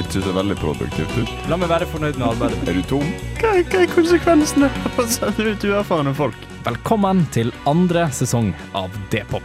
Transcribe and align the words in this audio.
ikke 0.00 0.22
så 0.24 0.32
veldig 0.34 0.56
produktivt 0.60 1.16
ut. 1.18 1.32
La 1.50 1.58
meg 1.60 1.70
være 1.70 1.88
fornøyd 1.90 2.20
med 2.20 2.28
arbeidet. 2.32 2.60
Er 2.68 2.78
du 2.78 2.84
tom? 2.88 3.08
Hva, 3.40 3.56
hva 3.60 3.82
er 3.82 3.90
konsekvensene 3.92 4.70
av 4.70 5.02
å 5.02 5.08
sende 5.10 5.52
ut 5.52 5.66
uerfarne 5.68 6.14
folk? 6.16 6.46
Velkommen 6.64 7.24
til 7.34 7.52
andre 7.70 8.06
sesong 8.14 8.52
av 8.76 8.94
D-pop. 9.12 9.44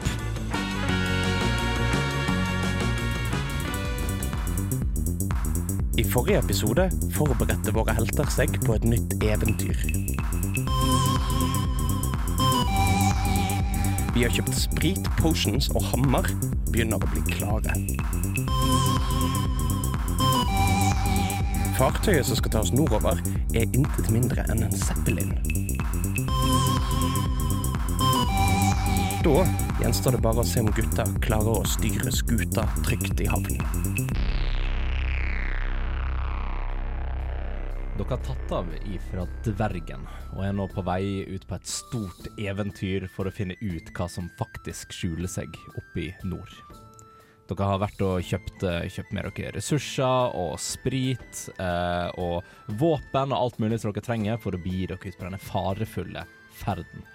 I 5.95 6.03
forrige 6.03 6.41
episode 6.43 6.89
forberedte 7.15 7.71
våre 7.75 7.95
helter 7.95 8.27
seg 8.33 8.57
på 8.65 8.75
et 8.75 8.83
nytt 8.83 9.15
eventyr. 9.23 9.79
Vi 14.15 14.23
har 14.23 14.31
kjøpt 14.31 14.55
sprit, 14.55 15.07
potions 15.19 15.67
og 15.75 15.83
hammer. 15.91 16.27
Begynner 16.71 16.99
å 16.99 17.11
bli 17.11 17.23
klare. 17.31 17.75
Fartøyet 21.75 22.23
som 22.23 22.37
skal 22.39 22.53
ta 22.53 22.59
oss 22.63 22.69
nordover, 22.71 23.19
er 23.51 23.65
intet 23.75 24.07
mindre 24.07 24.45
enn 24.47 24.61
en 24.63 24.75
Zeppelin. 24.79 25.33
Da 29.25 29.41
gjenstår 29.81 30.15
det 30.15 30.21
bare 30.23 30.39
å 30.39 30.47
se 30.47 30.63
om 30.63 30.69
gutta 30.77 31.03
klarer 31.25 31.59
å 31.59 31.67
styre 31.67 32.13
skuta 32.15 32.63
trygt 32.85 33.19
i 33.25 33.27
havn. 33.27 33.59
Dere 37.95 38.07
har 38.13 38.23
tatt 38.23 38.55
av 38.55 38.71
ifra 38.87 39.27
dvergen 39.43 40.07
og 40.37 40.41
er 40.47 40.55
nå 40.55 40.69
på 40.71 40.85
vei 40.87 41.25
ut 41.27 41.43
på 41.49 41.59
et 41.59 41.75
stort 41.75 42.31
eventyr 42.39 43.09
for 43.11 43.27
å 43.27 43.35
finne 43.35 43.59
ut 43.59 43.91
hva 43.99 44.07
som 44.11 44.31
faktisk 44.39 44.95
skjuler 44.95 45.27
seg 45.31 45.59
oppe 45.75 46.07
i 46.07 46.09
nord. 46.23 46.84
Dere 47.45 47.67
har 47.69 47.81
vært 47.83 48.01
og 48.01 48.23
kjøpt, 48.25 48.63
eh, 48.65 48.87
kjøpt 48.89 49.13
med 49.13 49.27
dere 49.29 49.51
ressurser 49.53 50.33
og 50.39 50.55
sprit 50.61 51.43
eh, 51.61 52.07
og 52.17 52.41
våpen 52.79 53.35
og 53.35 53.37
alt 53.37 53.59
mulig 53.61 53.77
som 53.81 53.93
dere 53.93 54.05
trenger 54.05 54.41
for 54.41 54.57
å 54.57 54.61
begi 54.61 54.87
dere 54.89 54.97
ut 54.97 55.19
på 55.19 55.27
denne 55.27 55.41
farefulle 55.41 56.25
ferden 56.57 57.05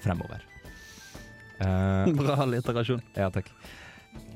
fremover. 0.00 0.46
Eh, 1.58 2.12
Bra 2.20 2.46
litterasjon. 2.46 3.02
ja, 3.18 3.30
takk. 3.34 3.50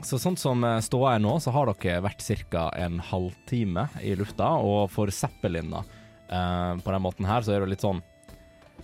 Så 0.05 0.19
sånn 0.21 0.37
som 0.39 0.65
eh, 0.67 0.81
ståa 0.85 1.15
er 1.17 1.23
nå, 1.23 1.37
så 1.41 1.55
har 1.55 1.71
dere 1.71 2.03
vært 2.05 2.25
ca. 2.51 2.69
en 2.77 2.99
halvtime 3.01 3.87
i 4.03 4.17
lufta, 4.19 4.57
og 4.59 4.91
for 4.93 5.11
Zeppelin 5.15 5.71
da, 5.73 5.85
eh, 6.29 6.73
på 6.83 6.93
den 6.97 7.07
måten 7.07 7.31
her, 7.31 7.47
så 7.47 7.55
er 7.55 7.65
det 7.65 7.73
litt 7.73 7.87
sånn 7.87 8.03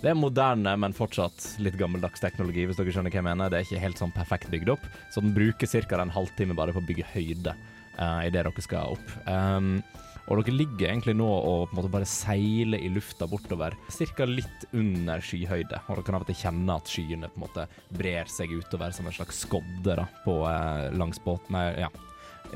Det 0.00 0.08
er 0.08 0.16
moderne, 0.16 0.72
men 0.80 0.94
fortsatt 0.96 1.58
litt 1.60 1.74
gammeldags 1.76 2.22
teknologi, 2.22 2.62
hvis 2.64 2.78
dere 2.78 2.92
skjønner 2.94 3.12
hva 3.12 3.18
jeg 3.20 3.26
mener. 3.26 3.50
Det 3.52 3.58
er 3.58 3.66
ikke 3.66 3.82
helt 3.82 4.00
sånn 4.00 4.14
perfekt 4.14 4.48
bygd 4.48 4.72
opp, 4.72 4.86
så 5.12 5.20
den 5.20 5.34
bruker 5.36 5.68
ca. 5.68 5.98
en 6.00 6.14
halvtime 6.14 6.56
bare 6.56 6.72
på 6.72 6.80
å 6.80 6.86
bygge 6.88 7.04
høyde 7.12 7.52
uh, 7.98 8.22
idet 8.24 8.38
dere 8.40 8.64
skal 8.64 8.96
opp. 8.96 9.12
Um, 9.28 9.82
og 10.24 10.40
dere 10.40 10.56
ligger 10.56 10.88
egentlig 10.88 11.18
nå 11.20 11.28
og 11.28 11.66
på 11.68 11.74
en 11.74 11.80
måte 11.82 11.92
bare 11.92 12.08
seiler 12.08 12.80
i 12.80 12.88
lufta 12.88 13.28
bortover, 13.28 13.76
ca. 13.92 14.30
litt 14.30 14.68
under 14.72 15.20
skyhøyde. 15.20 15.84
Og 15.84 15.92
dere 15.98 16.08
kan 16.08 16.16
av 16.16 16.24
og 16.24 16.32
til 16.32 16.42
kjenne 16.46 16.80
at 16.80 16.96
skyene 16.96 17.28
på 17.28 17.42
en 17.42 17.44
måte 17.44 17.68
brer 17.92 18.32
seg 18.32 18.56
utover 18.56 18.96
som 18.96 19.10
en 19.10 19.20
slags 19.20 19.44
skodde 19.44 20.00
da, 20.00 20.08
på, 20.24 20.40
uh, 20.48 20.88
langs 20.96 21.20
båten. 21.26 21.58
Nei, 21.58 21.74
ja, 21.84 21.92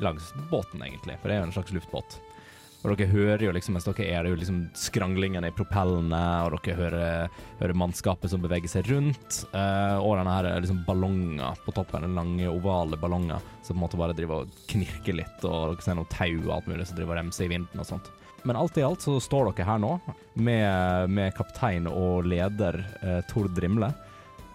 langs 0.00 0.32
båten, 0.48 0.80
egentlig, 0.80 1.20
for 1.20 1.28
det 1.28 1.36
er 1.36 1.44
jo 1.44 1.50
en 1.50 1.58
slags 1.60 1.76
luftbåt. 1.76 2.22
Og 2.84 2.98
dere 2.98 3.08
hører 3.08 3.46
jo 3.46 3.52
liksom, 3.56 3.78
mens 3.78 3.86
dere 3.88 4.06
er 4.12 4.26
det 4.26 4.34
jo 4.34 4.38
liksom 4.42 4.58
skranglingene 4.76 5.48
i 5.48 5.54
propellene, 5.56 6.20
og 6.44 6.58
dere 6.58 6.76
hører, 6.76 7.38
hører 7.62 7.78
mannskapet 7.80 8.28
som 8.28 8.42
beveger 8.44 8.68
seg 8.68 8.90
rundt, 8.92 9.38
uh, 9.54 9.96
og 10.02 10.18
denne 10.18 10.34
her 10.34 10.50
liksom 10.60 10.82
ballonger 10.84 11.62
på 11.64 11.72
toppen, 11.78 12.04
den 12.04 12.18
lange, 12.18 12.50
ovale 12.50 13.00
ballonger 13.00 13.40
som 13.64 13.72
på 13.72 13.78
en 13.78 13.84
måte 13.86 14.00
bare 14.00 14.16
driver 14.16 14.44
og 14.44 14.58
knirker 14.68 15.16
litt, 15.16 15.38
og 15.48 15.72
dere 15.72 15.86
ser 15.86 15.96
noe 15.96 16.12
tau 16.12 16.36
og 16.42 16.52
alt 16.58 16.68
mulig 16.68 16.88
som 16.90 17.00
driver 17.00 17.16
og 17.16 17.22
remser 17.22 17.48
i 17.48 17.54
vinden 17.54 17.80
og 17.80 17.88
sånt. 17.88 18.12
Men 18.44 18.60
alt 18.60 18.76
i 18.76 18.84
alt 18.84 19.00
så 19.00 19.16
står 19.24 19.54
dere 19.54 19.70
her 19.70 19.80
nå, 19.80 19.94
med, 20.36 21.08
med 21.08 21.32
kaptein 21.38 21.88
og 21.88 22.28
leder 22.28 22.82
uh, 23.00 23.22
Tord 23.30 23.56
Rimle. 23.64 23.94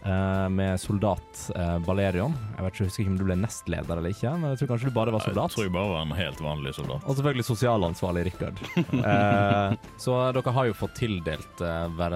Eh, 0.09 0.47
med 0.53 0.79
soldat 0.81 1.43
eh, 1.55 1.77
Balerion. 1.85 2.33
Jeg 2.55 2.65
vet 2.65 2.73
ikke, 2.73 2.83
jeg 2.83 2.89
husker 2.89 3.03
ikke 3.05 3.13
om 3.13 3.19
du 3.19 3.25
ble 3.27 3.37
nestleder 3.39 4.01
eller 4.01 4.15
ikke, 4.15 4.33
men 4.41 4.53
jeg 4.53 4.61
tror 4.61 4.71
kanskje 4.73 4.89
du 4.91 4.95
bare 4.97 5.13
var 5.15 5.23
soldat. 5.25 5.53
Jeg 5.53 5.55
tror 5.55 5.67
jeg 5.67 5.75
bare 5.77 5.93
var 5.93 6.05
en 6.07 6.15
helt 6.19 6.43
vanlig 6.43 6.73
soldat. 6.77 7.05
Og 7.05 7.19
selvfølgelig 7.19 7.47
sosialansvarlig 7.49 8.25
Rikard. 8.29 8.63
Eh, 8.99 9.75
så 10.01 10.15
dere 10.35 10.53
har 10.55 10.69
jo 10.69 10.77
fått 10.77 10.95
tildelt 10.99 11.61
eh, 11.65 11.85
hver, 11.97 12.15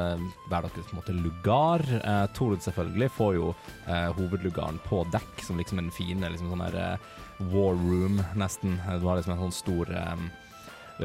hver 0.49 0.67
deres 0.67 0.93
måte, 0.97 1.15
lugar. 1.15 1.83
Eh, 1.99 2.23
Torud 2.37 2.63
selvfølgelig 2.65 3.11
får 3.17 3.35
jo 3.37 3.49
eh, 3.87 4.09
hovedlugaren 4.17 4.79
på 4.87 5.03
dekk, 5.13 5.43
som 5.45 5.59
liksom 5.61 5.81
en 5.81 5.91
fine 5.93 6.33
liksom 6.33 6.51
sånn 6.53 6.65
her 6.67 6.79
eh, 6.81 7.11
war 7.53 7.75
room, 7.77 8.21
nesten. 8.39 8.77
Det 8.83 9.01
har 9.03 9.19
liksom 9.19 9.35
en 9.37 9.45
sånn 9.47 9.55
stor 9.61 9.93
eh, 9.93 10.25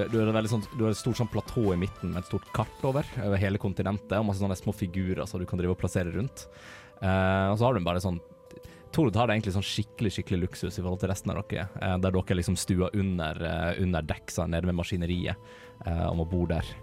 du, 0.07 0.19
du, 0.19 0.33
har 0.33 0.49
sånn, 0.51 0.65
et 0.89 0.99
stort 0.99 1.19
sånn 1.21 1.31
platå 1.33 1.73
i 1.75 1.79
midten 1.81 2.13
med 2.13 2.23
et 2.23 2.31
stort 2.31 2.49
kart 2.55 2.83
over, 2.87 3.07
over 3.25 3.41
hele 3.41 3.61
kontinentet, 3.61 4.17
og 4.19 4.29
masse 4.31 4.43
sånne 4.43 4.59
små 4.59 4.75
figurer 4.77 5.27
som 5.29 5.43
du 5.43 5.47
kan 5.49 5.61
drive 5.61 5.75
og 5.75 5.81
plassere 5.81 6.15
rundt. 6.15 6.47
Uh, 7.03 7.53
og 7.53 7.59
så 7.59 7.69
har 7.69 7.77
du 7.77 7.87
bare 7.87 8.03
sånn 8.03 8.19
Tord 8.89 9.15
har 9.21 9.29
det 9.29 9.35
egentlig 9.37 9.53
sånn 9.53 9.67
skikkelig 9.69 10.11
skikkelig 10.15 10.39
luksus 10.47 10.79
i 10.79 10.81
forhold 10.81 11.03
til 11.03 11.11
resten 11.11 11.31
av 11.31 11.43
dere, 11.43 11.67
uh, 11.77 11.99
der 12.01 12.15
dere 12.15 12.37
liksom 12.39 12.57
stua 12.59 12.89
under, 12.97 13.43
uh, 13.45 13.73
under 13.83 14.07
deksa 14.09 14.47
nede 14.49 14.71
ved 14.71 14.79
maskineriet 14.79 15.51
uh, 15.85 16.07
om 16.09 16.25
å 16.25 16.29
bo 16.29 16.47
der. 16.49 16.77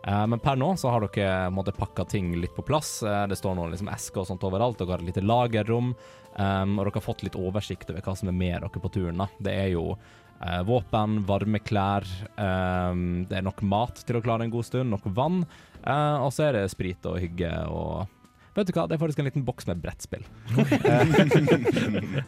Men 0.00 0.40
per 0.40 0.56
nå 0.56 0.70
så 0.80 0.88
har 0.88 1.04
dere 1.04 1.50
måtte, 1.52 1.74
pakka 1.76 2.06
ting 2.08 2.30
litt 2.40 2.54
på 2.56 2.62
plass. 2.64 3.02
Det 3.04 3.36
står 3.36 3.52
noen 3.58 3.74
liksom 3.74 3.90
esker 3.92 4.22
og 4.22 4.30
sånt 4.30 4.46
overalt. 4.48 4.78
Dere 4.80 4.94
har 4.94 5.02
et 5.02 5.10
lite 5.10 5.20
lagerrom, 5.20 5.90
Um, 6.38 6.78
og 6.78 6.86
dere 6.86 7.00
har 7.00 7.02
fått 7.02 7.24
litt 7.26 7.38
oversikt 7.38 7.90
over 7.90 8.04
hva 8.04 8.14
som 8.14 8.30
er 8.30 8.36
med 8.36 8.60
dere 8.62 8.82
på 8.82 8.92
turen. 8.92 9.18
da. 9.18 9.26
Det 9.38 9.54
er 9.54 9.72
jo 9.74 9.96
eh, 10.40 10.62
våpen, 10.68 11.20
varme 11.28 11.60
klær, 11.62 12.06
eh, 12.36 13.02
det 13.28 13.40
er 13.40 13.46
nok 13.46 13.62
mat 13.62 14.00
til 14.06 14.18
å 14.18 14.24
klare 14.24 14.46
en 14.46 14.54
god 14.54 14.68
stund, 14.68 14.90
nok 14.92 15.10
vann, 15.16 15.44
eh, 15.82 16.16
og 16.20 16.32
så 16.34 16.48
er 16.48 16.58
det 16.58 16.70
sprit 16.72 17.06
og 17.10 17.20
hygge 17.22 17.52
og 17.68 18.08
Vet 18.50 18.66
du 18.66 18.74
hva, 18.74 18.82
det 18.90 18.96
er 18.96 19.00
faktisk 19.00 19.20
en 19.22 19.28
liten 19.28 19.44
boks 19.46 19.68
med 19.70 19.78
brettspill. 19.82 20.24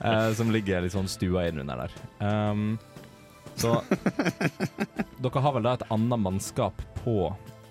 Eh, 0.02 0.32
som 0.34 0.50
ligger 0.54 0.82
litt 0.82 0.94
sånn 0.94 1.10
stua 1.10 1.44
innunder 1.48 1.84
der. 1.84 1.92
Um, 2.22 2.78
så 3.58 3.74
dere 5.22 5.42
har 5.44 5.54
vel 5.54 5.66
da 5.66 5.74
et 5.76 5.84
annet 5.92 6.22
mannskap 6.22 6.80
på 7.02 7.16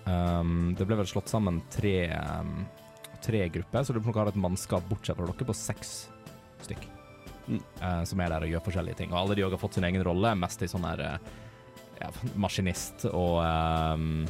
um, 0.06 0.72
Det 0.78 0.86
ble 0.86 1.00
vel 1.00 1.10
slått 1.10 1.32
sammen 1.32 1.60
tre, 1.72 2.06
um, 2.14 2.64
tre 3.24 3.44
grupper, 3.52 3.84
så 3.84 3.96
dere 3.96 4.16
har 4.16 4.32
et 4.32 4.40
mannskap 4.40 4.86
bortsett 4.88 5.18
fra 5.18 5.28
dere 5.28 5.48
på 5.48 5.56
seks 5.56 5.94
stykk. 6.64 6.88
Eh, 7.48 8.02
som 8.08 8.22
er 8.22 8.34
der 8.34 8.46
og 8.46 8.54
gjør 8.54 8.64
forskjellige 8.68 9.00
ting. 9.02 9.12
Og 9.14 9.22
alle 9.22 9.38
de 9.38 9.46
også 9.46 9.58
har 9.58 9.64
fått 9.64 9.78
sin 9.78 9.88
egen 9.88 10.04
rolle, 10.06 10.34
mest 10.38 10.62
i 10.64 10.70
sånn 10.70 10.86
her 10.88 11.04
eh, 11.06 11.32
ja, 12.02 12.10
maskinist 12.40 13.06
og 13.10 13.40
um, 13.44 14.24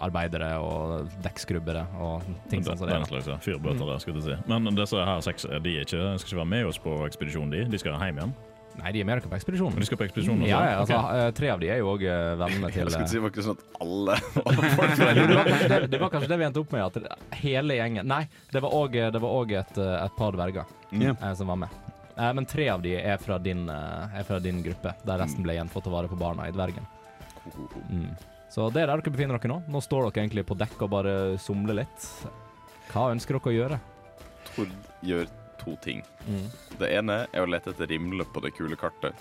arbeidere 0.00 0.52
og 0.62 1.12
dekkskrubbere 1.24 1.84
og 2.00 2.26
ting 2.50 2.64
sånn 2.64 2.78
som 2.78 2.88
det. 2.88 2.98
Den 3.00 3.08
slags 3.10 3.30
ja. 3.32 3.38
fyrbøter 3.42 3.84
der, 3.84 4.02
skulle 4.02 4.22
jeg 4.22 4.36
si. 4.36 4.50
Men 4.52 4.76
disse 4.78 5.06
her 5.10 5.24
seks 5.26 5.48
de 5.50 5.78
er 5.78 5.86
ikke, 5.86 6.02
skal 6.20 6.30
ikke 6.30 6.42
være 6.42 6.52
med 6.54 6.68
oss 6.72 6.82
på 6.82 7.00
ekspedisjonen, 7.08 7.54
de. 7.54 7.64
De 7.72 7.82
skal 7.82 7.98
hjem 7.98 8.22
igjen. 8.22 8.36
Nei, 8.76 8.90
de 8.92 9.00
er 9.00 9.06
med 9.08 9.16
dere 9.16 9.30
på 9.30 9.36
ekspedisjonen. 9.38 9.72
Men 9.72 9.84
de 9.84 9.88
skal 9.88 9.98
på 10.00 10.04
ekspedisjon 10.04 10.42
også? 10.42 10.50
Ja, 10.50 10.60
ja, 10.68 10.74
altså, 10.82 10.98
Ok. 11.00 11.14
eh, 11.16 11.30
tre 11.38 11.48
av 11.54 11.62
de 11.62 11.70
er 11.72 11.78
jo 11.80 11.88
òg 11.94 12.04
vennene 12.42 12.70
til 12.74 12.82
Jeg 12.82 12.92
skulle 12.92 13.08
si 13.08 13.16
det 13.16 13.24
var 13.24 13.32
ikke 13.32 13.46
sånn 13.46 13.56
at 13.56 13.80
alle 13.80 14.16
det, 15.16 15.38
var 15.40 15.50
det, 15.72 15.80
det 15.94 16.00
var 16.02 16.12
kanskje 16.12 16.30
det 16.32 16.38
vi 16.42 16.48
endte 16.50 16.60
opp 16.60 16.76
med, 16.76 16.84
at 16.84 17.40
hele 17.40 17.80
gjengen 17.80 18.10
Nei, 18.12 18.22
det 18.52 18.62
var 18.62 18.76
òg 18.76 19.56
et, 19.56 19.80
et 19.80 20.16
par 20.20 20.36
dverger 20.36 20.76
eh, 20.92 21.32
som 21.40 21.54
var 21.54 21.64
med. 21.64 21.85
Eh, 22.16 22.32
men 22.32 22.46
tre 22.48 22.68
av 22.72 22.82
de 22.82 22.94
er 22.96 23.18
fra 23.20 23.38
din, 23.38 23.68
eh, 23.68 24.18
er 24.20 24.24
fra 24.24 24.38
din 24.40 24.62
gruppe, 24.64 24.94
der 25.04 25.20
resten 25.20 25.44
ble 25.44 25.56
igjen 25.56 25.68
for 25.68 25.82
å 25.82 25.84
ta 25.84 25.92
vare 25.92 26.08
på 26.08 26.18
barna 26.18 26.48
i 26.48 26.54
dvergen. 26.54 26.86
Mm. 27.90 28.16
Så 28.50 28.70
det 28.72 28.82
er 28.82 28.86
der 28.86 29.02
dere 29.02 29.12
befinner 29.12 29.38
dere 29.38 29.52
nå. 29.52 29.62
Nå 29.68 29.82
står 29.84 30.08
dere 30.08 30.24
egentlig 30.24 30.46
på 30.48 30.56
dekk 30.56 30.86
og 30.86 30.90
bare 30.90 31.14
somler 31.38 31.82
litt. 31.82 32.06
Hva 32.92 33.10
ønsker 33.12 33.36
dere 33.36 33.52
å 33.52 33.56
gjøre? 33.56 33.80
Tord 34.54 34.72
gjør 35.02 35.28
to 35.60 35.76
ting. 35.82 36.02
Mm. 36.26 36.46
Det 36.78 36.92
ene 36.94 37.26
er 37.32 37.42
å 37.42 37.50
lete 37.50 37.74
etter 37.74 37.90
rimle 37.90 38.24
på 38.24 38.40
det 38.44 38.54
kule 38.56 38.78
kartet. 38.80 39.14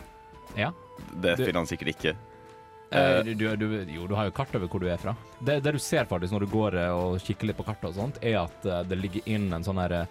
Ja. 0.55 0.71
Det 1.11 1.35
finner 1.41 1.63
han 1.63 1.69
sikkert 1.69 1.95
ikke. 1.95 2.15
Eh, 2.91 3.23
du, 3.25 3.33
du, 3.33 3.55
du, 3.57 3.67
jo, 3.91 4.07
du 4.07 4.13
har 4.15 4.29
jo 4.29 4.35
kart 4.35 4.53
over 4.55 4.69
hvor 4.71 4.83
du 4.83 4.87
er 4.87 5.01
fra. 5.01 5.15
Det, 5.39 5.59
det 5.65 5.75
du 5.75 5.81
ser 5.81 6.07
faktisk 6.07 6.35
når 6.35 6.45
du 6.45 6.51
går 6.53 6.77
eh, 6.79 6.93
og 6.93 7.17
kikker 7.23 7.49
litt 7.49 7.57
på 7.57 7.65
kartet 7.67 7.89
og 7.89 7.97
sånt, 7.97 8.21
er 8.23 8.43
at 8.45 8.67
eh, 8.69 8.83
det 8.87 8.99
ligger 9.01 9.31
inn 9.35 9.49
en 9.55 9.65
sånn 9.65 9.81
her 9.81 10.05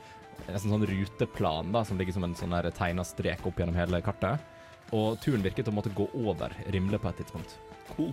eh, 0.46 0.54
Nesten 0.54 0.72
sånn 0.72 0.86
ruteplan 0.88 1.72
da, 1.74 1.84
som 1.86 2.00
ligger 2.00 2.16
som 2.16 2.26
en 2.26 2.36
sånn 2.38 2.56
tegna 2.76 3.06
strek 3.06 3.44
opp 3.46 3.60
gjennom 3.60 3.78
hele 3.78 4.02
kartet. 4.04 4.42
Og 4.94 5.18
turen 5.22 5.44
virker 5.44 5.64
til 5.64 5.72
å 5.72 5.78
måtte 5.78 5.94
gå 5.94 6.06
over 6.14 6.54
Rimle 6.70 7.00
på 7.00 7.10
et 7.10 7.22
tidspunkt. 7.22 7.56
Cool. 7.94 8.12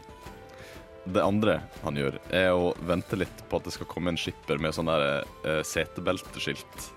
det 1.06 1.24
andre 1.24 1.62
han 1.82 1.98
gjør, 1.98 2.20
er 2.30 2.52
å 2.54 2.74
vente 2.86 3.18
litt 3.18 3.44
på 3.50 3.58
at 3.58 3.66
det 3.66 3.74
skal 3.74 3.90
komme 3.90 4.14
en 4.14 4.20
skipper 4.20 4.62
med 4.62 4.76
sånn 4.76 4.92
der 4.92 5.24
uh, 5.46 5.62
setebelteskilt. 5.66 6.92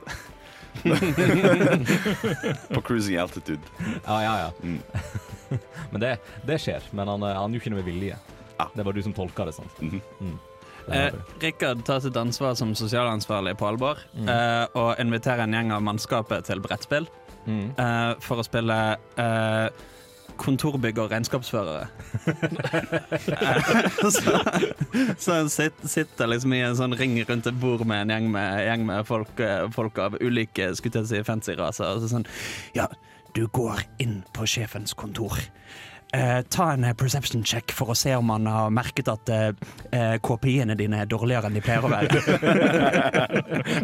på 2.75 2.81
cruising 2.81 3.17
altitude. 3.17 3.61
Ja, 4.05 4.23
ja, 4.23 4.39
ja. 4.39 4.53
Mm. 4.63 4.79
Men 5.91 6.01
det, 6.01 6.19
det 6.47 6.59
skjer. 6.59 6.83
Men 6.91 7.09
han, 7.09 7.23
eh, 7.23 7.37
han 7.39 7.53
gjorde 7.53 7.63
ikke 7.63 7.75
noe 7.75 7.83
med 7.83 7.89
vilje. 7.89 8.19
Ja. 8.59 8.69
Det 8.75 8.87
var 8.87 8.93
du 8.93 9.03
som 9.03 9.15
tolka 9.15 9.47
det 9.49 9.57
sånn. 9.57 9.71
Mhm. 9.81 10.01
Mm. 10.21 10.39
Eh. 10.93 11.13
Rikard 11.41 11.85
tar 11.85 12.01
sitt 12.05 12.17
ansvar 12.17 12.55
som 12.59 12.75
sosialansvarlig 12.75 13.57
på 13.59 13.67
alvor 13.69 13.99
Mm. 14.17 14.29
eh, 14.29 14.67
og 14.75 14.99
inviterer 15.01 15.41
en 15.47 15.53
gjeng 15.53 15.73
av 15.73 15.83
mannskapet 15.83 16.45
til 16.45 16.61
brettspill 16.61 17.07
Mm. 17.47 17.75
eh, 17.79 18.15
for 18.21 18.37
å 18.41 18.45
spille 18.45 18.97
eh, 19.19 19.69
kontorbygg 20.37 20.99
og 20.99 21.11
regnskapsførere. 21.13 21.87
Så 24.11 24.21
så 25.19 25.33
han 25.33 25.49
sitter 25.51 26.27
liksom 26.31 26.53
i 26.55 26.61
en 26.65 26.77
sånn 26.77 26.95
ring 26.99 27.17
rundt 27.29 27.47
et 27.47 27.59
bord 27.61 27.85
med 27.87 28.03
en 28.05 28.11
gjeng 28.15 28.31
med, 28.35 28.61
gjeng 28.67 28.87
med 28.89 29.07
folk, 29.07 29.41
eh, 29.41 29.67
folk 29.75 29.99
av 30.03 30.17
ulike 30.21 30.71
skulle 30.77 31.03
jeg 31.03 31.11
si, 31.13 31.23
fancy 31.27 31.55
raser. 31.59 31.85
Og 31.95 32.03
så 32.05 32.11
sånn 32.17 32.27
Ja, 32.75 32.89
du 33.35 33.47
går 33.49 33.85
inn 34.03 34.23
på 34.35 34.47
sjefens 34.47 34.95
kontor. 34.95 35.39
Eh, 36.15 36.41
ta 36.53 36.69
en 36.73 36.85
eh, 36.87 36.93
perception 36.95 37.43
check 37.43 37.73
for 37.75 37.91
å 37.91 37.97
se 37.99 38.13
om 38.15 38.29
han 38.31 38.47
har 38.47 38.71
merket 38.71 39.09
at 39.11 39.31
eh, 39.35 39.49
eh, 39.91 40.15
KPI-ene 40.23 40.77
dine 40.79 41.01
er 41.03 41.09
dårligere 41.11 41.49
enn 41.51 41.57
de 41.59 41.63
pleier 41.65 41.83
å 41.83 41.91
være. 41.91 42.23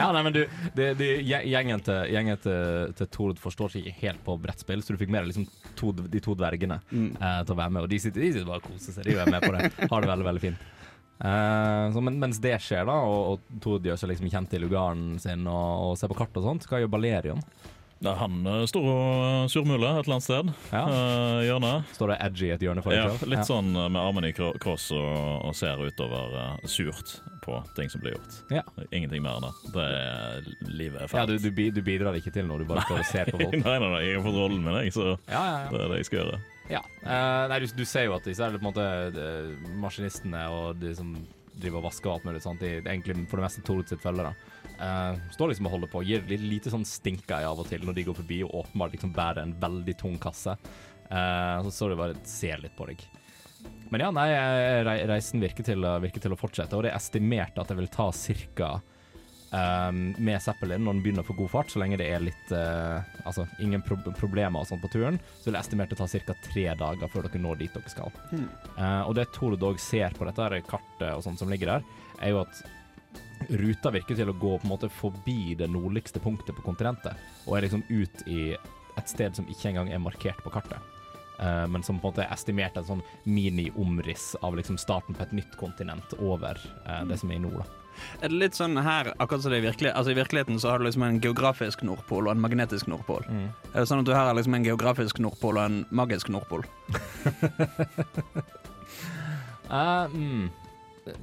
Ja, 0.00 0.10
nei, 0.14 0.22
men 0.24 0.32
du, 0.34 0.40
det, 0.76 0.86
det, 1.00 1.08
gjengen, 1.26 1.82
til, 1.84 1.98
gjengen 2.14 2.38
til, 2.44 2.92
til 2.98 3.08
Tord 3.12 3.40
forstår 3.42 3.72
seg 3.74 3.86
ikke 3.90 4.06
helt 4.06 4.22
på 4.26 4.36
brettspill, 4.42 4.82
så 4.84 4.94
du 4.94 5.00
fikk 5.00 5.10
med 5.12 5.24
deg 5.24 5.30
liksom 5.32 5.48
to, 5.78 5.92
de 5.96 6.22
to 6.24 6.36
dvergene 6.38 6.78
Mm. 6.90 7.10
eh, 7.18 7.40
til 7.46 7.54
å 7.54 7.58
være 7.58 7.72
med. 7.74 7.84
Og 7.86 7.90
de 7.92 7.98
sitter, 8.02 8.22
de 8.22 8.30
sitter 8.34 8.46
bare 8.48 8.62
og 8.62 8.66
koser 8.70 8.94
seg. 8.96 9.06
De 9.06 9.14
er 9.20 9.28
med 9.30 9.42
på 9.44 9.50
det. 9.54 9.68
Har 9.90 10.02
det 10.04 10.10
veldig, 10.10 10.26
veldig 10.26 10.42
fint. 10.42 10.62
Uh, 11.20 11.90
så, 11.92 12.00
men, 12.00 12.16
mens 12.22 12.38
det 12.40 12.54
skjer, 12.64 12.86
da, 12.88 12.94
og, 13.04 13.34
og 13.34 13.60
Tord 13.60 13.84
gjør 13.84 13.98
seg 14.00 14.08
liksom 14.14 14.30
kjent 14.32 14.54
i 14.56 14.60
lugaren 14.62 15.18
sin 15.20 15.42
og, 15.50 15.90
og 15.90 15.98
ser 16.00 16.08
på 16.12 16.16
kart 16.16 16.38
og 16.40 16.46
sånt, 16.46 16.64
hva 16.70 16.80
gjør 16.80 16.90
Balerion? 16.94 17.42
Ja, 18.00 18.14
han 18.16 18.38
eh, 18.48 18.62
står 18.64 18.86
og 18.88 19.50
surmuler 19.52 19.98
et 19.98 20.06
eller 20.06 20.16
annet 20.16 20.24
sted. 20.24 20.50
Ja. 20.72 20.84
Uh, 20.88 21.40
hjørnet. 21.44 21.90
Står 21.92 22.12
det 22.14 22.16
edgy 22.24 22.46
i 22.48 22.52
et 22.54 22.62
hjørne 22.64 22.80
for 22.84 22.94
deg 22.96 23.02
Ja, 23.02 23.26
litt 23.28 23.42
Ja. 23.42 23.48
sånn 23.50 23.74
eh, 23.76 23.88
med 23.92 24.00
armene 24.00 24.30
i 24.30 24.36
kross 24.36 24.86
og, 24.96 25.10
og 25.44 25.52
ser 25.58 25.82
utover 25.84 26.32
uh, 26.32 26.62
surt 26.64 27.18
på 27.44 27.58
ting 27.76 27.90
som 27.92 28.00
blir 28.00 28.14
gjort. 28.16 28.38
Ja. 28.56 28.62
Ingenting 28.88 29.20
mer 29.24 29.36
enn 29.36 29.44
det. 29.48 29.72
det 29.74 29.84
er, 29.98 30.48
livet 30.70 31.04
er 31.04 31.12
Ja, 31.20 31.26
du, 31.28 31.36
du, 31.36 31.50
du 31.52 31.82
bidrar 31.84 32.16
ikke 32.16 32.32
til 32.32 32.48
noe, 32.48 32.60
du 32.62 32.64
bare 32.68 32.86
står 32.88 33.02
og 33.02 33.10
ser 33.10 33.28
på 33.34 33.40
folk. 33.42 33.58
nei, 33.66 33.76
nei, 33.84 33.90
nei, 33.92 34.00
jeg 34.06 34.16
har 34.16 34.24
fått 34.30 34.38
rollen 34.40 34.64
min, 34.64 34.78
jeg, 34.80 34.94
så 34.96 35.06
Ja, 35.10 35.42
ja, 35.42 35.58
ja. 35.66 35.68
det 35.74 35.82
er 35.84 35.92
det 35.92 36.00
jeg 36.00 36.08
skal 36.08 36.22
gjøre. 36.22 36.40
Ja. 36.70 36.80
Uh, 37.04 37.44
nei, 37.52 37.60
du, 37.60 37.68
du 37.82 37.84
ser 37.88 38.08
jo 38.08 38.16
at 38.16 38.24
disse 38.30 38.46
er 38.48 38.56
på 38.56 38.62
en 38.62 38.68
måte 38.70 38.88
de, 39.12 39.28
maskinistene 39.82 40.46
og 40.54 40.80
de 40.80 40.94
som 40.96 41.12
driver 41.60 41.82
og 41.82 41.90
vasker 41.90 42.08
og 42.08 42.16
alt 42.16 42.30
mulig 42.30 42.40
sånt, 42.44 42.64
de, 42.64 42.78
egentlig 42.80 43.18
for 43.28 43.40
det 43.40 43.44
meste 43.44 43.64
Tord 43.66 43.92
sitt 43.92 44.00
følgere. 44.00 44.32
Uh, 44.80 45.18
står 45.34 45.50
liksom 45.50 45.66
og 45.68 45.74
holder 45.74 45.90
på, 45.92 46.00
gir 46.08 46.22
litt 46.30 46.40
lite 46.40 46.70
sånn 46.72 46.86
stinker 46.88 47.44
av 47.44 47.58
og 47.60 47.68
til 47.68 47.82
når 47.84 47.98
de 47.98 48.04
går 48.06 48.16
forbi 48.16 48.38
og 48.46 48.54
åpenbart 48.62 48.94
liksom 48.94 49.12
bærer 49.12 49.42
en 49.44 49.56
veldig 49.60 49.96
tung 50.00 50.16
kasse. 50.22 50.54
Uh, 51.10 51.60
så 51.66 51.74
står 51.74 51.92
de 51.92 51.98
bare 52.00 52.22
ser 52.24 52.62
litt 52.62 52.76
på 52.78 52.88
deg. 52.88 53.04
Men 53.90 54.06
ja, 54.06 54.08
nei, 54.14 54.30
eh, 54.32 55.04
reisen 55.10 55.42
virker 55.42 55.66
til, 55.66 55.84
virker 56.00 56.22
til 56.22 56.32
å 56.32 56.38
fortsette, 56.38 56.78
og 56.78 56.86
det 56.86 56.94
er 56.94 56.96
estimert 56.96 57.58
at 57.60 57.68
det 57.68 57.76
vil 57.76 57.90
ta 57.92 58.08
ca. 58.14 58.70
med 59.50 60.38
Zeppelin 60.40 60.84
når 60.86 60.94
den 60.94 61.02
begynner 61.02 61.24
å 61.24 61.28
få 61.28 61.34
god 61.42 61.50
fart, 61.50 61.72
så 61.72 61.82
lenge 61.82 61.98
det 61.98 62.06
er 62.06 62.22
litt 62.22 62.52
uh, 62.54 63.02
Altså 63.26 63.48
ingen 63.58 63.82
pro 63.82 63.96
problemer 64.14 64.62
og 64.62 64.68
sånt 64.70 64.80
på 64.84 64.92
turen, 64.94 65.18
så 65.40 65.50
vil 65.50 65.58
jeg 65.58 65.66
estimert 65.66 65.90
det 65.90 65.98
ta 65.98 66.06
ca. 66.06 66.36
tre 66.46 66.66
dager 66.78 67.10
før 67.10 67.26
dere 67.26 67.42
når 67.42 67.58
dit 67.64 67.74
dere 67.74 67.90
skal. 67.90 68.14
Eh, 68.32 69.02
og 69.02 69.16
det 69.18 69.26
Tord 69.34 69.58
òg 69.58 69.82
ser 69.82 70.14
på 70.14 70.24
dette 70.30 70.62
kartet 70.70 71.10
og 71.10 71.26
sånt 71.26 71.42
som 71.42 71.50
ligger 71.50 71.74
der, 71.74 71.88
er 72.22 72.32
jo 72.32 72.44
at 72.46 72.62
ruta 73.48 73.90
virker 73.94 74.18
til 74.18 74.30
å 74.30 74.36
gå 74.36 74.56
på 74.58 74.66
en 74.66 74.72
måte 74.72 74.90
forbi 74.92 75.54
det 75.58 75.70
nordligste 75.72 76.22
punktet 76.22 76.56
på 76.56 76.64
kontinentet, 76.66 77.18
og 77.46 77.56
er 77.56 77.66
liksom 77.66 77.84
ut 77.88 78.24
i 78.28 78.54
et 78.54 79.10
sted 79.10 79.36
som 79.36 79.48
ikke 79.48 79.70
engang 79.72 79.92
er 79.92 80.02
markert 80.02 80.40
på 80.44 80.52
kartet. 80.52 80.78
Uh, 81.40 81.64
men 81.72 81.82
som 81.82 81.96
på 81.96 82.04
en 82.04 82.12
måte 82.12 82.24
er 82.26 82.34
estimert 82.34 82.76
en 82.76 82.84
sånn 82.84 83.04
mini-omriss 83.24 84.34
av 84.44 84.58
liksom 84.58 84.76
starten 84.80 85.16
på 85.16 85.24
et 85.24 85.32
nytt 85.38 85.54
kontinent 85.56 86.12
over 86.18 86.60
uh, 86.84 87.00
det 87.08 87.16
som 87.22 87.32
er 87.32 87.38
i 87.38 87.44
nord. 87.46 87.62
da. 87.62 87.80
Er 88.20 88.32
det 88.32 88.40
litt 88.42 88.56
sånn 88.56 88.76
her, 88.80 89.12
akkurat 89.16 89.44
som 89.44 89.52
det 89.52 89.60
er 89.60 89.66
virkelig, 89.70 89.90
altså 89.96 90.12
I 90.12 90.18
virkeligheten 90.18 90.60
så 90.60 90.72
har 90.72 90.80
du 90.80 90.86
liksom 90.86 91.04
en 91.06 91.20
geografisk 91.20 91.82
nordpol 91.84 92.28
og 92.28 92.34
en 92.34 92.44
magnetisk 92.44 92.88
nordpol. 92.92 93.24
Er 93.28 93.76
det 93.76 93.88
sånn 93.88 94.04
at 94.04 94.08
du 94.08 94.14
her 94.14 94.28
har 94.28 94.36
liksom 94.36 94.56
en 94.56 94.68
geografisk 94.68 95.20
nordpol 95.20 95.58
og 95.58 95.64
en 95.66 95.82
magisk 95.90 96.32
nordpol? 96.32 96.64
Eh, 99.70 100.06
mm. 100.10 100.50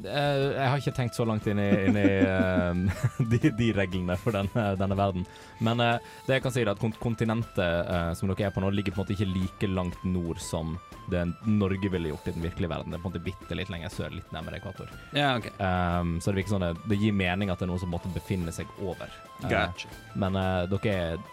Eh, 0.03 0.41
jeg 0.55 0.69
har 0.71 0.81
ikke 0.81 0.95
tenkt 0.97 1.17
så 1.17 1.25
langt 1.27 1.47
inn 1.49 1.59
i, 1.61 1.69
inn 1.87 1.97
i 1.99 2.05
eh, 2.19 3.01
de, 3.31 3.39
de 3.57 3.69
reglene 3.75 4.17
for 4.21 4.35
denne, 4.35 4.65
denne 4.79 4.97
verden. 4.99 5.25
Men 5.63 5.81
eh, 5.83 5.97
det 6.27 6.37
jeg 6.37 6.45
kan 6.45 6.55
si 6.55 6.63
er 6.63 6.71
at 6.73 6.81
kont 6.81 6.99
kontinentet 7.01 7.63
eh, 7.63 8.11
som 8.17 8.31
dere 8.31 8.49
er 8.49 8.55
på 8.55 8.63
nå, 8.63 8.71
ligger 8.75 8.95
på 8.95 9.01
en 9.01 9.05
måte 9.05 9.17
ikke 9.17 9.29
like 9.31 9.71
langt 9.71 10.03
nord 10.07 10.41
som 10.43 10.77
det 11.11 11.23
Norge 11.47 11.89
ville 11.89 12.11
gjort 12.11 12.27
i 12.27 12.35
den 12.35 12.43
virkelige 12.43 12.69
verden. 12.69 12.91
Det 12.91 12.99
er 12.99 13.03
på 13.03 13.09
en 13.09 13.15
måte 13.15 13.23
bitte 13.23 13.57
litt 13.57 13.71
lenger 13.71 13.93
sør, 13.93 14.11
litt 14.15 14.31
nærmere 14.35 14.59
ekvator. 14.59 14.91
Ja, 15.15 15.37
okay. 15.39 15.53
Um, 15.59 16.17
så 16.21 16.31
det 16.31 16.41
virker 16.41 16.57
sånn 16.57 16.65
det, 16.67 16.73
det 16.91 16.99
gir 16.99 17.15
mening 17.15 17.51
at 17.53 17.61
det 17.61 17.67
er 17.67 17.71
noen 17.71 17.83
som 17.83 17.93
måtte 17.93 18.11
befinne 18.11 18.53
seg 18.55 18.71
over. 18.83 19.11
Eh, 19.43 19.51
Gotcha. 19.51 19.91
men 20.19 20.35
uh, 20.35 20.65
dere 20.73 20.95
er 20.95 21.27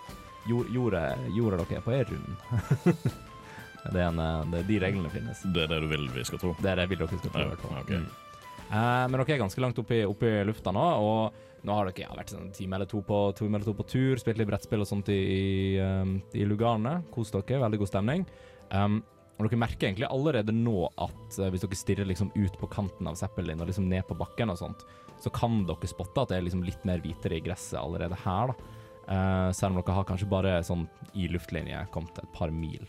jord, 0.46 0.70
jorda, 0.70 1.06
jorda 1.34 1.62
dere 1.64 1.80
er 1.80 1.86
på, 1.86 1.94
er 1.94 2.12
rund. 2.12 3.14
det 3.92 4.00
er 4.00 4.06
en, 4.08 4.18
eh, 4.18 4.44
det, 4.52 4.62
de 4.68 4.80
reglene 4.80 5.10
finnes. 5.12 5.42
Det 5.54 5.66
er 5.66 5.72
det 5.74 5.80
du 5.84 5.88
vil 5.90 6.06
vi 6.14 6.24
skal 6.24 6.40
tro. 6.40 6.54
Det 6.60 6.70
er 6.70 6.80
det 6.80 6.86
jeg 6.86 6.94
vil 6.94 7.02
dere 7.04 7.18
skal 7.20 7.40
Ja, 7.40 7.48
okay. 7.56 7.80
ok. 7.80 7.90
Mm. 7.90 8.23
Eh, 8.70 9.04
men 9.08 9.18
dere 9.18 9.36
er 9.36 9.42
ganske 9.44 9.62
langt 9.62 9.78
oppe 9.80 10.00
i, 10.00 10.04
oppe 10.08 10.30
i 10.30 10.44
lufta 10.48 10.72
nå, 10.74 10.84
og 11.04 11.64
nå 11.64 11.78
har 11.78 11.88
dere 11.88 12.06
ja, 12.06 12.12
vært 12.16 12.34
sånn 12.34 12.48
en 12.48 12.54
time 12.54 12.76
eller 12.76 12.88
to 12.90 13.00
på, 13.06 13.18
time 13.38 13.58
eller 13.58 13.68
to 13.68 13.76
på 13.76 13.88
tur, 13.88 14.20
spilt 14.20 14.40
litt 14.40 14.50
brettspill 14.50 14.84
og 14.84 14.88
sånt 14.88 15.10
i, 15.12 15.18
i, 15.18 15.42
um, 15.80 16.18
i 16.36 16.44
lugarene. 16.48 16.98
Kos 17.14 17.32
dere, 17.34 17.62
veldig 17.64 17.80
god 17.80 17.92
stemning. 17.92 18.26
Um, 18.74 19.00
og 19.34 19.48
dere 19.48 19.58
merker 19.64 19.88
egentlig 19.88 20.10
allerede 20.10 20.54
nå 20.54 20.84
at 21.02 21.38
eh, 21.40 21.50
hvis 21.50 21.64
dere 21.64 21.78
stirrer 21.78 22.06
liksom 22.06 22.30
ut 22.36 22.58
på 22.60 22.68
kanten 22.70 23.08
av 23.10 23.16
Zeppelin 23.18 23.62
og 23.62 23.70
liksom 23.70 23.88
ned 23.90 24.06
på 24.06 24.16
bakken 24.18 24.52
og 24.52 24.60
sånt, 24.60 24.84
så 25.22 25.32
kan 25.34 25.62
dere 25.66 25.90
spotte 25.90 26.22
at 26.22 26.30
det 26.30 26.38
er 26.38 26.46
liksom 26.46 26.64
litt 26.66 26.84
mer 26.86 27.02
hvitere 27.02 27.40
i 27.40 27.44
gresset 27.44 27.80
allerede 27.80 28.18
her, 28.26 28.52
da. 28.52 28.80
Eh, 29.04 29.48
selv 29.52 29.74
om 29.74 29.80
dere 29.80 29.96
har 29.98 30.06
kanskje 30.08 30.30
bare 30.30 30.58
sånn 30.64 30.86
i 31.18 31.26
luftlinje 31.32 31.82
kommet 31.92 32.20
et 32.22 32.30
par 32.36 32.52
mil. 32.54 32.86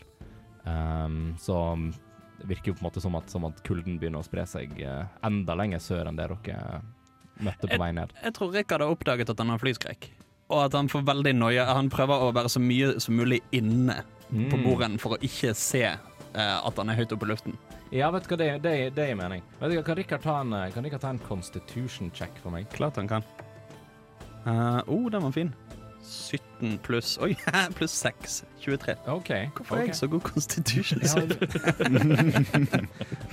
Um, 0.66 1.34
så 1.38 1.58
det 2.40 2.48
virker 2.50 2.72
jo 2.72 2.76
på 2.76 2.84
en 2.84 2.88
måte 2.88 3.02
som 3.04 3.16
at, 3.18 3.30
som 3.32 3.46
at 3.48 3.62
kulden 3.66 3.98
begynner 4.00 4.20
å 4.22 4.26
spre 4.26 4.44
seg 4.48 4.76
eh, 4.82 5.06
enda 5.26 5.56
lenger 5.58 5.82
sør 5.82 6.10
enn 6.10 6.18
det 6.18 6.28
dere 6.44 6.82
møtte 7.42 7.68
på 7.68 7.78
vei 7.80 7.90
ned. 7.92 8.12
Jeg 8.24 8.36
tror 8.36 8.52
Rikard 8.54 8.84
har 8.84 8.92
oppdaget 8.92 9.32
at 9.32 9.40
han 9.42 9.52
har 9.52 9.60
flyskrekk. 9.60 10.10
Og 10.46 10.60
at 10.62 10.76
han 10.78 10.88
får 10.88 11.02
veldig 11.08 11.32
noia. 11.36 11.64
Han 11.74 11.90
prøver 11.90 12.22
å 12.22 12.34
være 12.36 12.52
så 12.52 12.62
mye 12.62 12.94
som 13.02 13.16
mulig 13.18 13.40
inne 13.56 13.98
Mm. 14.30 14.50
på 14.50 14.58
borden 14.58 14.98
for 14.98 15.14
å 15.14 15.22
ikke 15.22 15.52
se 15.54 15.84
eh, 15.86 15.98
at 16.34 16.78
han 16.80 16.90
er 16.90 16.98
høyt 16.98 17.12
oppe 17.14 17.26
i 17.28 17.30
luften. 17.30 17.56
Ja, 17.94 18.10
vet 18.10 18.26
du 18.26 18.32
hva, 18.32 18.38
det, 18.40 18.48
det, 18.64 18.74
det 18.96 19.08
gir 19.10 19.18
mening. 19.18 19.44
Vet 19.60 19.70
du 19.70 19.82
Kan 19.86 19.98
Rikard 20.00 20.24
ta 20.24 20.40
en, 20.42 20.52
eh, 20.56 20.72
kan 20.74 20.88
ta 20.98 21.12
en 21.14 21.22
constitution 21.28 22.10
check 22.10 22.34
for 22.42 22.50
meg? 22.54 22.66
Klart 22.74 22.98
han 22.98 23.08
kan. 23.10 23.26
Uh, 24.46 24.82
oh, 24.86 25.08
den 25.10 25.22
var 25.22 25.32
fin. 25.34 25.52
17 26.06 26.78
pluss 26.86 27.16
Oi, 27.22 27.32
pluss 27.76 27.94
6. 28.02 28.44
23. 28.62 28.94
Okay. 29.18 29.48
Hvorfor 29.56 29.78
er 29.80 29.88
jeg 29.90 29.96
så 29.98 30.06
god 30.10 30.22
constitution? 30.26 31.02
Ja, 31.02 31.22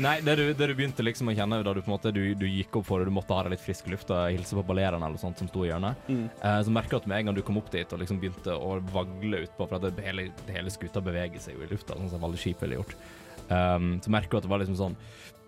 Nei, 0.03 0.15
det 0.25 0.35
du, 0.39 0.43
det 0.57 0.67
du 0.69 0.73
begynte 0.77 1.05
liksom 1.05 1.29
å 1.31 1.35
kjenne 1.37 1.61
da 1.65 1.73
du 1.73 1.81
på 1.81 1.89
en 1.89 1.95
måte 1.95 2.11
du, 2.15 2.21
du 2.37 2.45
gikk 2.49 2.75
opp 2.79 2.87
for 2.89 3.01
det, 3.01 3.09
du 3.09 3.15
måtte 3.15 3.35
ha 3.37 3.45
deg 3.45 3.55
litt 3.55 3.63
frisk 3.63 3.87
luft 3.93 4.11
og 4.13 4.25
hilse 4.33 4.57
på 4.57 4.65
ballerene 4.67 5.05
eller 5.07 5.21
sånt 5.21 5.39
som 5.41 5.49
sto 5.51 5.63
i 5.65 5.69
hjørnet, 5.71 6.01
Mm. 6.09 6.25
eh, 6.41 6.59
så 6.65 6.71
merker 6.73 6.97
du 6.97 7.01
at 7.01 7.07
med 7.09 7.19
en 7.21 7.29
gang 7.29 7.37
du 7.37 7.43
kom 7.45 7.57
opp 7.61 7.69
dit 7.73 7.93
og 7.95 8.01
liksom 8.01 8.19
begynte 8.21 8.55
å 8.57 8.75
vagle 8.93 9.43
utpå, 9.45 9.67
for 9.69 9.77
at 9.77 9.85
det, 9.95 10.03
hele, 10.05 10.25
det 10.47 10.55
hele 10.57 10.73
skuta 10.73 11.01
beveger 11.03 11.41
seg 11.41 11.55
jo 11.57 11.63
i 11.63 11.69
lufta, 11.71 11.95
sånn 11.97 12.11
som 12.11 12.25
alle 12.27 12.39
skip 12.41 12.61
ville 12.65 12.79
gjort, 12.81 12.95
um, 13.49 13.93
så 14.03 14.11
merker 14.13 14.35
du 14.35 14.41
at 14.41 14.47
det 14.47 14.51
var 14.51 14.61
liksom 14.63 14.79
sånn 14.79 14.97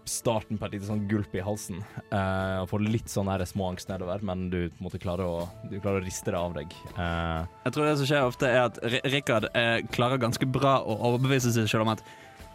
starten 0.09 0.59
på 0.59 0.67
et 0.67 0.75
lite 0.77 0.87
sånn 0.89 1.05
gulp 1.09 1.33
i 1.37 1.43
halsen, 1.45 1.81
Uh, 2.13 2.61
og 2.61 2.69
får 2.71 2.83
litt 2.85 3.09
sånn 3.11 3.27
her 3.27 3.41
småangst 3.49 3.89
nedover, 3.89 4.21
men 4.23 4.45
du 4.51 4.69
på 4.69 4.77
en 4.79 4.85
måte 4.87 4.99
klarer 5.01 5.25
å, 5.25 5.47
du 5.67 5.79
klarer 5.81 5.99
å 5.99 6.05
riste 6.05 6.31
det 6.31 6.39
av 6.39 6.53
deg. 6.55 6.71
Uh, 6.95 7.43
Jeg 7.65 7.75
tror 7.75 7.89
det 7.89 7.95
som 7.99 8.09
skjer 8.11 8.27
ofte, 8.29 8.47
er 8.47 8.61
at 8.69 8.79
Rikard 9.11 9.49
eh, 9.57 9.79
klarer 9.95 10.21
ganske 10.21 10.47
bra 10.47 10.77
å 10.85 10.95
overbevise 11.09 11.51
seg 11.55 11.67
selv 11.71 11.87
om 11.87 11.93
at 11.95 12.03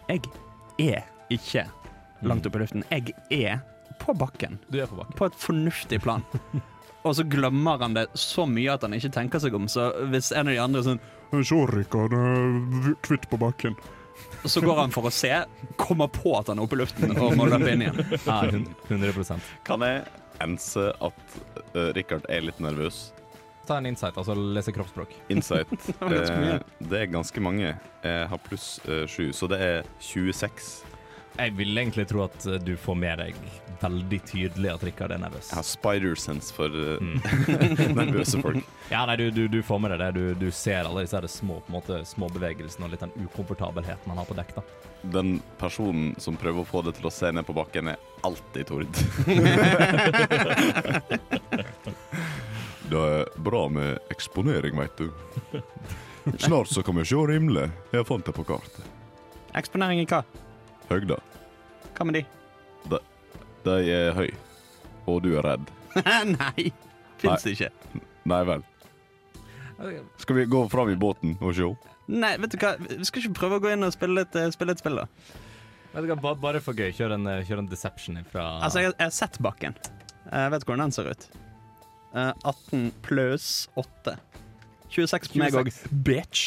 jeg 0.09 0.25
er 0.81 1.05
ikke 1.31 1.67
langt 2.27 2.47
oppe 2.49 2.61
i 2.61 2.65
luften. 2.65 2.87
Jeg 2.91 3.15
er 3.37 3.61
på 4.01 4.15
bakken. 4.17 4.59
du 4.71 4.81
er 4.81 4.89
på 4.89 4.97
bakken. 4.97 5.19
På 5.19 5.29
et 5.29 5.37
fornuftig 5.39 6.01
plan. 6.03 6.25
Og 7.05 7.15
så 7.17 7.25
glemmer 7.25 7.81
han 7.81 7.95
det 7.97 8.07
så 8.19 8.45
mye 8.49 8.75
at 8.75 8.83
han 8.85 8.93
ikke 8.97 9.13
tenker 9.15 9.41
seg 9.41 9.55
om. 9.57 9.69
Så 9.73 9.91
hvis 10.13 10.33
en 10.37 10.49
av 10.49 10.55
de 10.55 10.61
andre 10.61 10.83
er 10.83 10.89
sånn 10.93 11.03
Se, 11.47 11.55
Rikard, 11.71 12.11
kvitt 13.07 13.29
på 13.31 13.39
bakken. 13.39 13.77
Så 14.45 14.63
går 14.65 14.79
han 14.81 14.93
for 14.95 15.09
å 15.09 15.13
se, 15.13 15.31
kommer 15.81 16.09
på 16.13 16.33
at 16.39 16.49
han 16.49 16.59
er 16.61 16.65
oppe 16.65 16.79
i 16.79 16.81
luften 16.81 17.13
og 17.17 17.35
må 17.37 17.47
løpe 17.51 17.73
inn 17.75 17.85
igjen. 17.85 18.01
Ja, 18.25 18.41
hun- 18.49 18.69
100 18.89 19.41
Kan 19.67 19.85
jeg 19.85 20.05
ense 20.41 20.87
at 20.97 21.35
uh, 21.75 21.91
Rikard 21.97 22.25
er 22.33 22.47
litt 22.47 22.61
nervøs? 22.63 23.11
Ta 23.69 23.77
en 23.79 23.87
insight, 23.87 24.17
altså 24.19 24.35
lese 24.35 24.73
kroppsspråk. 24.75 25.13
Insight. 25.31 25.71
Eh, 26.11 26.59
det 26.91 27.03
er 27.05 27.11
ganske 27.13 27.41
mange. 27.45 27.75
Jeg 28.03 28.29
har 28.33 28.41
pluss 28.43 28.81
uh, 28.89 29.05
7, 29.07 29.31
så 29.37 29.47
det 29.53 29.61
er 29.63 29.91
26. 30.01 30.71
Jeg 31.41 31.55
vil 31.57 31.79
egentlig 31.81 32.05
tro 32.11 32.21
at 32.27 32.45
eh, 32.51 32.59
du 32.61 32.75
får 32.77 32.97
med 33.01 33.19
deg 33.23 33.37
veldig 33.81 34.19
tydelig 34.29 34.69
at 34.75 34.83
Rikard 34.85 35.13
er 35.15 35.21
nervøs. 35.23 35.47
Jeg 35.49 35.57
har 35.57 35.65
spider-sense 35.65 36.53
for 36.53 36.69
uh, 36.69 36.99
Mm. 37.01 37.17
nervøse 37.97 38.41
folk. 38.43 38.61
Ja, 38.91 39.07
nei, 39.09 39.17
du, 39.17 39.31
du, 39.33 39.47
du 39.49 39.63
får 39.65 39.79
med 39.81 39.95
deg 39.95 40.01
det. 40.03 40.11
Du, 40.19 40.35
du 40.47 40.51
ser 40.53 40.85
alle 40.85 41.07
disse 41.07 41.23
små, 41.33 41.61
på 41.65 41.73
en 41.73 41.77
måte, 41.79 42.01
små 42.09 42.29
bevegelsene 42.35 42.85
og 42.85 42.93
litt 42.93 43.05
den 43.07 43.15
ukomfortabelheten 43.25 44.13
han 44.13 44.21
har 44.21 44.29
på 44.29 44.37
dekk. 44.37 44.53
da. 44.59 44.63
Den 45.17 45.39
personen 45.61 46.13
som 46.21 46.37
prøver 46.37 46.61
å 46.61 46.69
få 46.69 46.83
det 46.85 46.93
til 46.99 47.09
å 47.09 47.15
se 47.15 47.33
ned 47.33 47.47
på 47.49 47.57
bakken, 47.57 47.89
er 47.95 47.97
alltid 48.29 48.69
Tord. 48.69 48.93
det 52.91 53.01
er 53.01 53.25
bra 53.41 53.65
med 53.73 54.13
eksponering, 54.13 54.77
veit 54.77 55.01
du. 55.01 55.09
Snart 56.45 56.69
så 56.69 56.85
kan 56.85 57.01
vi 57.01 57.05
se 57.09 57.17
rimle. 57.33 57.71
Jeg 57.97 58.05
fant 58.13 58.27
det 58.29 58.37
på 58.37 58.45
kartet. 58.45 58.85
Eksponering 59.57 60.05
i 60.05 60.07
hva? 60.11 60.21
Høgda. 60.91 61.21
Hva 61.95 62.07
med 62.09 62.21
de? 62.21 62.25
De 63.65 63.75
er 63.93 64.15
høy. 64.17 64.31
Og 65.11 65.21
du 65.25 65.35
er 65.37 65.45
redd. 65.45 65.69
Nei, 66.35 66.71
fins 67.21 67.45
det 67.45 67.53
ikke. 67.57 67.69
Nei 68.31 68.41
vel. 68.49 68.65
Skal 70.21 70.37
vi 70.37 70.47
gå 70.51 70.65
fram 70.73 70.91
i 70.93 70.97
båten 71.01 71.37
og 71.41 71.55
se? 71.57 71.69
Nei, 72.11 72.33
vet 72.43 72.53
du 72.53 72.59
hva, 72.61 72.75
vi 72.81 73.07
skal 73.07 73.23
ikke 73.23 73.37
prøve 73.39 73.61
å 73.61 73.63
gå 73.65 73.71
inn 73.73 73.87
og 73.87 73.93
spille 73.95 74.25
et, 74.27 74.37
eh, 74.37 74.51
spille 74.53 74.75
et 74.75 74.83
spill, 74.83 74.99
da. 74.99 75.07
Vet 75.93 76.07
du 76.09 76.11
hva, 76.13 76.35
Bare 76.43 76.61
for 76.65 76.77
gøy, 76.77 76.91
kjør 76.97 77.15
en, 77.17 77.29
eh, 77.31 77.45
kjør 77.47 77.63
en 77.63 77.71
deception 77.71 78.19
fra 78.31 78.47
Altså, 78.59 78.83
jeg, 78.85 78.95
jeg 78.97 79.07
har 79.07 79.15
sett 79.15 79.39
bakken. 79.43 79.77
Jeg 80.27 80.53
vet 80.55 80.67
hvordan 80.67 80.89
den 80.89 80.97
ser 80.97 81.11
ut. 81.13 81.29
Eh, 82.11 82.33
18 82.43 82.91
pluss 83.07 83.69
8. 83.79 84.17
26 84.91 85.31
på 85.33 85.39
meg 85.45 85.55
òg. 85.55 85.71
26. 85.71 86.03
Bitch. 86.07 86.45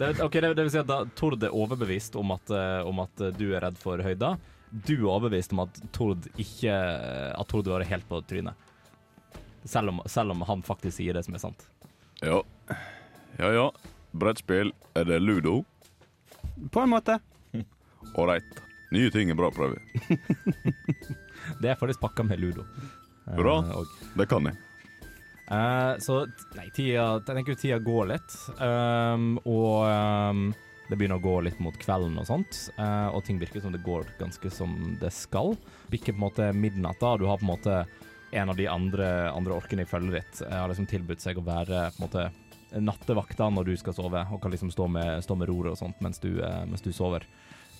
Det, 0.00 0.08
okay, 0.24 0.40
det, 0.42 0.54
det 0.58 0.64
vil 0.66 0.72
si 0.74 0.80
at 0.80 0.88
da 0.88 1.02
Tord 1.18 1.42
er 1.44 1.54
overbevist 1.56 2.16
om 2.20 2.32
at, 2.34 2.52
eh, 2.54 2.80
om 2.88 3.02
at 3.04 3.22
eh, 3.26 3.34
du 3.36 3.50
er 3.52 3.64
redd 3.66 3.78
for 3.80 4.02
høyder. 4.04 4.38
Du 4.70 4.94
er 4.96 5.08
overbevist 5.10 5.52
om 5.54 5.64
at 5.64 5.80
Tord 5.94 6.28
ikke 6.38 6.70
At 6.70 7.48
Tord 7.50 7.66
var 7.68 7.82
helt 7.86 8.06
på 8.08 8.20
trynet. 8.30 8.54
Selv 9.66 9.92
om, 9.92 9.98
selv 10.08 10.32
om 10.32 10.44
han 10.46 10.62
faktisk 10.64 10.96
sier 11.00 11.16
det 11.16 11.24
som 11.26 11.34
er 11.36 11.42
sant. 11.42 11.66
Ja. 12.22 12.38
Ja 13.40 13.50
ja. 13.56 13.66
Brettspill. 14.12 14.72
Er 14.94 15.04
det 15.10 15.20
ludo? 15.22 15.64
På 16.70 16.84
en 16.84 16.94
måte. 16.94 17.18
Ålreit. 18.20 18.62
Nye 18.94 19.10
ting 19.14 19.30
er 19.30 19.38
bra 19.38 19.50
å 19.50 19.54
prøve. 19.54 19.78
Det 21.60 21.70
er 21.70 21.78
faktisk 21.78 22.02
pakka 22.02 22.24
med 22.26 22.40
ludo. 22.42 22.64
Eh, 23.26 23.36
Bra. 23.36 23.60
og 23.74 23.86
Det 24.18 24.26
kan 24.30 24.48
jeg. 24.48 24.58
Eh, 25.50 25.98
så 25.98 26.24
nei, 26.54 26.68
tida, 26.70 27.06
jeg 27.18 27.24
tenker 27.26 27.54
jo 27.54 27.58
tida 27.58 27.78
går 27.82 28.10
litt. 28.12 28.34
Um, 28.60 29.32
og 29.42 29.88
um, 29.90 30.44
det 30.86 30.98
begynner 30.98 31.18
å 31.18 31.24
gå 31.24 31.36
litt 31.46 31.58
mot 31.62 31.74
kvelden 31.80 32.18
og 32.22 32.28
sånt. 32.28 32.60
Uh, 32.78 33.10
og 33.16 33.24
ting 33.26 33.40
virker 33.40 33.64
som 33.64 33.74
det 33.74 33.82
går 33.86 34.06
ganske 34.20 34.52
som 34.54 34.76
det 35.00 35.10
skal. 35.14 35.56
Bikker 35.90 36.14
på 36.14 36.20
en 36.20 36.26
måte 36.28 36.52
midnatt, 36.54 37.00
da. 37.02 37.16
Du 37.18 37.26
har 37.26 37.42
på 37.42 37.48
en 37.48 37.52
måte 37.52 37.80
en 38.30 38.52
av 38.52 38.58
de 38.58 38.68
andre, 38.70 39.10
andre 39.34 39.56
orkene 39.58 39.82
i 39.82 39.88
følget 39.90 40.14
ditt 40.14 40.40
Jeg 40.44 40.54
har 40.54 40.70
liksom 40.70 40.86
tilbudt 40.86 41.22
seg 41.24 41.40
å 41.40 41.42
være 41.42 41.88
på 41.96 41.98
en 41.98 42.04
måte 42.04 42.28
nattevakta 42.70 43.48
når 43.50 43.72
du 43.72 43.72
skal 43.80 43.96
sove, 43.96 44.22
og 44.30 44.38
kan 44.38 44.54
liksom 44.54 44.70
stå 44.70 44.86
med, 44.86 45.24
stå 45.26 45.34
med 45.34 45.50
roret 45.50 45.72
og 45.72 45.80
sånt 45.80 45.98
mens 46.04 46.22
du, 46.22 46.36
uh, 46.38 46.62
mens 46.70 46.86
du 46.86 46.92
sover. 46.94 47.26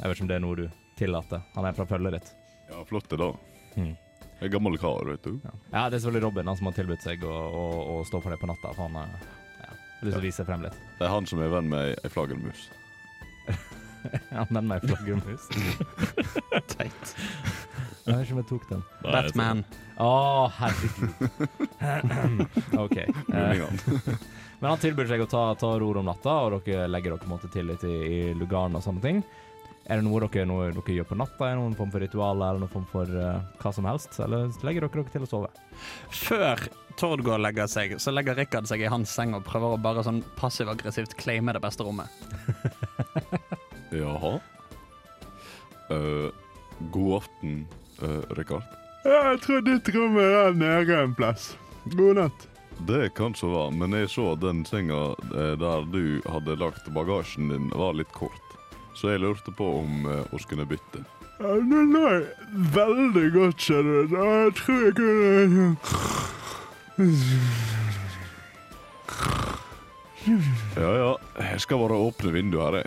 Jeg 0.00 0.08
vet 0.08 0.16
ikke 0.16 0.26
om 0.26 0.32
det 0.32 0.40
er 0.40 0.46
noe 0.46 0.58
du 0.58 0.66
tillater. 0.98 1.46
Han 1.54 1.70
er 1.70 1.76
fra 1.78 1.86
følget 1.86 2.18
ditt. 2.18 2.32
Ja, 2.70 2.82
flott 2.88 3.06
det, 3.12 3.20
da. 3.22 3.34
Mm. 3.78 3.94
Er 4.40 4.48
gammel 4.48 4.78
kar, 4.80 5.04
vet 5.04 5.24
du. 5.26 5.34
Ja. 5.44 5.52
ja, 5.72 5.82
det 5.90 5.98
er 5.98 6.04
selvfølgelig 6.04 6.24
Robin 6.24 6.48
han 6.48 6.56
som 6.56 6.70
har 6.70 6.76
tilbudt 6.78 7.04
seg 7.04 7.24
å, 7.28 7.32
å, 7.32 7.64
å 7.92 7.96
stå 8.08 8.22
for 8.24 8.32
det 8.32 8.40
på 8.40 8.48
natta. 8.48 8.72
For 8.72 8.88
han 8.88 8.96
eh, 9.02 9.24
ja, 9.60 9.70
har 9.70 10.06
lyst 10.08 10.16
til 10.16 10.20
å 10.22 10.26
vise 10.26 10.46
frem 10.48 10.64
litt. 10.64 10.78
Det 10.98 11.08
er 11.08 11.12
han 11.12 11.28
som 11.28 11.42
er 11.44 11.52
venn 11.52 11.68
med 11.72 11.98
ei 12.00 12.12
flaggermus. 12.12 12.68
Han 14.32 14.54
nevner 14.56 14.80
ei 14.80 14.88
flaggermus. 14.88 15.48
Teit. 16.72 17.14
Jeg 18.06 18.16
vet 18.16 18.24
ikke 18.24 18.34
om 18.34 18.40
jeg 18.40 18.48
tok 18.48 18.64
den. 18.70 18.84
Nei, 19.04 19.12
Batman. 19.12 19.60
Å, 20.00 20.12
herregud. 20.56 21.12
OK. 22.84 22.96
Men 24.60 24.68
han 24.72 24.80
tilbyr 24.80 25.08
seg 25.08 25.24
å 25.24 25.28
ta, 25.30 25.44
ta 25.60 25.74
ror 25.80 26.00
om 26.00 26.08
natta, 26.08 26.38
og 26.46 26.64
dere 26.64 26.88
legger 26.88 27.14
dere 27.14 27.20
på 27.20 27.28
en 27.28 27.34
måte 27.34 27.52
til 27.52 27.68
litt 27.70 27.84
i, 27.88 27.92
i 27.92 28.20
lugaren 28.36 28.76
og 28.76 28.84
sånne 28.84 29.04
ting. 29.04 29.22
Er 29.88 29.98
det 29.98 30.06
noe 30.06 30.20
dere, 30.26 30.44
noe 30.46 30.68
dere 30.74 30.94
gjør 30.98 31.08
på 31.08 31.18
natta? 31.18 31.46
Er 31.46 31.56
det 31.56 31.62
noen 31.62 31.76
form 31.78 31.90
for 31.94 32.04
ritualer 32.04 32.52
eller 32.52 32.62
noen 32.64 32.72
form 32.74 32.86
for 32.90 33.14
uh, 33.16 33.40
hva 33.62 33.72
som 33.74 33.88
helst? 33.88 34.18
Eller 34.22 34.50
legger 34.66 34.86
dere 34.86 34.92
dere 35.00 35.14
til 35.14 35.26
å 35.26 35.30
sove? 35.30 35.50
Før 36.14 36.62
Tord 37.00 37.24
går 37.24 37.38
og 37.38 37.44
legger 37.46 37.70
seg, 37.70 37.96
så 38.02 38.12
legger 38.12 38.36
Rikard 38.36 38.68
seg 38.68 38.84
i 38.84 38.90
hans 38.92 39.14
seng 39.16 39.32
og 39.38 39.46
prøver 39.46 39.74
å 39.74 39.80
bare 39.80 40.04
sånn 40.04 40.20
passiv-aggressivt 40.36 41.16
claime 41.20 41.54
det 41.56 41.62
beste 41.64 41.86
rommet. 41.86 42.12
Jaha. 44.02 44.36
Uh, 45.90 46.28
god 46.92 47.16
aften, 47.22 47.64
uh, 48.04 48.20
Rikard. 48.36 48.76
Jeg 49.00 49.40
tror 49.46 49.64
ditt 49.64 49.88
rom 49.96 50.20
er 50.20 50.30
der 50.36 50.60
nede 50.60 51.02
en 51.06 51.16
plass. 51.16 51.54
God 51.96 52.20
natt. 52.20 52.46
Det 52.88 53.14
kan 53.16 53.34
så 53.36 53.48
være, 53.48 53.72
men 53.76 53.96
jeg 53.96 54.08
så 54.12 54.34
den 54.40 54.62
senga 54.64 55.00
eh, 55.36 55.54
der 55.60 55.84
du 55.92 56.20
hadde 56.28 56.56
lagt 56.60 56.86
bagasjen 56.96 57.50
din, 57.52 57.68
var 57.76 57.96
litt 57.96 58.12
kort. 58.16 58.49
Så 58.94 59.12
jeg 59.12 59.20
lurte 59.22 59.52
på 59.56 59.66
om 59.80 60.06
uh, 60.06 60.34
oss 60.34 60.46
kunne 60.48 60.66
bytte. 60.68 61.04
Ja, 61.40 61.54
Den 61.56 61.92
lå 61.94 62.08
veldig 62.74 63.28
godt, 63.32 63.62
skjønner 63.62 64.08
du. 64.10 64.16
Jeg 64.18 64.54
tror 64.58 64.82
jeg 64.84 64.94
kunne 64.98 65.76
Ja 70.76 70.90
ja, 70.98 71.14
jeg 71.40 71.60
skal 71.64 71.80
bare 71.80 71.96
åpne 71.96 72.32
vinduet 72.34 72.66
her, 72.66 72.74
jeg. 72.82 72.86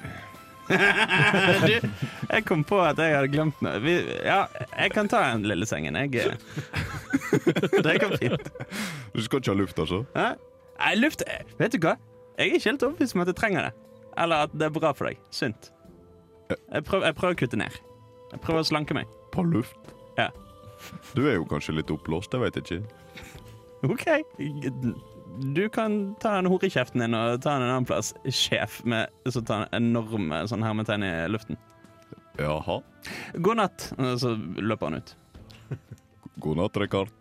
du, 1.67 1.87
jeg 2.29 2.45
kom 2.45 2.63
på 2.63 2.77
at 2.81 2.99
jeg 3.01 3.15
hadde 3.17 3.31
glemt 3.33 3.59
noe. 3.65 3.81
Vi, 3.83 3.97
ja, 4.23 4.45
jeg 4.77 4.93
kan 4.93 5.09
ta 5.11 5.23
den 5.33 5.47
lille 5.49 5.67
sengen, 5.67 5.97
jeg. 5.97 6.37
Det 7.85 7.97
går 7.99 8.17
fint. 8.21 8.49
Du 9.13 9.21
skal 9.25 9.41
ikke 9.41 9.51
ha 9.51 9.57
luft, 9.57 9.79
altså? 9.79 10.03
Hæ? 10.15 10.33
Nei, 10.79 10.95
luft 10.99 11.23
Vet 11.59 11.75
du 11.75 11.81
hva? 11.83 11.97
Jeg 12.37 12.47
er 12.47 12.57
ikke 12.57 12.69
helt 12.69 12.85
overbevist 12.85 13.17
om 13.17 13.25
at 13.25 13.33
jeg 13.33 13.39
trenger 13.39 13.67
det. 13.67 13.73
Eller 14.23 14.47
at 14.47 14.53
det 14.53 14.69
er 14.69 14.73
bra 14.73 14.93
for 14.95 15.09
deg. 15.09 15.19
Sunt. 15.33 15.71
Jeg 16.57 16.85
prøver, 16.87 17.07
jeg 17.09 17.17
prøver 17.17 17.35
å 17.35 17.39
kutte 17.43 17.59
ned. 17.59 17.79
Jeg 18.33 18.41
prøver 18.43 18.63
å 18.63 18.67
slanke 18.67 18.97
meg. 18.97 19.09
På 19.33 19.45
luft? 19.45 19.93
Ja. 20.17 20.29
Du 21.13 21.23
er 21.25 21.37
jo 21.37 21.47
kanskje 21.49 21.77
litt 21.77 21.91
oppblåst, 21.93 22.33
jeg 22.33 22.43
veit 22.43 22.59
ikke. 22.59 22.79
OK. 23.87 24.05
Du 25.53 25.63
kan 25.73 25.97
ta 26.21 26.35
den 26.37 26.49
horekjeften 26.51 27.01
din 27.03 27.17
og 27.17 27.41
ta 27.43 27.55
den 27.55 27.65
en 27.65 27.73
annen 27.75 27.87
plass. 27.89 28.13
Sjef 28.29 28.81
med 28.87 29.11
så 29.29 29.41
ta 29.45 29.63
en 29.63 29.77
enorm 29.81 30.33
sånn 30.49 30.65
hermetegn 30.65 31.05
i 31.07 31.13
luften. 31.31 31.59
Jaha. 32.39 32.79
God 33.35 33.59
natt. 33.59 33.89
Og 33.97 34.15
så 34.21 34.33
løper 34.37 34.89
han 34.89 35.01
ut. 35.01 35.15
God 36.43 36.59
natt, 36.61 36.79
Rekard. 36.81 37.11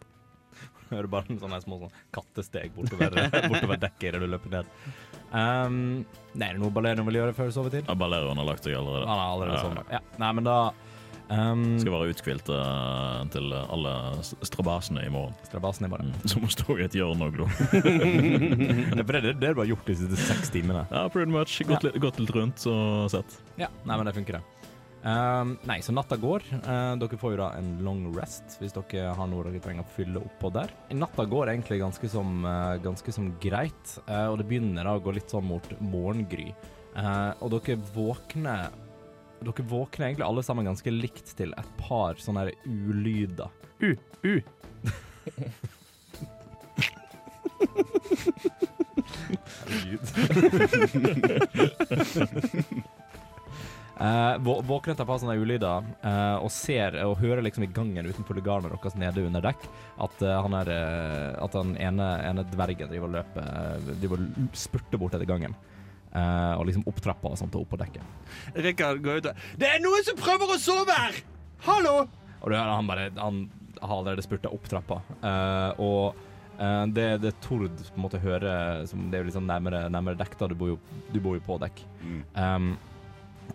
Hører 0.93 1.09
bare 1.15 1.33
en 1.33 1.41
sånne 1.41 1.61
små 1.65 1.81
sånn 1.85 1.97
kattesteg 2.15 2.73
bortover, 2.77 3.17
bortover 3.53 3.81
dekket 3.81 4.11
idet 4.13 4.23
du 4.25 4.29
løper 4.31 4.59
ned. 4.59 4.73
Um, 5.33 5.77
nei, 6.37 6.51
er 6.51 6.57
det 6.57 6.61
noe 6.61 6.73
Balerion 6.75 7.07
vil 7.09 7.17
gjøre 7.23 7.35
før 7.37 7.53
sovetid? 7.55 7.87
Ja, 7.89 7.97
Balerion 7.99 8.41
har 8.41 8.49
lagt 8.49 8.67
seg 8.67 8.77
allerede. 8.77 9.07
Han 9.09 9.21
har 9.21 9.31
allerede 9.33 9.85
Ja. 9.89 9.99
Ja. 9.99 10.01
Nei, 10.21 10.33
men 10.37 10.49
da 10.49 10.57
um, 11.33 11.63
Skal 11.81 11.95
være 11.95 12.13
uthvilt 12.13 12.51
uh, 12.53 13.23
til 13.33 13.55
alle 13.57 13.95
strabasene 14.45 15.07
i 15.07 15.13
morgen. 15.13 15.37
Strabasene 15.49 15.89
i 15.89 15.93
morgen. 15.95 16.13
Mm. 16.13 16.27
Som 16.35 16.45
å 16.49 16.53
stå 16.53 16.77
i 16.77 16.85
et 16.85 16.97
hjørne 16.99 17.31
og 17.31 17.39
glo. 17.39 17.49
det, 17.73 19.07
er 19.07 19.21
det, 19.29 19.37
det 19.41 19.55
du 19.55 19.61
bare 19.63 19.71
gjort 19.73 19.89
de 19.89 19.99
siste 20.03 20.21
seks 20.29 20.53
timene. 20.53 20.85
Ja, 20.93 21.07
pretty 21.13 21.33
much. 21.33 21.57
Gått, 21.69 21.89
litt, 21.89 21.97
gått 22.03 22.21
litt 22.21 22.35
rundt 22.37 22.67
og 22.69 23.09
sett. 23.15 23.41
Ja, 23.57 23.73
nei, 23.89 23.97
men 23.97 24.09
det 24.11 24.17
funker, 24.19 24.41
det. 24.41 24.62
Um, 25.03 25.57
nei, 25.67 25.81
så 25.83 25.91
natta 25.95 26.15
går. 26.21 26.45
Uh, 26.63 26.95
dere 27.01 27.19
får 27.19 27.33
jo 27.35 27.39
da 27.41 27.49
en 27.59 27.73
long 27.83 28.05
rest 28.15 28.55
hvis 28.61 28.75
dere 28.77 29.11
har 29.19 29.27
noe 29.31 29.43
dere 29.49 29.63
trenger 29.63 29.83
å 29.83 29.95
fylle 29.97 30.23
oppå 30.23 30.51
der. 30.55 30.71
Natta 30.95 31.25
går 31.27 31.51
egentlig 31.51 31.81
ganske 31.83 32.09
som, 32.13 32.45
uh, 32.47 32.79
ganske 32.83 33.15
som 33.15 33.33
greit, 33.43 33.99
uh, 34.07 34.29
og 34.31 34.39
det 34.39 34.47
begynner 34.51 34.87
da 34.87 34.95
å 34.95 35.03
gå 35.03 35.11
litt 35.17 35.31
sånn 35.33 35.49
mot 35.49 35.67
morgengry. 35.83 36.55
Uh, 36.95 37.33
og 37.41 37.51
dere 37.57 37.81
våkner 37.95 38.71
Dere 39.43 39.65
våkner 39.67 40.07
egentlig 40.07 40.23
alle 40.23 40.43
sammen 40.47 40.69
ganske 40.69 40.87
likt 40.95 41.33
til 41.35 41.51
et 41.59 41.71
par 41.75 42.15
sånne 42.23 42.45
her 42.45 42.55
ulyder. 42.63 43.51
U, 43.83 43.99
u. 44.23 44.39
Eh, 53.02 53.02
vå- 54.43 54.61
våkner 54.67 54.97
til 54.99 55.05
av 55.07 55.19
sånne 55.23 55.37
ulyder 55.39 55.85
uh, 56.03 56.39
og 56.43 56.49
ser 56.51 56.97
og 57.05 57.21
hører 57.21 57.45
liksom 57.47 57.67
i 57.67 57.71
gangen 57.71 58.09
utenfor 58.09 58.35
lugaren 58.35 58.67
deres 58.67 58.97
nede 58.99 59.23
under 59.23 59.45
dekk 59.45 59.67
at 60.03 60.25
uh, 60.27 60.33
han 60.43 60.57
er 60.59 60.71
At 61.43 61.55
den 61.55 61.77
ene, 61.79 62.09
ene 62.27 62.45
dvergen 62.51 62.91
driver 62.91 63.07
og 63.11 63.15
løper 63.21 63.87
Driver 64.01 64.25
og 64.25 64.57
spurter 64.59 64.99
bort 64.99 65.15
etter 65.15 65.29
gangen. 65.29 65.55
Og 66.13 66.67
liksom 66.69 66.85
opp 66.91 66.99
trappa 67.01 67.31
og 67.31 67.39
sånt 67.41 67.55
og 67.57 67.63
opp 67.65 67.71
på 67.73 67.79
dekket. 67.81 68.03
Rikard 68.67 69.01
går 69.05 69.23
ut 69.23 69.29
og 69.31 69.47
Det 69.61 69.69
er 69.71 69.81
noen 69.81 70.05
som 70.05 70.19
prøver 70.19 70.51
å 70.53 70.59
sove 70.61 70.93
her! 70.93 71.17
Hallo! 71.65 71.95
Og 72.43 72.51
du 72.51 72.57
hører 72.57 72.75
han 72.75 72.91
bare 72.91 73.07
Han 73.17 73.39
har 73.81 73.95
allerede 73.97 74.25
spurta 74.27 74.51
opp 74.53 74.69
trappa. 74.69 75.01
Og 75.81 76.19
det, 76.93 77.07
det 77.23 77.33
Tord 77.45 77.71
på 77.71 77.97
en 77.97 78.05
måte 78.05 78.21
hører 78.23 78.85
som 78.91 79.07
Det 79.09 79.19
er 79.19 79.25
jo 79.25 79.31
liksom 79.31 79.49
nærmere, 79.49 79.87
nærmere 79.93 80.21
dekk, 80.21 80.37
da. 80.41 80.51
Du 80.53 80.57
bor 80.59 80.75
jo, 80.75 80.81
du 81.15 81.21
bor 81.23 81.39
jo 81.39 81.45
på 81.47 81.57
dekk. 81.63 81.81
Mm. 82.05 82.21
Um, 82.37 82.69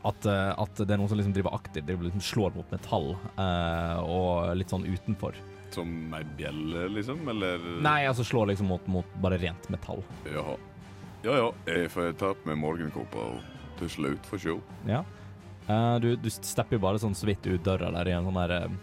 At, 0.06 0.25
eh, 0.25 0.54
at 0.54 0.80
det 0.80 0.94
er 0.94 1.00
noen 1.00 1.10
som 1.10 1.20
liksom 1.20 1.34
driver 1.36 1.56
aktivt, 1.58 1.88
driver 1.88 2.08
liksom 2.08 2.24
slår 2.24 2.56
mot 2.58 2.74
metall 2.74 3.13
uh, 3.39 3.98
og 4.04 4.56
litt 4.60 4.72
sånn 4.74 4.86
utenfor. 4.88 5.38
Som 5.74 6.13
ei 6.16 6.24
bjelle, 6.38 6.88
liksom? 6.94 7.25
Eller 7.34 7.63
Nei, 7.84 8.00
altså 8.08 8.25
slår 8.27 8.51
liksom 8.54 8.70
mot, 8.72 8.88
mot 8.92 9.18
bare 9.24 9.39
rent 9.42 9.70
metall. 9.74 10.04
Jaha. 10.30 10.56
Ja 11.25 11.38
ja, 11.42 11.48
jeg 11.68 11.89
får 11.92 12.13
ta 12.22 12.32
på 12.38 12.48
meg 12.51 12.60
morgenkåpa 12.62 13.24
og 13.34 13.39
tusle 13.80 14.13
ut 14.16 14.30
for 14.30 14.42
show. 14.42 14.62
Ja. 14.88 15.04
Uh, 15.68 15.98
du, 16.00 16.13
du 16.16 16.30
stepper 16.32 16.77
jo 16.77 16.84
bare 16.86 17.01
sånn 17.01 17.18
så 17.18 17.27
vidt 17.27 17.48
ut 17.50 17.66
døra 17.66 17.89
der 17.98 18.13
i 18.13 18.16
en 18.16 18.30
sånn 18.30 18.38
der 18.39 18.54
eh, 18.56 18.75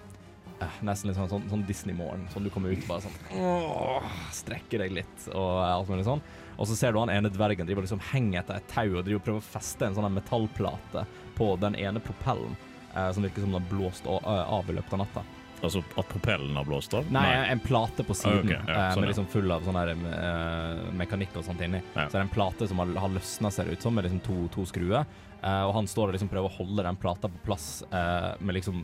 Nesten 0.85 1.09
litt 1.09 1.17
sånn, 1.17 1.31
sånn, 1.31 1.47
sånn 1.51 1.65
Disney-morgen. 1.69 2.27
Sånn 2.33 2.45
du 2.47 2.51
kommer 2.53 2.73
ut 2.73 2.85
bare 2.89 3.05
sånn 3.05 3.41
åh, 3.41 4.05
Strekker 4.33 4.85
deg 4.85 4.95
litt 5.01 5.27
og 5.33 5.63
alt 5.65 5.91
mulig 5.91 6.07
sånn. 6.07 6.23
Og 6.57 6.69
så 6.71 6.77
ser 6.79 6.95
du 6.95 7.01
han 7.03 7.13
ene 7.13 7.33
dvergen 7.33 7.67
driver 7.67 7.87
liksom 7.87 8.03
henger 8.13 8.43
etter 8.43 8.61
et 8.61 8.69
tau 8.71 8.87
og 8.87 9.05
driver 9.07 9.25
prøver 9.27 9.43
å 9.43 9.49
feste 9.55 9.89
en 9.89 9.97
sånn 9.97 10.15
metallplate 10.15 11.07
på 11.39 11.55
den 11.63 11.79
ene 11.81 12.03
propellen. 12.03 12.57
eh, 12.95 13.13
som 13.13 13.23
virker 13.23 13.43
som 13.43 13.51
den 13.51 13.63
har 13.63 13.71
blåst 13.71 14.07
eh, 14.07 14.53
av 14.55 14.71
i 14.71 14.73
løpet 14.77 14.93
av 14.93 14.99
natta. 15.03 15.25
Altså 15.65 15.81
at 15.97 16.09
propellen 16.11 16.57
har 16.57 16.67
blåst 16.69 16.95
av? 16.95 17.07
Nei, 17.15 17.27
en 17.51 17.61
plate 17.63 18.05
på 18.05 18.15
siden 18.15 18.39
Ah, 18.39 18.45
okay. 18.45 18.59
ja, 18.69 18.75
eh, 18.75 18.93
sånn, 18.93 19.05
med 19.05 19.11
liksom 19.13 19.29
full 19.33 19.55
av 19.55 19.65
sånn 19.65 19.79
her 19.81 19.93
eh, 19.95 20.83
mekanikk 20.99 21.39
og 21.41 21.47
sånt 21.47 21.63
inni. 21.65 21.81
Ja. 21.95 22.09
Så 22.09 22.19
er 22.19 22.21
det 22.21 22.27
en 22.29 22.35
plate 22.35 22.69
som 22.71 22.83
har, 22.83 22.93
har 23.01 23.15
løsna, 23.15 23.51
ser 23.51 23.69
det 23.69 23.79
ut 23.79 23.87
som, 23.87 23.95
med 23.97 24.07
liksom 24.07 24.21
to, 24.27 24.37
to 24.55 24.67
skruer. 24.69 25.07
Uh, 25.45 25.67
og 25.69 25.75
han 25.77 25.89
står 25.91 26.09
og 26.09 26.15
liksom 26.17 26.31
prøver 26.33 26.49
å 26.49 26.57
holde 26.57 26.85
den 26.87 26.97
plata 26.97 27.29
på 27.29 27.41
plass 27.45 27.83
uh, 27.91 28.33
med 28.41 28.57
liksom 28.57 28.79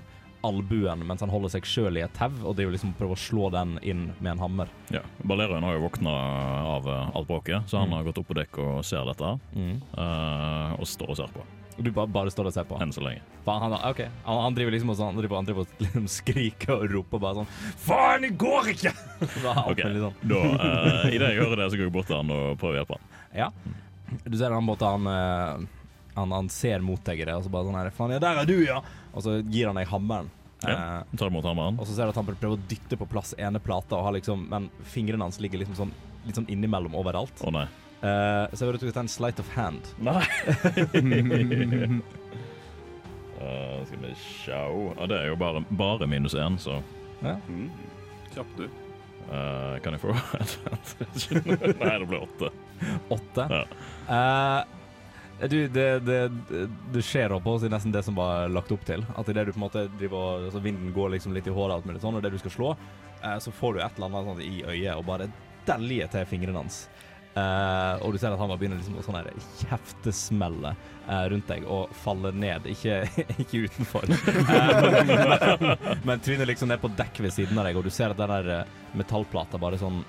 albuen 0.46 1.04
mens 1.06 1.20
han 1.24 1.32
holder 1.32 1.52
seg 1.54 1.68
sjøl 1.68 1.98
i 2.00 2.04
et 2.04 2.14
tau, 2.16 2.30
og 2.44 2.56
driver 2.58 2.74
liksom 2.74 2.94
prøver 2.98 3.16
å 3.18 3.20
slå 3.20 3.50
den 3.54 3.76
inn 3.82 4.08
med 4.18 4.32
en 4.34 4.42
hammer. 4.44 4.72
Ja. 4.94 5.02
Balerion 5.24 5.64
har 5.66 5.76
jo 5.76 5.84
våkna 5.86 6.12
av 6.76 6.88
eh, 6.88 7.16
alt 7.16 7.28
bråket, 7.28 7.68
så 7.70 7.82
han 7.82 7.92
har 7.96 8.04
gått 8.06 8.20
opp 8.22 8.28
på 8.30 8.36
dekk 8.40 8.60
og 8.64 8.84
ser 8.86 9.06
dette. 9.08 9.24
her, 9.24 9.40
Mm. 9.50 9.80
Uh, 9.96 10.76
og 10.80 10.86
står 10.88 11.10
og 11.12 11.16
ser 11.18 11.32
på, 11.34 11.42
du 11.80 11.90
bare, 11.94 12.08
bare 12.12 12.30
står 12.32 12.48
og 12.50 12.54
ser 12.54 12.66
på. 12.68 12.78
enn 12.82 12.92
så 12.92 13.02
lenge. 13.04 13.22
Faen, 13.44 13.62
han, 13.62 13.74
ok. 13.90 14.00
han, 14.24 14.40
han 14.44 14.56
driver 14.56 14.74
liksom 14.74 14.92
og 14.92 14.98
sånn, 14.98 15.12
han 15.12 15.20
driver, 15.20 15.36
han 15.40 15.48
driver 15.48 15.64
og 15.66 15.80
liksom 15.84 16.08
skriker 16.12 16.74
og 16.76 16.92
roper 16.92 17.22
bare 17.22 17.40
sånn 17.40 17.50
Faen, 17.86 18.26
det 18.26 18.32
går 18.40 18.72
ikke! 18.74 18.92
da, 19.44 19.54
okay. 19.70 19.94
Sånn. 20.02 20.18
da, 20.28 20.40
uh, 20.40 21.06
Idet 21.10 21.32
jeg 21.34 21.40
hører 21.42 21.62
det, 21.64 21.70
så 21.72 21.80
går 21.80 21.86
jeg 21.88 21.94
bort 21.94 22.10
til 22.10 22.18
han 22.20 22.34
og 22.36 22.58
prøver 22.60 22.78
å 22.78 22.82
hjelpe 22.82 22.98
han. 22.98 23.06
Ja. 23.42 23.50
Du 24.26 24.36
ser 24.36 24.50
han 24.50 24.66
måte 24.66 24.88
han, 24.90 25.06
eh, 25.06 25.68
han 26.14 26.32
Han 26.32 26.48
ser 26.52 26.80
mot 26.84 27.02
deg 27.04 27.20
i 27.20 27.24
det, 27.28 27.34
og 27.34 27.44
så 27.46 27.52
bare 27.52 27.68
sånn 27.68 27.78
her 27.78 27.90
Faen, 27.94 28.12
ja, 28.16 28.20
der 28.22 28.42
er 28.42 28.48
du, 28.48 28.56
ja! 28.64 28.80
Og 29.14 29.22
så 29.24 29.38
gir 29.42 29.66
han 29.70 29.78
deg 29.78 29.88
hammeren. 29.90 30.30
Ja. 30.60 30.74
Eh, 31.00 31.16
Tar 31.16 31.30
imot 31.32 31.44
hammeren. 31.48 31.78
og 31.80 31.86
så 31.88 31.94
ser 31.96 32.04
du 32.04 32.12
at 32.12 32.18
han 32.20 32.26
prøver 32.28 32.56
å 32.58 32.62
dytte 32.68 32.98
på 33.00 33.06
plass 33.08 33.34
ene 33.38 33.58
plata, 33.62 33.96
og 33.96 34.04
har 34.08 34.12
liksom, 34.18 34.42
men 34.50 34.68
fingrene 34.84 35.24
hans 35.24 35.40
ligger 35.40 35.62
liksom 35.62 35.78
sånn 35.78 35.92
litt 36.26 36.36
sånn 36.36 36.50
innimellom 36.52 36.94
overalt. 37.00 37.40
Å 37.40 37.50
nei. 37.54 37.64
Eh, 38.00 38.44
så 38.52 38.64
jeg 38.64 38.68
vil 38.68 38.76
at 38.76 38.82
du 38.82 38.86
skal 38.88 38.96
ta 38.98 39.04
en 39.06 39.12
sleight 39.12 39.40
of 39.40 39.48
hand. 39.56 39.88
Nei! 40.00 40.20
uh, 43.40 43.80
skal 43.86 43.98
vi 44.02 44.12
sjau 44.20 44.90
ja, 44.96 45.06
Det 45.08 45.16
er 45.18 45.26
jo 45.30 45.36
bare, 45.40 45.62
bare 45.70 46.08
minus 46.10 46.34
én, 46.34 46.58
så 46.60 46.80
Mm. 47.20 47.66
Kjapp, 48.32 48.52
du. 48.56 48.62
Uh, 49.28 49.76
kan 49.84 49.92
jeg 49.92 50.00
få 50.00 50.14
Nei, 51.76 51.96
det 52.00 52.06
ble 52.08 52.20
åtte. 52.24 52.48
Åtte. 53.12 53.44
Ja. 53.52 53.58
Eh, 54.08 54.79
du, 55.48 55.68
det, 55.68 56.00
det, 56.04 56.18
det, 56.50 56.64
det 56.92 57.02
skjer 57.06 57.32
oppå 57.32 57.54
oss 57.56 57.64
i 57.64 57.70
nesten 57.72 57.92
det 57.94 58.02
som 58.04 58.18
var 58.18 58.50
lagt 58.52 58.72
opp 58.74 58.82
til. 58.84 59.04
At 59.16 59.28
idet 59.32 59.46
du 59.48 59.52
på 59.54 59.60
en 59.60 59.66
måte 59.66 59.86
driver 59.96 60.46
altså 60.46 60.60
Vinden 60.60 60.92
går 60.92 61.14
liksom 61.14 61.32
litt 61.36 61.48
i 61.48 61.54
håret, 61.54 61.78
alt 61.78 61.88
mulig 61.88 62.02
sånn, 62.02 62.18
og 62.18 62.24
det 62.24 62.34
du 62.34 62.40
skal 62.42 62.54
slå, 62.56 62.72
eh, 63.22 63.38
så 63.40 63.54
får 63.54 63.76
du 63.76 63.80
et 63.80 63.96
eller 63.96 64.10
annet 64.10 64.28
sånn 64.28 64.42
i 64.44 64.58
øyet 64.66 64.98
og 64.98 65.06
bare 65.08 65.30
deljer 65.68 66.12
til 66.12 66.28
fingrene 66.28 66.60
hans. 66.60 66.82
Eh, 67.30 68.02
og 68.02 68.12
du 68.12 68.18
ser 68.18 68.34
at 68.34 68.40
han 68.40 68.50
bare 68.50 68.58
begynner 68.58 68.80
liksom 68.80 68.96
å 68.98 69.04
sånn 69.06 69.28
kjeftesmelle 69.60 70.72
uh, 71.06 71.26
rundt 71.30 71.46
deg 71.46 71.66
og 71.70 71.92
faller 72.02 72.34
ned. 72.34 72.66
Ikke, 72.72 73.04
ikke 73.42 73.66
utenfor, 73.68 74.08
Eh, 74.50 75.04
men, 75.06 75.98
men 76.06 76.22
tryner 76.22 76.48
liksom 76.48 76.70
ned 76.70 76.80
på 76.82 76.90
dekk 76.98 77.20
ved 77.22 77.32
siden 77.34 77.58
av 77.60 77.66
deg, 77.68 77.76
og 77.78 77.84
du 77.86 77.90
ser 77.92 78.12
at 78.12 78.18
den 78.18 78.30
der 78.30 78.66
metallplata 78.98 79.58
bare 79.60 79.78
sånn 79.78 80.00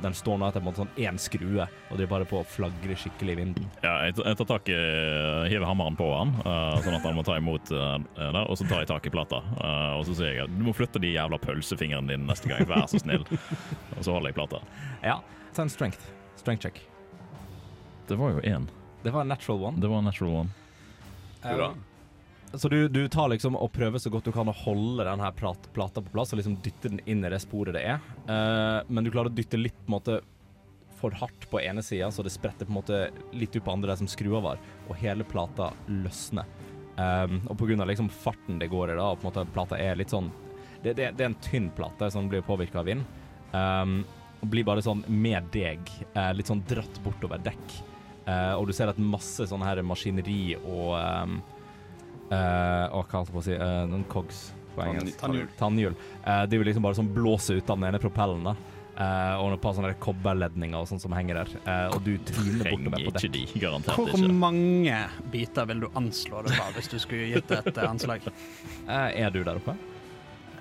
Den 0.00 0.14
står 0.16 0.38
nå 0.40 0.46
etter 0.48 0.62
en 0.62 0.66
måte 0.66 0.80
sånn 0.80 0.94
én 1.00 1.18
skrue, 1.20 1.66
og 1.66 1.98
driver 1.98 2.12
bare 2.14 2.28
på 2.30 2.38
å 2.40 2.46
flagre 2.48 2.96
skikkelig 2.98 3.34
i 3.34 3.38
vinden. 3.42 3.68
Ja, 3.84 3.92
jeg, 4.06 4.16
jeg 4.16 4.38
tar 4.40 4.48
tak 4.48 4.70
i 4.72 4.78
Hiver 5.50 5.66
hammeren 5.68 5.98
på 5.98 6.08
han, 6.14 6.32
sånn 6.86 6.96
at 6.96 7.04
han 7.04 7.18
må 7.18 7.26
ta 7.26 7.36
imot 7.40 7.68
der. 7.70 8.40
Og 8.44 8.56
så 8.60 8.68
tar 8.70 8.84
jeg 8.84 8.92
tak 8.94 9.10
i 9.10 9.14
plata. 9.14 9.42
og 9.98 10.04
så 10.08 10.16
sier 10.16 10.38
jeg 10.38 10.48
at 10.48 10.56
du 10.56 10.64
må 10.64 10.76
flytte 10.76 11.02
de 11.02 11.12
jævla 11.14 11.40
pølsefingrene 11.44 12.14
dine 12.14 12.28
neste 12.30 12.50
gang, 12.50 12.64
vær 12.70 12.88
så 12.90 13.02
snill. 13.02 13.26
og 13.98 14.00
så 14.00 14.16
holder 14.16 14.32
jeg 14.32 14.40
plata. 14.40 14.64
Ja. 15.04 15.20
Ta 15.54 15.66
en 15.66 15.70
strength. 15.72 16.23
Strength 16.44 16.66
check. 16.66 16.80
Det 18.08 18.18
var 18.20 18.34
jo 18.34 18.40
én. 18.44 18.66
Det 19.02 19.10
var 19.10 19.24
en 19.24 19.28
natural 19.32 19.62
one. 19.64 19.80
Det 19.80 19.88
var 19.88 19.98
en 19.98 20.04
natural 20.04 20.34
one. 20.34 20.50
Hurra. 21.42 21.70
Så 22.52 22.68
du, 22.68 22.88
du 22.88 23.08
tar 23.08 23.28
liksom 23.32 23.56
og 23.56 23.72
prøver 23.72 23.98
så 23.98 24.10
godt 24.12 24.28
du 24.28 24.32
kan 24.32 24.48
å 24.48 24.54
holde 24.54 25.06
den 25.08 25.22
her 25.24 25.32
plat, 25.32 25.70
plata 25.72 26.02
på 26.04 26.12
plass 26.12 26.34
og 26.34 26.42
liksom 26.42 26.58
dytte 26.60 26.92
den 26.92 27.00
inn 27.08 27.24
i 27.24 27.30
det 27.32 27.40
sporet 27.40 27.72
det 27.78 27.86
er. 27.94 28.04
Uh, 28.28 28.84
men 28.92 29.08
du 29.08 29.10
klarer 29.10 29.32
å 29.32 29.34
dytte 29.34 29.56
litt 29.56 29.78
på 29.86 29.88
en 29.88 29.96
måte 29.96 30.18
for 31.00 31.16
hardt 31.16 31.48
på 31.48 31.62
ene 31.64 31.80
sida, 31.82 32.10
så 32.12 32.22
det 32.22 32.34
spretter 32.36 32.68
på 32.68 32.74
en 32.74 32.78
måte 32.78 33.00
litt 33.32 33.56
ut 33.56 33.64
på 33.64 33.72
andre 33.72 33.94
der 33.94 34.02
som 34.02 34.08
skrua 34.08 34.44
var, 34.44 34.60
og 34.84 35.00
hele 35.00 35.24
plata 35.24 35.70
løsner. 35.88 36.44
Um, 37.00 37.40
og 37.48 37.64
av 37.64 37.88
liksom 37.88 38.12
farten 38.12 38.60
det 38.60 38.68
går 38.72 38.92
i 38.92 38.98
da, 39.00 39.08
og 39.08 39.22
på 39.22 39.26
en 39.26 39.32
måte 39.32 39.48
plata 39.56 39.80
er 39.80 39.96
litt 39.98 40.12
sånn 40.12 40.28
Det, 40.84 40.92
det, 40.92 41.08
det 41.16 41.24
er 41.24 41.30
en 41.32 41.40
tynn 41.42 41.72
plate 41.74 42.10
som 42.12 42.28
blir 42.28 42.44
påvirka 42.44 42.82
av 42.82 42.92
vind. 42.92 43.08
Um, 43.56 44.02
og 44.44 44.50
blir 44.52 44.66
bare 44.68 44.84
sånn 44.84 45.02
med 45.08 45.48
deg, 45.54 45.80
eh, 46.12 46.30
litt 46.36 46.50
sånn 46.50 46.62
dratt 46.68 47.00
bortover 47.04 47.40
dekk. 47.44 47.78
Eh, 48.28 48.52
og 48.56 48.68
du 48.68 48.74
ser 48.76 48.92
at 48.92 49.00
masse 49.00 49.48
sånn 49.48 49.64
her 49.64 49.80
maskineri 49.84 50.54
og 50.60 50.94
um, 50.96 51.40
eh, 52.28 52.84
hva 52.92 53.02
holdt 53.02 53.32
jeg 53.32 53.34
på 53.34 53.42
å 53.42 53.48
si? 53.48 53.56
Uh, 53.56 53.82
noen 53.90 54.04
cogs 54.12 54.46
på 54.74 54.84
engelsk. 54.84 55.18
tannhjul. 55.20 55.48
Tannhjul. 55.58 55.98
Eh, 56.24 56.44
de 56.50 56.58
vil 56.60 56.66
liksom 56.70 56.84
bare 56.86 56.98
sånn 56.98 57.12
blåse 57.14 57.56
ut 57.56 57.68
av 57.70 57.78
den 57.78 57.88
ene 57.92 58.00
propellen. 58.02 58.44
da. 58.50 58.56
Eh, 58.94 59.40
og 59.42 59.56
et 59.56 59.62
par 59.62 59.74
sånne 59.74 59.90
kobberledninger 60.02 60.78
og 60.78 60.86
sånt 60.90 61.02
som 61.02 61.14
henger 61.16 61.40
der. 61.40 61.54
Eh, 61.62 61.94
og 61.94 62.04
du 62.06 62.12
tryner 62.28 62.68
bortover 62.70 63.08
på 63.08 63.14
dekk. 63.16 63.32
de, 63.34 63.44
garantert 63.62 63.98
Hvor 63.98 64.12
ikke. 64.12 64.36
mange 64.44 65.00
biter 65.32 65.66
vil 65.70 65.82
du 65.82 65.88
anslå 65.98 66.44
det 66.46 66.58
var, 66.58 66.70
hvis 66.76 66.90
du 66.92 66.98
skulle 67.02 67.30
gitt 67.32 67.50
et 67.54 67.80
anslag? 67.82 68.26
Eh, 68.86 69.08
er 69.24 69.34
du 69.34 69.42
der 69.42 69.58
oppe? 69.58 69.74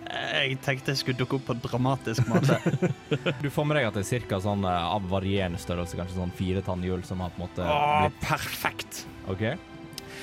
Jeg 0.09 0.57
tenkte 0.65 0.93
jeg 0.93 0.99
skulle 0.99 1.19
dukke 1.19 1.37
opp 1.37 1.45
på 1.47 1.55
en 1.55 1.63
dramatisk 1.63 2.27
måte. 2.31 2.57
Du 3.43 3.49
får 3.53 3.67
med 3.67 3.77
deg 3.79 3.87
at 3.87 3.97
det 3.97 4.03
er 4.03 4.09
cirka 4.09 4.39
sånn 4.43 4.65
eh, 4.67 4.87
av 4.95 5.05
varierende 5.11 5.61
størrelse, 5.61 5.97
kanskje 5.99 6.17
sånn 6.17 6.33
fire 6.37 6.63
tannhjul 6.65 7.03
som 7.07 7.23
har 7.23 7.33
på 7.33 7.41
en 7.41 7.45
måte 7.45 7.67
Åh, 7.67 8.05
blitt 8.05 8.19
perfekt! 8.23 9.03
OK? 9.31 9.45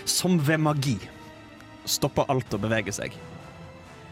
Som 0.09 0.39
ved 0.45 0.63
magi 0.63 0.97
stopper 1.89 2.29
alt 2.33 2.55
å 2.55 2.61
bevege 2.61 2.93
seg. 2.95 3.15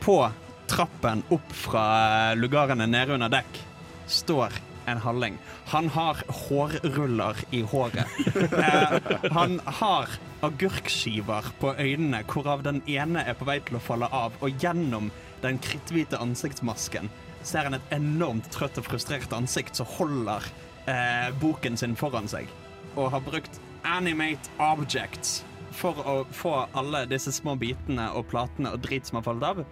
På 0.03 0.23
trappen 0.69 1.23
opp 1.35 1.53
fra 1.55 2.35
lugarene 2.37 2.89
nede 2.89 3.17
under 3.17 3.33
dekk 3.33 3.61
står 4.09 4.57
en 4.89 5.01
halling. 5.05 5.37
Han 5.73 5.89
har 5.93 6.23
hårruller 6.29 7.45
i 7.51 7.63
håret. 7.63 8.07
Eh, 8.59 8.95
han 9.33 9.59
har 9.65 10.09
agurkskiver 10.43 11.51
på 11.61 11.73
øynene, 11.79 12.23
hvorav 12.29 12.63
den 12.67 12.81
ene 12.89 13.23
er 13.29 13.37
på 13.39 13.47
vei 13.49 13.59
til 13.65 13.79
å 13.79 13.83
falle 13.83 14.09
av. 14.15 14.37
Og 14.41 14.63
gjennom 14.63 15.11
den 15.43 15.59
kritthvite 15.63 16.21
ansiktsmasken 16.23 17.11
ser 17.47 17.69
han 17.69 17.77
et 17.79 17.93
enormt 17.95 18.49
trøtt 18.55 18.81
og 18.81 18.89
frustrert 18.89 19.33
ansikt 19.37 19.79
som 19.79 19.89
holder 19.99 20.45
eh, 20.91 21.29
boken 21.41 21.79
sin 21.79 21.97
foran 21.99 22.29
seg. 22.31 22.51
Og 22.97 23.13
har 23.15 23.23
brukt 23.25 23.61
animate 23.87 24.51
objects 24.63 25.43
for 25.79 26.01
å 26.03 26.17
få 26.35 26.55
alle 26.79 27.05
disse 27.11 27.33
små 27.37 27.55
bitene 27.61 28.09
og 28.19 28.27
platene 28.33 28.73
og 28.75 28.83
drit 28.85 29.07
som 29.07 29.21
har 29.21 29.29
falt 29.29 29.47
av, 29.47 29.63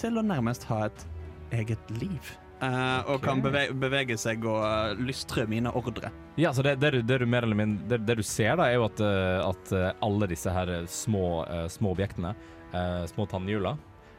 til 0.00 0.18
å 0.18 0.24
nærmest 0.24 0.64
ha 0.70 0.86
et 0.86 1.06
eget 1.62 1.92
liv. 1.98 2.36
Uh, 2.62 3.02
og 3.10 3.24
kan 3.24 3.40
bevege, 3.42 3.74
bevege 3.74 4.14
seg 4.20 4.44
og 4.46 4.60
uh, 4.62 4.92
lystre 5.02 5.48
mine 5.50 5.72
ordre. 5.74 6.12
Ja, 6.38 6.52
så 6.54 6.62
det, 6.62 6.76
det, 6.80 6.92
du, 6.94 7.02
det 7.02 7.18
du 7.18 7.26
mer 7.26 7.42
eller 7.42 7.58
mindre 7.58 7.98
det, 7.98 8.14
du 8.16 8.22
ser, 8.22 8.54
da, 8.56 8.68
er 8.70 8.78
jo 8.78 8.86
at, 8.86 9.00
eh, 9.04 9.40
at 9.44 9.72
eh, 9.76 9.88
alle 10.06 10.28
disse 10.30 10.52
her 10.54 10.70
eh, 10.72 10.86
små, 10.88 11.42
uh, 11.44 11.66
små 11.68 11.92
objektene, 11.92 12.30
eh, 12.72 13.02
små 13.10 13.26
tannhjula, 13.28 13.74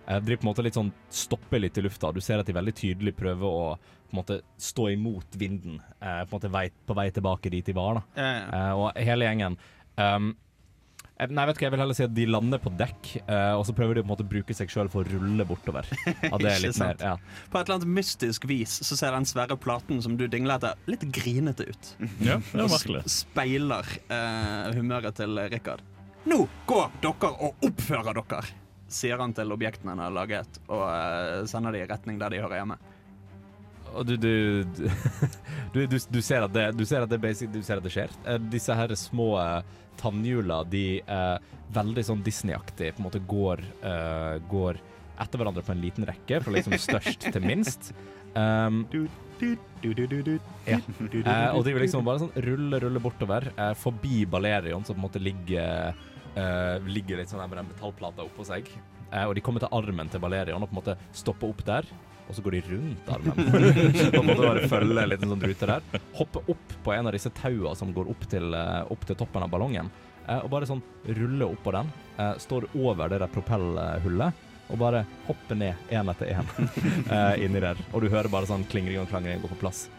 eh, 0.07 0.19
driver 0.19 0.41
på 0.41 0.47
en 0.47 0.51
måte 0.51 0.63
litt 0.65 0.77
sånn 0.77 0.91
stopper 1.09 1.59
litt 1.63 1.77
i 1.77 1.81
lufta. 1.85 2.11
Du 2.13 2.21
ser 2.21 2.39
at 2.39 2.45
de 2.49 2.53
veldig 2.57 2.75
tydelig 2.75 3.15
prøver 3.19 3.43
å 3.47 3.65
på 3.77 4.13
en 4.13 4.19
måte 4.21 4.41
stå 4.61 4.91
imot 4.93 5.35
vinden, 5.41 5.79
eh, 6.01 6.21
på 6.25 6.35
en 6.35 6.37
måte 6.37 6.51
vei, 6.53 6.67
på 6.85 6.93
vei 6.95 7.09
tilbake 7.11 7.49
dit 7.49 7.65
de 7.65 7.73
var. 7.73 8.01
da. 8.01 8.21
Eh, 8.21 8.49
Eh, 8.53 8.71
og 8.77 8.91
hele 8.97 9.25
gjengen 9.25 9.57
um, 9.97 10.35
Nei, 11.23 11.45
vet 11.45 11.55
du 11.55 11.61
hva, 11.61 11.67
jeg 11.67 11.71
vil 11.71 11.79
heller 11.79 11.95
si 11.95 12.03
at 12.03 12.13
de 12.17 12.23
lander 12.25 12.59
på 12.59 12.71
dekk, 12.75 13.09
eh, 13.29 13.53
og 13.55 13.61
så 13.67 13.71
prøver 13.77 13.95
de 13.95 14.01
på 14.01 14.07
en 14.07 14.11
måte 14.11 14.25
å 14.25 14.29
bruke 14.31 14.55
seg 14.57 14.67
sjøl 14.73 14.89
for 14.91 15.05
å 15.05 15.11
rulle 15.13 15.45
bortover. 15.47 15.85
Ja, 16.25 16.37
det 16.41 16.49
er 16.49 16.57
Ikke 16.57 16.65
litt 16.65 16.79
mer, 16.81 16.97
ja. 16.99 17.11
på 17.53 17.59
et 17.59 17.67
eller 17.69 17.77
annet 17.77 17.91
mystisk 17.95 18.47
vis 18.49 18.73
så 18.83 18.97
ser 18.97 19.13
den 19.15 19.27
svære 19.29 19.55
platen 19.61 20.01
som 20.03 20.17
du 20.19 20.25
dingler 20.27 20.57
etter, 20.57 20.73
litt 20.89 21.05
grinete 21.15 21.69
ut. 21.69 21.91
Ja, 22.27 22.39
det 22.41 22.57
var 22.57 22.65
Og 22.65 22.73
merkelig. 22.75 23.03
speiler 23.13 23.87
eh, 24.09 24.73
humøret 24.75 25.15
til 25.21 25.37
Rikard. 25.53 25.85
Nå 26.27 26.41
går 26.67 26.91
dere 27.05 27.31
og 27.45 27.63
oppfører 27.69 28.19
dere, 28.19 28.41
sier 28.93 29.21
han 29.21 29.33
til 29.35 29.53
objektene 29.55 29.95
han 29.95 30.03
har 30.05 30.13
laget, 30.15 30.59
og 30.69 30.83
uh, 30.85 31.43
sender 31.49 31.75
de 31.75 31.83
i 31.83 31.87
retning 31.89 32.19
der 32.21 32.33
de 32.33 32.41
hører 32.43 32.61
hjemme. 32.61 32.77
og 33.93 34.05
du 34.05 34.15
du, 34.17 34.63
du, 35.73 35.85
du, 35.87 35.97
du 35.97 36.21
ser 36.21 36.45
at 36.45 36.53
det, 36.53 36.67
du 36.77 36.85
ser 36.85 37.05
at 37.05 37.11
det, 37.11 37.21
basic, 37.21 37.51
du 37.53 37.61
ser 37.63 37.81
at 37.81 37.85
det 37.85 37.93
skjer. 37.93 38.13
Uh, 38.25 38.37
disse 38.53 38.77
her 38.77 38.93
små 38.99 39.33
uh, 39.37 39.59
tannhjula, 40.01 40.63
de 40.69 41.01
er 41.01 41.43
veldig 41.73 42.05
sånn 42.05 42.23
Disney-aktig, 42.25 42.93
på 42.93 43.01
en 43.01 43.07
måte 43.07 43.21
går, 43.29 43.63
uh, 43.85 44.37
går 44.51 44.81
etter 45.23 45.39
hverandre 45.39 45.63
på 45.65 45.73
en 45.73 45.83
liten 45.83 46.07
rekke, 46.09 46.41
fra 46.43 46.55
liksom 46.55 46.77
størst 46.81 47.27
til 47.33 47.45
minst. 47.45 47.93
Um, 48.33 48.85
ja. 50.65 50.79
Og 51.53 51.61
de 51.65 51.73
vil 51.73 51.83
liksom 51.83 52.05
bare 52.07 52.23
sånn 52.23 52.33
rulle, 52.45 52.79
rulle 52.81 53.01
bortover, 53.03 53.49
forbi 53.77 54.23
Balerion, 54.29 54.85
som 54.87 54.95
på 54.95 55.01
en 55.01 55.05
måte 55.05 55.21
ligger, 55.21 55.93
eh, 56.39 56.87
ligger 56.87 57.19
litt 57.19 57.31
sånn 57.31 57.41
der 57.43 57.51
med 57.51 57.61
den 57.61 57.69
metallplata 57.71 58.25
oppå 58.25 58.45
seg. 58.47 58.69
Uh, 59.13 59.27
og 59.27 59.35
de 59.37 59.43
kommer 59.45 59.61
til 59.61 59.73
armen 59.77 60.09
til 60.09 60.23
Valerian 60.23 60.63
og 60.63 60.71
på 60.71 60.75
en 60.75 60.81
måte 60.81 60.97
stopper 61.13 61.51
opp 61.53 61.61
der. 61.67 61.89
Og 62.23 62.37
så 62.37 62.43
går 62.45 62.55
de 62.55 62.61
rundt 62.69 63.09
armen. 63.11 63.35
på 64.15 64.21
en 64.21 64.29
måte 64.29 64.45
bare 64.45 64.69
følge 64.71 65.01
en 65.01 65.11
liten 65.11 65.33
sånn 65.33 65.43
rute 65.43 65.69
der. 65.69 65.99
Hopper 66.17 66.53
opp 66.55 66.77
på 66.85 66.95
en 66.95 67.09
av 67.09 67.15
disse 67.15 67.33
taua 67.35 67.75
som 67.77 67.91
går 67.93 68.09
opp 68.13 68.25
til, 68.31 68.55
uh, 68.55 68.81
opp 68.93 69.05
til 69.09 69.19
toppen 69.19 69.45
av 69.45 69.51
ballongen. 69.53 69.91
Og 70.23 70.47
bare 70.47 70.63
sånn 70.63 70.79
ruller 71.03 71.49
opp 71.51 71.65
på 71.65 71.73
den. 71.75 71.89
Står 72.39 72.69
over 72.79 73.09
det 73.11 73.17
der 73.19 73.31
propellhullet. 73.33 74.45
Og 74.71 74.79
bare 74.79 75.01
hopper 75.27 75.57
ned 75.59 75.91
én 75.91 76.07
etter 76.13 76.31
én 76.31 76.47
uh, 76.47 77.35
inni 77.43 77.59
der. 77.59 77.81
Og 77.91 78.05
du 78.05 78.07
hører 78.07 78.31
bare 78.31 78.47
sånn 78.47 78.63
klingring 78.71 79.01
og 79.01 79.11
klangring 79.11 79.43
gå 79.43 79.51
på 79.51 79.59
plass. 79.59 79.89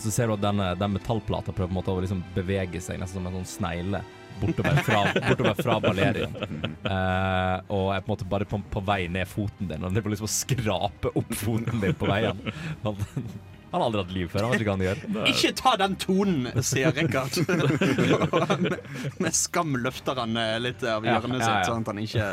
Så 0.00 0.08
ser 0.08 0.28
du 0.28 0.38
at 0.38 0.46
denne, 0.46 0.70
den 0.80 0.96
metallplata 0.96 1.52
prøver 1.52 1.68
på 1.68 1.74
en 1.74 1.78
måte 1.82 1.92
å 1.92 2.00
liksom 2.00 2.24
bevege 2.34 2.80
seg 2.80 3.02
nesten 3.02 3.20
som 3.20 3.28
en 3.28 3.36
sånn 3.42 3.52
snegle 3.52 4.00
bortover 4.40 4.82
fra, 4.86 5.02
bortover 5.28 5.62
fra 5.62 5.80
Balerion. 5.84 6.36
Uh, 6.84 7.56
og 7.72 7.90
er 7.94 8.00
på 8.00 8.06
en 8.06 8.12
måte 8.12 8.28
bare 8.30 8.48
på, 8.48 8.60
på 8.72 8.84
vei 8.86 9.02
ned 9.12 9.28
foten 9.30 9.70
din, 9.70 9.84
og 9.84 9.94
det 9.94 10.04
får 10.04 10.14
liksom 10.14 10.28
å 10.28 10.36
skrape 10.36 11.12
opp 11.12 11.36
foten 11.36 11.82
din 11.82 11.96
på 11.96 12.08
veien. 12.10 12.40
Han, 12.84 13.04
han 13.70 13.80
har 13.80 13.86
aldri 13.88 14.02
hatt 14.04 14.12
liv 14.14 14.28
før, 14.32 14.46
han 14.46 14.52
vet 14.52 14.62
ikke 14.62 14.70
hva 14.70 14.76
han 14.76 14.86
gjør. 14.86 15.00
Ikke 15.32 15.52
ta 15.58 15.72
den 15.80 15.96
tonen, 16.00 16.46
sier 16.64 16.94
Rikard. 16.96 17.34
Med, 18.66 18.76
med 19.20 19.34
skam 19.36 19.74
løfter 19.82 20.16
han 20.22 20.36
eh, 20.40 20.56
litt 20.62 20.84
av 20.86 21.04
hjørnet 21.04 21.42
ja, 21.42 21.46
ja. 21.46 21.48
sitt, 21.50 21.66
sånn 21.68 21.82
at 21.82 21.88
han 21.90 21.98
ikke 22.00 22.24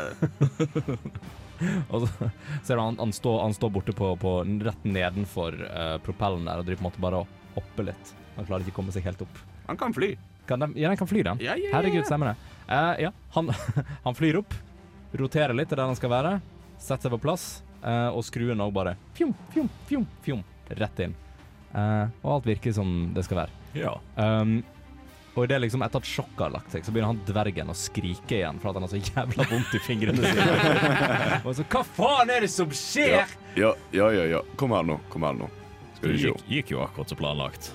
Og 1.90 2.04
så 2.04 2.28
ser 2.64 2.78
du 2.78 2.82
han, 2.82 2.96
han, 2.98 3.12
står, 3.14 3.36
han 3.42 3.56
står 3.56 3.72
borte 3.74 3.94
på, 3.96 4.08
på 4.20 4.32
rett 4.64 4.86
nedenfor 4.88 5.58
uh, 5.64 5.96
propellen 6.06 6.48
der 6.48 6.62
og 6.62 6.68
driver 6.68 6.80
på 6.80 6.84
en 6.86 6.90
måte 6.90 7.04
bare 7.04 7.20
og 7.22 7.58
hopper 7.58 7.90
litt. 7.90 8.14
Han 8.38 8.48
klarer 8.48 8.64
ikke 8.64 8.74
å 8.74 8.78
komme 8.80 8.94
seg 8.94 9.06
helt 9.06 9.22
opp. 9.26 9.42
Han 9.68 9.78
kan 9.80 9.94
fly. 9.96 10.14
Kan 10.46 10.60
de, 10.60 10.72
ja, 10.76 10.88
den 10.88 11.00
kan 11.00 11.08
fly, 11.08 11.22
den. 11.24 11.40
Ja, 11.40 11.56
ja, 11.56 11.70
ja, 11.70 11.76
Herregud, 11.76 12.04
stemmer 12.06 12.32
det. 12.32 12.36
Uh, 12.68 13.02
ja, 13.02 13.12
han, 13.36 13.52
han 14.04 14.16
flyr 14.16 14.40
opp, 14.42 14.54
roterer 15.16 15.56
litt 15.56 15.70
til 15.72 15.80
der 15.80 15.88
han 15.88 15.98
skal 15.98 16.12
være, 16.12 16.36
setter 16.76 17.08
seg 17.08 17.16
på 17.16 17.22
plass, 17.24 17.48
uh, 17.84 18.10
og 18.12 18.24
skruen 18.26 18.60
òg 18.64 18.72
bare 18.76 18.96
fjom, 19.16 19.32
fjom, 19.54 19.70
fjom, 19.88 20.06
fjom, 20.24 20.44
rett 20.80 21.04
inn. 21.06 21.16
Uh, 21.74 22.06
og 22.22 22.36
alt 22.36 22.52
virker 22.52 22.76
som 22.76 22.90
det 23.16 23.24
skal 23.26 23.44
være. 23.44 23.60
Ja. 23.74 23.96
Um, 24.20 24.60
og 25.34 25.48
det 25.50 25.56
er 25.56 25.64
liksom 25.64 25.82
etter 25.82 25.98
at 25.98 26.06
sjokket 26.06 26.42
har 26.44 26.52
lagt 26.54 26.70
seg, 26.70 26.84
så 26.86 26.92
begynner 26.94 27.10
han 27.10 27.22
dvergen 27.26 27.72
å 27.72 27.74
skrike 27.74 28.36
igjen 28.36 28.60
for 28.62 28.70
at 28.70 28.78
han 28.78 28.86
har 28.86 28.92
så 28.92 29.00
jævla 29.00 29.46
vondt 29.50 29.74
i 29.74 29.80
fingrene 29.82 30.30
sine. 30.30 30.46
og 31.46 31.50
så, 31.58 31.66
hva 31.72 31.82
faen 31.96 32.30
er 32.30 32.46
det 32.46 32.52
som 32.54 32.70
skjer? 32.70 33.34
Ja, 33.58 33.74
ja, 33.96 34.12
ja. 34.14 34.28
ja. 34.36 34.44
Kom 34.60 34.76
her 34.76 34.86
nå. 34.86 35.00
Kom 35.10 35.26
her 35.26 35.34
nå. 35.34 35.50
Skal 35.96 36.14
du 36.14 36.20
se. 36.20 36.30
gikk, 36.30 36.46
gikk 36.52 36.74
jo 36.76 36.84
akkurat 36.86 37.10
som 37.10 37.18
planlagt. 37.18 37.72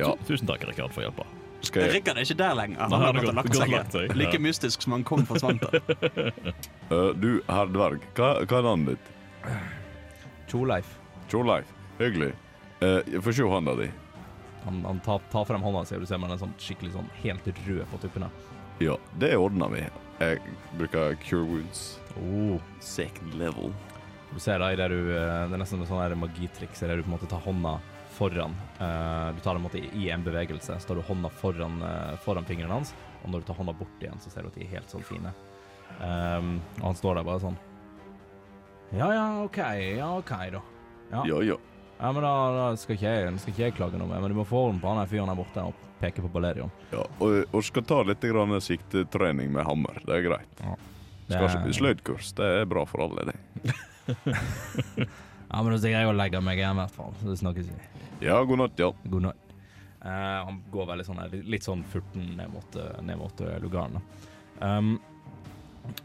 Ja. 0.00 0.14
Tusen 0.24 0.48
takk, 0.48 0.64
Rikard, 0.70 0.96
for 0.96 1.04
hjelpa. 1.04 1.28
Skal 1.76 1.84
jeg 1.86 1.94
Rikard 1.98 2.16
er 2.20 2.26
ikke 2.26 2.38
der 2.40 2.56
lenger. 2.58 2.80
Han 2.80 3.04
har 3.04 3.16
gått 3.18 3.28
og 3.30 3.36
lagt 3.38 3.56
seg. 3.58 3.74
lagt 3.74 3.96
seg, 3.96 4.14
Like 4.16 4.38
ja. 4.38 4.42
mystisk 4.46 4.82
som 4.86 4.96
han 4.96 5.04
kom, 5.06 5.22
forsvant 5.28 5.62
Svanta. 5.66 6.32
Øh, 6.90 7.12
Du, 7.22 7.28
herr 7.50 7.70
dverg, 7.74 8.04
hva, 8.16 8.32
hva 8.46 8.58
er 8.62 8.66
navnet 8.70 8.96
ditt? 8.96 9.12
Tjorleif. 10.50 10.96
Tjorleif. 11.30 11.70
Hyggelig. 12.00 12.32
Uh, 12.82 13.20
Få 13.24 13.32
se 13.32 13.46
hånda 13.46 13.74
di. 13.80 13.88
Han, 14.66 14.82
han 14.84 15.00
tar, 15.04 15.22
tar 15.32 15.46
frem 15.48 15.62
hånda 15.62 15.84
si, 15.86 15.94
og 15.96 16.02
du 16.04 16.10
ser 16.10 16.18
man 16.22 16.32
er 16.34 16.40
sånn 16.40 16.54
skikkelig 16.60 16.96
sånn 16.96 17.08
helt 17.22 17.46
rød 17.66 17.84
på 17.92 18.00
tuppene. 18.02 18.28
Ja, 18.82 18.96
det 19.20 19.32
ordner 19.40 19.70
vi. 19.72 19.84
Jeg 20.20 20.40
bruker 20.76 21.14
cure 21.22 21.44
wounds. 21.46 21.98
Oh. 22.20 22.58
Second 22.80 23.36
level. 23.40 23.72
Du 24.32 24.40
ser 24.42 24.58
da 24.60 24.72
i 24.72 24.78
det 24.78 24.88
du 24.90 24.98
eh, 25.14 25.44
Det 25.48 25.54
er 25.54 25.60
nesten 25.60 25.82
et 25.82 25.92
her 25.92 26.16
magitriks 26.18 26.82
der 26.82 26.98
du 26.98 27.04
på 27.04 27.10
en 27.12 27.16
måte 27.16 27.28
tar 27.30 27.44
hånda 27.44 27.76
foran. 28.16 28.56
Eh, 28.80 29.28
du 29.36 29.40
tar 29.44 29.54
det 29.54 29.60
på 29.60 29.60
en 29.60 29.66
måte 29.66 29.82
i, 29.84 30.08
en 30.10 30.24
bevegelse, 30.24 30.78
så 30.80 30.88
tar 30.88 30.98
du 30.98 31.04
hånda 31.04 31.30
foran, 31.42 31.80
eh, 31.84 32.16
foran 32.24 32.48
fingrene 32.48 32.72
hans, 32.78 32.94
og 33.22 33.30
når 33.30 33.42
du 33.42 33.50
tar 33.50 33.58
hånda 33.60 33.76
bort 33.76 34.02
igjen, 34.02 34.20
så 34.20 34.32
ser 34.32 34.46
du 34.46 34.52
at 34.52 34.58
de 34.58 34.64
er 34.64 34.74
helt 34.78 34.92
sånn 34.92 35.04
fine. 35.06 35.32
Um, 35.96 36.56
og 36.80 36.90
han 36.90 36.96
står 36.98 37.14
der 37.16 37.24
bare 37.24 37.40
sånn 37.40 37.54
Ja, 38.90 39.06
ja, 39.14 39.26
OK. 39.46 39.58
Ja, 39.96 40.08
OK, 40.18 40.32
da. 40.52 40.60
Ja, 41.12 41.22
Ja, 41.24 41.38
ja. 41.46 41.56
ja 42.00 42.10
men 42.12 42.26
da, 42.26 42.32
da 42.56 42.66
skal, 42.76 42.98
ikke 42.98 43.14
jeg, 43.14 43.38
skal 43.40 43.54
ikke 43.54 43.64
jeg 43.64 43.76
klage 43.78 44.00
noe 44.00 44.10
mer, 44.10 44.20
men 44.24 44.34
du 44.34 44.36
må 44.40 44.44
få 44.48 44.66
orden 44.66 44.82
på 44.82 44.92
han 44.92 45.08
fyren 45.08 45.30
der 45.30 45.38
borte 45.38 45.64
og 45.70 45.84
peke 46.00 46.24
på 46.24 46.32
Balerion. 46.34 46.72
ja. 46.92 47.06
Og, 47.24 47.46
og 47.52 47.64
skal 47.64 47.86
ta 47.88 48.02
litt 48.04 48.24
grann 48.26 48.52
siktetrening 48.60 49.52
med 49.54 49.64
hammer. 49.68 50.02
Det 50.04 50.18
er 50.18 50.26
greit. 50.26 50.64
Det 51.26 51.34
Skal 51.34 51.48
ikke 51.48 51.64
bli 51.64 51.76
sløydkurs. 51.80 52.32
Det 52.38 52.50
er 52.60 52.68
bra 52.68 52.84
for 52.88 53.06
alle, 53.06 53.30
det. 53.32 53.72
Ja, 55.46 55.62
men 55.62 55.72
da 55.72 55.78
stikker 55.78 56.02
jeg 56.02 56.10
og 56.10 56.16
legger 56.18 56.42
meg 56.44 56.60
igjen, 56.60 56.76
i 56.76 56.82
hvert 56.82 56.94
fall. 56.94 57.12
Så 57.20 57.30
det 57.30 57.40
snakkes 57.40 57.68
vi. 57.70 58.06
Ja, 58.26 58.38
god 58.44 58.62
natt, 58.62 58.80
ja. 58.80 58.90
God 59.06 59.28
natt. 59.28 59.42
Uh, 60.06 60.38
han 60.46 60.62
går 60.70 60.88
veldig 60.92 61.04
sånn 61.06 61.20
litt, 61.48 61.66
sånn 61.66 61.84
furten 61.90 62.34
ned 62.38 62.50
mot, 62.52 62.76
eh, 62.78 62.98
ned 63.02 63.18
mot 63.18 63.40
eh, 63.42 63.56
lugaren. 63.62 63.96
Um, 64.60 64.96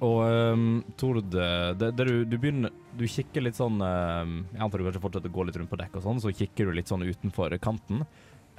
og 0.01 0.19
um, 0.25 0.65
Tord, 0.97 1.23
det, 1.33 1.77
det 1.81 2.05
du, 2.05 2.25
du 2.29 2.35
begynner 2.37 2.69
Du 2.93 3.01
kikker 3.09 3.41
litt 3.41 3.57
sånn 3.57 3.79
uh, 3.81 4.21
Jeg 4.51 4.59
antar 4.61 4.77
du 4.77 4.85
kanskje 4.85 5.01
fortsetter 5.01 5.31
å 5.31 5.33
gå 5.33 5.45
litt 5.47 5.57
rundt 5.57 5.71
på 5.71 5.79
dekk 5.79 5.95
og 5.97 6.03
sånn, 6.05 6.19
så 6.21 6.33
kikker 6.35 6.69
du 6.69 6.75
litt 6.77 6.91
sånn 6.91 7.05
utenfor 7.07 7.55
kanten, 7.63 8.03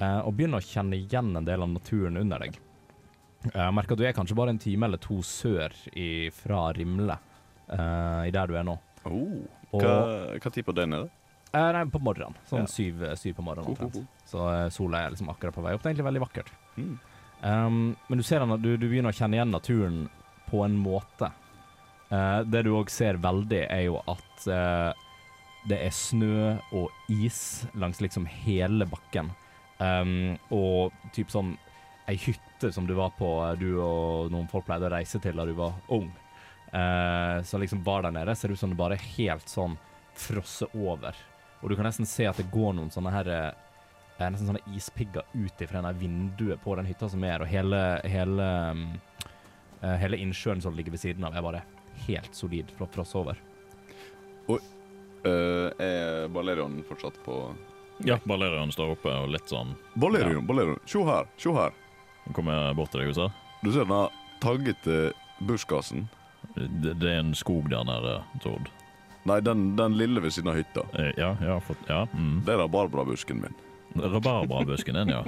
uh, 0.01 0.21
og 0.23 0.33
begynner 0.35 0.59
å 0.59 0.67
kjenne 0.67 0.99
igjen 0.99 1.31
en 1.39 1.47
del 1.47 1.63
av 1.63 1.71
naturen 1.71 2.19
under 2.19 2.43
deg. 2.43 2.57
Uh, 3.51 3.69
merker 3.75 3.95
at 3.95 4.03
du 4.03 4.07
er 4.07 4.15
kanskje 4.15 4.37
bare 4.39 4.55
en 4.55 4.61
time 4.61 4.89
eller 4.89 4.99
to 5.03 5.21
sør 5.27 5.75
i, 5.95 6.27
fra 6.35 6.65
Rimle, 6.75 7.19
i 7.73 8.31
der 8.35 8.51
du 8.51 8.57
er 8.59 8.65
nå. 8.67 8.75
Oh. 9.09 9.43
Hva, 9.73 9.93
hva 10.39 10.51
tid 10.53 10.65
på 10.67 10.75
den 10.77 10.93
er 10.93 11.05
det? 11.05 11.11
Eh, 11.53 11.69
nei, 11.75 11.83
på 11.93 11.99
morgenen. 12.01 12.35
Sånn 12.49 12.63
Ja. 12.63 12.69
syv, 12.71 13.03
syv 13.19 13.35
på 13.37 13.43
morgenen 13.45 13.67
Ho, 13.67 13.75
ho, 13.75 13.85
omtrent. 13.89 13.95
ho. 13.95 14.25
Så 14.29 14.45
eh, 14.53 14.69
sola 14.73 15.03
er 15.03 15.11
liksom 15.13 15.29
akkurat 15.29 15.53
på 15.53 15.61
vei 15.65 15.73
opp. 15.75 15.83
Det 15.83 15.89
er 15.91 15.93
egentlig 15.93 16.07
veldig 16.09 16.23
vakkert. 16.25 16.51
Mm. 16.77 16.93
Um, 17.43 17.79
men 18.07 18.17
du 18.17 18.23
ser 18.23 18.39
den, 18.39 18.53
du, 18.63 18.77
du 18.77 18.87
begynner 18.87 19.11
å 19.11 19.17
kjenne 19.17 19.35
igjen 19.37 19.51
naturen 19.51 19.97
på 20.49 20.63
en 20.65 20.77
måte. 20.79 21.29
Eh, 22.13 22.39
det 22.49 22.63
du 22.65 22.71
òg 22.77 22.89
ser 22.93 23.17
veldig, 23.21 23.65
er 23.69 23.83
jo 23.89 23.99
at 24.07 24.47
eh, 24.47 24.93
det 25.69 25.79
er 25.85 25.93
snø 25.95 26.57
og 26.75 26.89
is 27.11 27.65
langs 27.79 28.01
liksom 28.03 28.25
hele 28.27 28.85
bakken. 28.89 29.31
Um, 29.83 30.37
og 30.53 30.93
typ 31.15 31.31
sånn 31.33 31.55
ei 32.07 32.15
hytte 32.19 32.69
som 32.75 32.85
du 32.87 32.93
var 32.97 33.13
på, 33.17 33.29
eh, 33.47 33.55
du 33.59 33.79
og 33.81 34.31
noen 34.31 34.47
folk 34.51 34.65
pleide 34.67 34.87
å 34.89 34.93
reise 34.93 35.19
til 35.23 35.35
da 35.39 35.45
du 35.47 35.53
var 35.57 35.73
ung. 35.91 36.09
Eh, 36.73 37.43
så 37.43 37.57
liksom 37.61 37.83
var 37.85 38.01
der 38.03 38.15
nede, 38.15 38.35
ser 38.35 38.51
ut 38.51 38.59
som 38.59 38.71
det 38.73 38.79
bare 38.79 38.97
er 38.97 39.09
helt 39.17 39.49
sånn 39.49 39.77
frosset 40.17 40.73
over. 40.73 41.17
Og 41.61 41.69
du 41.69 41.75
kan 41.77 41.85
nesten 41.87 42.07
se 42.09 42.25
at 42.27 42.39
det 42.39 42.49
går 42.53 42.73
noen 42.75 42.91
sånne 42.91 43.13
her 43.13 43.29
uh, 43.29 43.51
Nesten 44.23 44.47
sånne 44.47 44.75
ispigger 44.77 45.25
ut 45.33 45.61
ifra 45.63 45.81
det 45.83 45.97
vinduet 45.99 46.61
på 46.63 46.75
den 46.77 46.85
hytta 46.87 47.09
som 47.09 47.23
er, 47.27 47.41
og 47.43 47.49
hele, 47.49 47.79
hele, 48.07 48.45
um, 48.71 48.83
eh, 49.81 49.95
hele 49.99 50.19
innsjøen 50.21 50.61
som 50.63 50.77
ligger 50.77 50.93
ved 50.93 51.01
siden 51.01 51.25
av, 51.27 51.33
er 51.35 51.43
bare 51.43 51.63
helt 52.05 52.37
solid 52.37 52.69
fra 52.77 52.87
frosset 52.93 53.17
over. 53.19 53.41
Eh, 55.23 55.85
er 55.85 56.27
Balerion 56.27 56.83
fortsatt 56.87 57.19
på 57.25 57.55
Ja, 58.03 58.19
Balerion 58.23 58.71
står 58.71 58.95
oppe 58.97 59.11
og 59.23 59.29
litt 59.31 59.47
sånn 59.47 59.73
Balerion, 59.95 60.45
Balerion. 60.47 60.79
Se 60.85 61.03
her, 61.07 61.29
se 61.39 61.53
her. 61.55 61.75
Han 62.25 62.35
kommer 62.35 62.73
bort 62.75 62.91
til 62.91 63.03
deg 63.03 63.13
og 63.13 63.17
sa 63.17 63.29
Du 63.63 63.71
ser 63.71 63.87
den 63.87 64.19
taggete 64.43 64.97
buskasen? 65.47 66.07
Det, 66.55 66.93
det 67.01 67.09
er 67.11 67.19
en 67.23 67.33
skog 67.35 67.69
der 67.71 67.83
nede, 67.87 68.17
Tord. 68.43 68.69
Nei, 69.29 69.39
den, 69.41 69.75
den 69.79 69.95
lille 69.97 70.21
ved 70.23 70.33
siden 70.35 70.51
av 70.51 70.57
hytta. 70.59 70.83
Eh, 70.99 71.11
Ja, 71.17 71.31
ja, 71.41 71.59
for, 71.63 71.79
ja. 71.87 72.01
Mm. 72.13 72.41
Det 72.45 72.53
er 72.53 72.59
rabarbrabusken 72.65 73.39
min. 73.43 73.55
Rabarbrabusken 73.95 74.97
den, 74.99 75.13
ja. 75.13 75.23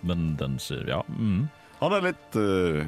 Men 0.00 0.34
den 0.40 0.58
ser 0.58 0.88
Ja. 0.88 1.02
Mm. 1.08 1.48
Han 1.80 1.94
er 1.96 2.02
litt 2.10 2.36
uh, 2.36 2.82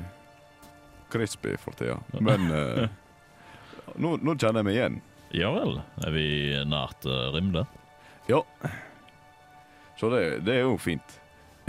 crispy 1.12 1.54
for 1.60 1.72
tida, 1.78 1.94
men 2.20 2.50
uh, 2.52 2.82
nå, 3.96 4.18
nå 4.20 4.34
kjenner 4.36 4.60
jeg 4.60 4.66
meg 4.68 4.76
igjen. 4.76 4.98
Ja 5.32 5.48
vel. 5.54 5.78
Er 6.04 6.12
vi 6.12 6.26
nært 6.68 7.06
uh, 7.08 7.30
Rimle? 7.32 7.62
Ja. 8.28 8.42
Så 9.96 10.10
det, 10.12 10.42
det 10.44 10.58
er 10.58 10.66
jo 10.66 10.76
fint 10.80 11.16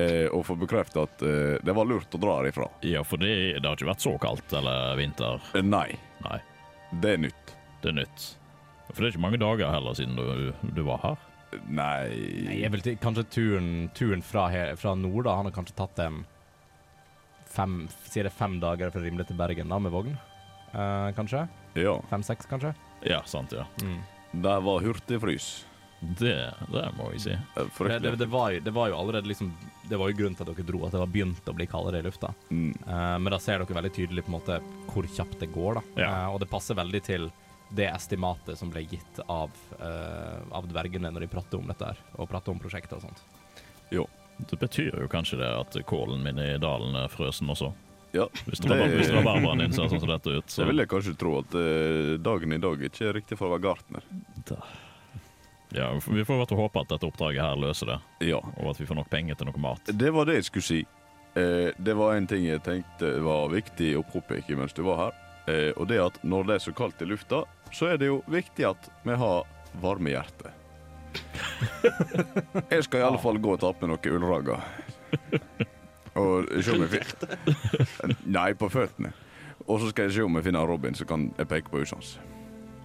eh, 0.03 0.27
å 0.35 0.41
få 0.45 0.55
bekreftet 0.59 0.99
at 1.01 1.23
eh, 1.25 1.57
det 1.63 1.75
var 1.75 1.87
lurt 1.89 2.13
å 2.15 2.21
dra 2.21 2.37
herifra. 2.41 2.67
Ja, 2.85 3.01
for 3.07 3.21
det, 3.21 3.33
det 3.59 3.65
har 3.67 3.77
ikke 3.77 3.89
vært 3.91 4.03
så 4.05 4.13
kaldt 4.21 4.53
eller 4.59 4.97
vinter. 4.99 5.41
Eh, 5.55 5.63
nei, 5.65 5.89
Nei, 6.23 6.39
det 7.03 7.15
er 7.17 7.23
nytt. 7.25 7.53
det 7.83 7.91
er 7.93 7.97
nytt. 8.03 8.27
For 8.93 8.99
det 9.01 9.07
er 9.09 9.13
ikke 9.15 9.23
mange 9.25 9.39
dager 9.41 9.71
heller 9.73 9.95
siden 9.97 10.15
du, 10.19 10.51
du 10.75 10.83
var 10.87 11.01
her. 11.03 11.23
Nei, 11.67 12.09
Nei, 12.47 12.59
jeg 12.61 12.71
vil 12.73 12.81
til, 12.85 12.95
kanskje 13.01 13.23
turen, 13.33 13.67
turen 13.97 14.23
fra, 14.25 14.47
he, 14.53 14.61
fra 14.79 14.93
nord 14.97 15.27
da, 15.27 15.35
han 15.39 15.49
har 15.49 15.53
kanskje 15.55 15.75
tatt 15.77 15.99
en 16.05 16.21
fem, 17.53 17.83
sier 18.09 18.25
det 18.25 18.33
fem 18.33 18.55
dager 18.63 18.89
fra 18.93 19.03
Rimle 19.03 19.25
til 19.29 19.37
Bergen 19.37 19.69
da, 19.69 19.77
med 19.83 19.93
vogn. 19.93 20.15
Eh, 20.73 21.09
kanskje? 21.17 21.43
Ja. 21.77 21.97
Fem-seks, 22.09 22.47
kanskje? 22.49 22.71
Ja, 23.05 23.19
sant, 23.29 23.53
ja. 23.53 23.67
Mm. 23.83 23.99
Det 24.41 24.55
var 24.65 24.81
hurtigfrys. 24.87 25.51
Det, 26.03 26.53
det 26.71 26.89
må 26.97 27.09
vi 27.09 27.19
si. 27.19 27.31
Eh, 27.31 27.63
Det, 27.77 27.99
det, 27.99 28.15
det, 28.15 28.25
var 28.25 28.51
jo, 28.51 28.59
det 28.59 28.71
var 28.71 28.89
jo 28.89 28.97
allerede 28.97 29.27
liksom 29.27 29.53
Det 29.89 29.97
var 29.97 30.09
jo 30.09 30.17
grunnen 30.17 30.35
til 30.35 30.43
at 30.43 30.55
dere 30.55 30.65
dro, 30.67 30.81
at 30.85 30.91
det 30.91 30.99
var 30.99 31.11
begynt 31.11 31.47
å 31.47 31.55
bli 31.55 31.67
kaldere 31.69 32.01
i 32.01 32.05
lufta. 32.05 32.33
Mm. 32.49 32.73
Uh, 32.87 33.15
men 33.19 33.31
da 33.31 33.39
ser 33.39 33.61
dere 33.61 33.77
veldig 33.77 33.93
tydelig 33.95 34.25
på 34.25 34.31
en 34.31 34.37
måte 34.37 34.59
hvor 34.89 35.07
kjapt 35.07 35.39
det 35.43 35.51
går, 35.53 35.79
da. 35.79 36.03
Ja. 36.03 36.09
Uh, 36.09 36.27
og 36.33 36.41
det 36.43 36.49
passer 36.51 36.77
veldig 36.79 37.01
til 37.03 37.29
det 37.73 37.87
estimatet 37.89 38.59
som 38.59 38.71
ble 38.71 38.83
gitt 38.85 39.21
av, 39.31 39.53
uh, 39.79 40.43
av 40.55 40.67
dvergene 40.69 41.11
når 41.11 41.25
de 41.25 41.31
prater 41.31 41.59
om 41.59 41.71
dette 41.71 41.87
her, 41.89 42.03
og 42.15 42.29
prater 42.31 42.53
om 42.53 42.61
prosjektet 42.61 42.99
og 42.99 43.07
sånt. 43.07 43.23
Det 44.49 44.57
betyr 44.59 45.03
jo 45.03 45.09
kanskje 45.11 45.39
det 45.41 45.49
at 45.55 45.75
kålen 45.89 46.23
min 46.25 46.39
i 46.41 46.53
dalen 46.61 46.95
er 46.97 47.11
frøsen 47.11 47.51
også. 47.53 47.71
Ja, 48.13 48.27
Hvis 48.45 48.61
det 48.61 48.77
hvis 48.93 49.09
barbaren 49.25 49.61
din 49.61 49.73
ser 49.73 49.89
sånn 49.89 50.01
som 50.01 50.09
dette 50.09 50.37
ut, 50.37 50.49
så 50.49 50.61
så 50.61 50.69
vil 50.69 50.83
jeg 50.83 50.89
kanskje 50.89 51.15
tro 51.17 51.39
at 51.39 51.55
dagen 52.21 52.53
i 52.53 52.61
dag 52.61 52.81
ikke 52.89 53.07
er 53.09 53.15
riktig 53.17 53.37
for 53.39 53.49
å 53.49 53.55
være 53.55 53.65
gartner. 53.65 54.05
Ja, 55.73 55.89
Vi 56.07 56.25
får 56.25 56.51
i 56.51 56.55
håpe 56.55 56.79
at 56.81 56.89
dette 56.93 57.07
oppdraget 57.07 57.41
her 57.41 57.55
løser 57.59 57.85
det, 57.93 57.99
Ja. 58.29 58.37
og 58.37 58.69
at 58.73 58.79
vi 58.81 58.85
får 58.85 58.95
nok 58.95 59.09
penger 59.09 59.35
til 59.35 59.49
noe 59.49 59.59
mat. 59.61 59.81
Det 59.85 60.13
var 60.13 60.25
det 60.25 60.35
jeg 60.35 60.43
skulle 60.49 60.63
si. 60.69 60.85
Eh, 61.35 61.71
det 61.77 61.95
var 61.97 62.15
en 62.15 62.27
ting 62.27 62.45
jeg 62.45 62.61
tenkte 62.63 63.19
var 63.25 63.49
viktig 63.49 63.95
å 63.97 64.03
påpeke 64.05 64.55
mens 64.57 64.73
du 64.73 64.83
var 64.83 64.97
her. 64.97 65.13
Eh, 65.47 65.71
og 65.77 65.87
det 65.89 65.99
at 65.99 66.19
når 66.23 66.43
det 66.47 66.55
er 66.55 66.65
så 66.69 66.73
kaldt 66.77 67.01
i 67.01 67.05
lufta, 67.09 67.43
så 67.73 67.89
er 67.93 67.97
det 67.97 68.07
jo 68.11 68.21
viktig 68.29 68.67
at 68.69 68.89
vi 69.03 69.15
har 69.17 69.43
varme 69.81 70.13
hjerte. 70.13 70.51
Jeg 72.73 72.83
skal 72.85 72.99
i 72.99 73.05
alle 73.05 73.19
fall 73.21 73.37
gå 73.41 73.53
og 73.53 73.59
ta 73.61 73.71
på 73.73 73.85
meg 73.87 73.93
noe 73.93 74.13
ullragger. 74.17 74.61
Og 76.17 76.49
se 76.61 76.73
om 76.73 76.83
jeg 76.85 76.91
finner 76.93 78.15
Nei, 78.29 78.51
på 78.57 78.69
føttene. 78.69 79.13
Og 79.65 79.79
så 79.81 79.89
skal 79.89 80.05
jeg 80.07 80.13
se 80.17 80.25
om 80.25 80.35
jeg 80.37 80.45
finner 80.45 80.67
Robin 80.69 80.93
som 80.97 81.09
kan 81.09 81.27
peke 81.49 81.71
på 81.71 81.81
huset 81.81 81.97
hans. 81.97 82.11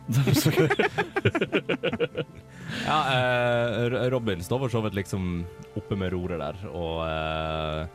Ja, 2.87 3.13
eh, 3.13 4.11
Robin 4.11 4.43
står 4.43 4.59
for 4.59 4.69
så 4.69 4.81
vidt 4.85 4.95
liksom 4.95 5.45
oppe 5.77 5.97
med 5.97 6.13
roret 6.13 6.41
der, 6.41 6.57
og 6.73 7.03
eh, 7.05 7.87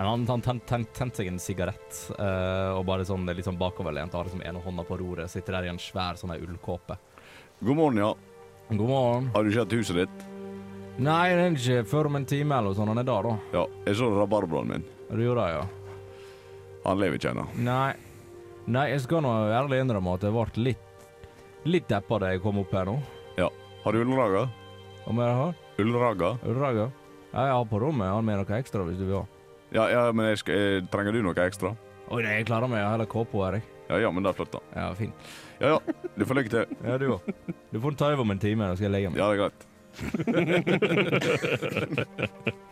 han 0.00 0.24
han 0.26 0.42
tent, 0.42 0.64
tent, 0.66 0.90
tent 0.96 1.16
seg 1.18 1.28
en 1.30 1.38
sigarett, 1.42 2.00
eh, 2.16 2.70
og 2.74 2.86
bare 2.88 3.04
sånn 3.06 3.28
litt 3.30 3.46
sånn 3.46 3.58
bakoverlent, 3.60 4.14
har 4.16 4.26
liksom 4.26 4.42
ene 4.46 4.62
hånda 4.64 4.82
på 4.88 4.98
roret, 5.02 5.30
sitter 5.30 5.58
der 5.58 5.68
i 5.68 5.72
en 5.72 5.82
svær 5.82 6.14
sånn 6.18 6.32
her 6.34 6.42
ullkåpe. 6.46 6.94
God 7.60 7.76
morgen, 7.76 8.02
ja. 8.02 8.10
God 8.70 8.88
morgen. 8.88 9.30
Har 9.34 9.44
du 9.44 9.52
sett 9.54 9.74
huset 9.76 9.96
ditt? 10.02 10.18
Nei, 11.00 11.26
det 11.34 11.42
er 11.42 11.56
ikke 11.56 11.84
før 11.90 12.10
om 12.10 12.18
en 12.20 12.28
time 12.28 12.58
eller 12.58 12.76
sånt, 12.76 12.90
han 12.92 13.02
er 13.02 13.08
der 13.08 13.28
da. 13.28 13.34
Ja. 13.54 13.64
Jeg 13.86 13.98
så 14.00 14.10
rabarbraen 14.14 14.72
min. 14.74 14.86
Du 15.10 15.22
gjorde 15.22 15.46
det, 15.46 15.58
ja. 15.58 15.64
Han 16.86 17.02
lever 17.02 17.18
ikke 17.18 17.34
ennå. 17.34 17.46
Nei. 17.66 17.90
Nei, 18.70 18.86
jeg 18.92 19.02
skal 19.04 19.24
nå 19.24 19.30
ærlig 19.50 19.80
innrømme 19.82 20.14
at 20.16 20.24
jeg 20.26 20.36
ble 20.36 20.64
litt 20.70 20.86
Litt 21.68 21.88
deppa 21.90 22.18
da 22.22 22.30
jeg 22.32 22.40
kom 22.44 22.58
opp 22.62 22.72
her 22.72 22.88
nå. 22.88 22.96
Ja. 23.36 23.50
Har 23.84 23.92
du 23.92 24.00
ullragger? 24.00 24.48
Om 25.10 25.18
jeg 25.20 25.34
har 25.40 25.54
Ullraga. 25.80 26.38
Ullraga? 26.44 26.90
Ja, 27.32 27.44
jeg 27.46 27.54
har 27.54 27.64
på 27.70 27.78
rommet. 27.80 28.04
Jeg 28.06 28.14
har 28.16 28.24
med 28.26 28.40
noe 28.40 28.56
ekstra 28.58 28.84
hvis 28.84 28.98
du 29.00 29.04
vil 29.06 29.16
ha. 29.20 29.24
Ja, 29.70 29.84
ja, 29.88 30.00
men 30.12 30.26
jeg 30.32 30.40
skal, 30.42 30.58
jeg, 30.58 30.82
trenger 30.92 31.14
du 31.14 31.20
noe 31.24 31.44
ekstra? 31.46 31.70
Oi, 32.10 32.20
nei, 32.24 32.32
jeg 32.40 32.46
klarer 32.50 32.68
meg. 32.68 32.80
Jeg 32.82 32.88
har 32.88 32.96
heller 32.96 33.08
kåpe 33.10 33.38
her, 33.44 33.56
jeg. 33.60 33.64
Ja, 33.90 34.00
ja, 34.04 34.10
men 34.14 34.26
det 34.26 34.32
er 34.32 34.36
flott, 34.38 34.52
da. 34.54 34.60
Ja, 34.74 34.88
fint. 34.98 35.30
Ja, 35.60 35.66
ja. 35.76 35.78
Du 36.16 36.24
får 36.26 36.40
lykke 36.40 36.52
til. 36.52 36.64
Ja, 36.90 36.98
du 37.00 37.06
òg. 37.14 37.20
Du 37.70 37.78
får 37.82 37.96
ta 38.00 38.10
over 38.12 38.24
om 38.26 38.34
en 38.34 38.42
time, 38.42 38.66
da 38.66 38.74
skal 38.78 38.88
jeg 38.88 38.94
legge 38.96 39.12
meg. 39.14 39.18
Ja, 39.20 39.26
det 39.30 39.34
er 39.36 39.42
greit. 39.44 39.60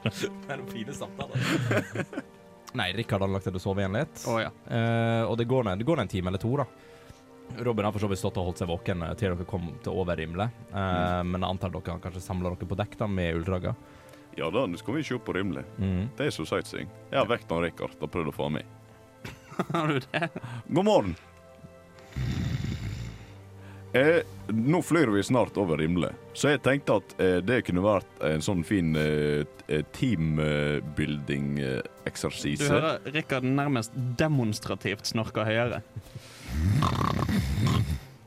Det 0.08 0.48
er 0.48 0.60
noen 0.60 0.70
fine 0.70 0.94
samtaler. 0.94 1.36
Nei, 2.78 2.86
Rikard 2.96 3.24
hadde 3.24 3.34
lagt 3.34 3.46
seg 3.48 3.52
til 3.54 3.60
å 3.60 3.64
sove 3.64 3.82
igjen 3.82 3.96
litt. 3.96 4.22
Å 4.28 4.36
ja. 4.40 4.50
Eh, 4.70 5.24
og 5.26 5.34
det 5.40 5.48
går, 5.50 5.66
ned, 5.66 5.80
det 5.82 5.88
går 5.88 6.02
en 6.04 6.10
time 6.10 6.30
eller 6.30 6.42
to, 6.42 6.52
da. 6.60 6.66
Robin 7.58 7.84
har 7.88 7.92
for 7.92 7.98
så 8.04 8.08
vidt 8.10 8.18
stått 8.20 8.36
og 8.38 8.44
holdt 8.50 8.60
seg 8.62 8.68
våken 8.70 9.02
eh, 9.02 9.14
til 9.18 9.28
dere 9.34 9.44
kom 9.48 9.64
til 9.82 9.92
overrimle. 9.98 10.46
Eh, 10.72 11.22
Men 11.26 11.40
jeg 11.42 11.50
antar 11.50 11.70
dere 11.74 11.92
har 11.96 12.02
kanskje 12.04 12.22
samla 12.24 12.48
dere 12.54 12.68
på 12.70 12.78
dekk 12.78 12.92
da 13.00 13.06
med 13.10 13.34
ulldraga? 13.40 13.72
Ja 14.38 14.46
da, 14.54 14.60
nå 14.70 14.76
skal 14.78 14.94
vi 14.94 15.02
se 15.02 15.18
på 15.18 15.32
Rimle. 15.34 15.62
Mm. 15.82 16.04
Det 16.16 16.24
er 16.28 16.32
så 16.34 16.44
sightseeing. 16.46 16.86
Jeg 17.10 17.18
har 17.18 17.26
vekt 17.26 17.50
han 17.50 17.62
Rikard 17.64 17.96
og 17.98 18.10
prøvd 18.14 18.28
å 18.30 18.34
få 18.36 18.42
ham 18.46 18.54
med. 18.60 18.66
Har 19.74 19.86
du 19.90 19.98
det? 20.04 20.28
God 20.68 20.84
morgen. 20.86 21.14
Eh, 23.96 24.20
nå 24.52 24.78
flyr 24.84 25.08
vi 25.10 25.22
snart 25.26 25.56
over 25.58 25.76
Rimle, 25.80 26.10
så 26.36 26.48
jeg 26.52 26.60
tenkte 26.62 26.92
at 27.00 27.14
eh, 27.24 27.38
det 27.42 27.62
kunne 27.66 27.80
vært 27.82 28.06
en 28.28 28.42
sånn 28.44 28.60
fin 28.68 28.92
eh, 29.00 29.42
Du 29.66 29.82
teambuilding-eksersise. 29.96 32.68
hører 32.70 33.00
Rikard 33.16 33.44
nærmest 33.48 33.90
demonstrativt 34.20 35.06
snorke 35.10 35.42
høyere. 35.48 35.78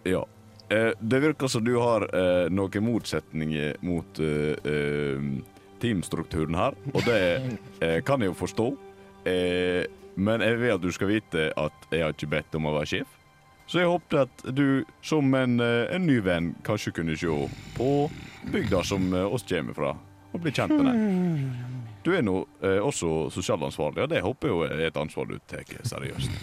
Ja. 0.08 0.26
Eh, 0.70 0.92
det 1.00 1.20
virker 1.20 1.48
som 1.52 1.64
du 1.66 1.74
har 1.78 2.06
eh, 2.16 2.50
noen 2.54 2.86
motsetninger 2.86 3.80
mot 3.86 4.20
eh, 4.24 4.56
eh, 4.72 5.26
teamstrukturen 5.82 6.56
her, 6.56 6.76
og 6.94 7.02
det 7.08 8.02
kan 8.06 8.22
jeg 8.22 8.30
jo 8.32 8.38
forstå. 8.38 8.68
Eh, 9.26 9.84
men 10.22 10.44
jeg 10.46 10.60
vil 10.62 10.76
at 10.76 10.84
du 10.84 10.92
skal 10.94 11.10
vite 11.10 11.48
at 11.58 11.88
jeg 11.90 12.04
har 12.06 12.14
ikke 12.14 12.30
bedt 12.30 12.56
om 12.60 12.68
å 12.70 12.76
være 12.78 12.90
sjef. 12.94 13.18
Så 13.72 13.80
jeg 13.80 13.88
håpte 13.88 14.26
at 14.26 14.42
du 14.52 14.84
som 15.06 15.32
en, 15.38 15.60
en 15.64 16.06
ny 16.06 16.18
venn 16.26 16.52
kanskje 16.68 16.92
kunne 16.98 17.16
se 17.18 17.32
på 17.78 17.90
bygda 18.52 18.82
som 18.84 19.06
oss 19.32 19.46
kommer 19.48 19.78
fra, 19.78 19.94
og 20.32 20.44
bli 20.44 20.52
kjent 20.56 20.76
med 20.76 20.90
den. 20.92 21.54
Du 22.04 22.12
er 22.18 22.24
nå 22.26 22.40
eh, 22.66 22.80
også 22.82 23.30
sosialansvarlig, 23.34 24.04
og 24.06 24.10
det 24.12 24.24
håper 24.26 24.52
jeg 24.52 24.72
er 24.74 24.88
et 24.90 24.98
ansvar 24.98 25.30
du 25.30 25.38
tar 25.48 25.66
seriøst. 25.84 26.32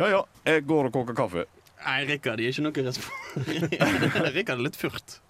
Ja 0.00 0.06
ja, 0.08 0.20
jeg 0.48 0.64
går 0.66 0.86
og 0.88 0.94
koker 0.94 1.14
kaffe. 1.14 1.42
Nei, 1.82 2.00
Rikard 2.08 2.42
gir 2.42 2.54
ikke 2.54 2.64
noe 2.66 2.84
respons. 2.86 3.76
Rikard 4.36 4.58
er 4.58 4.66
litt 4.68 4.78
furt. 4.78 5.20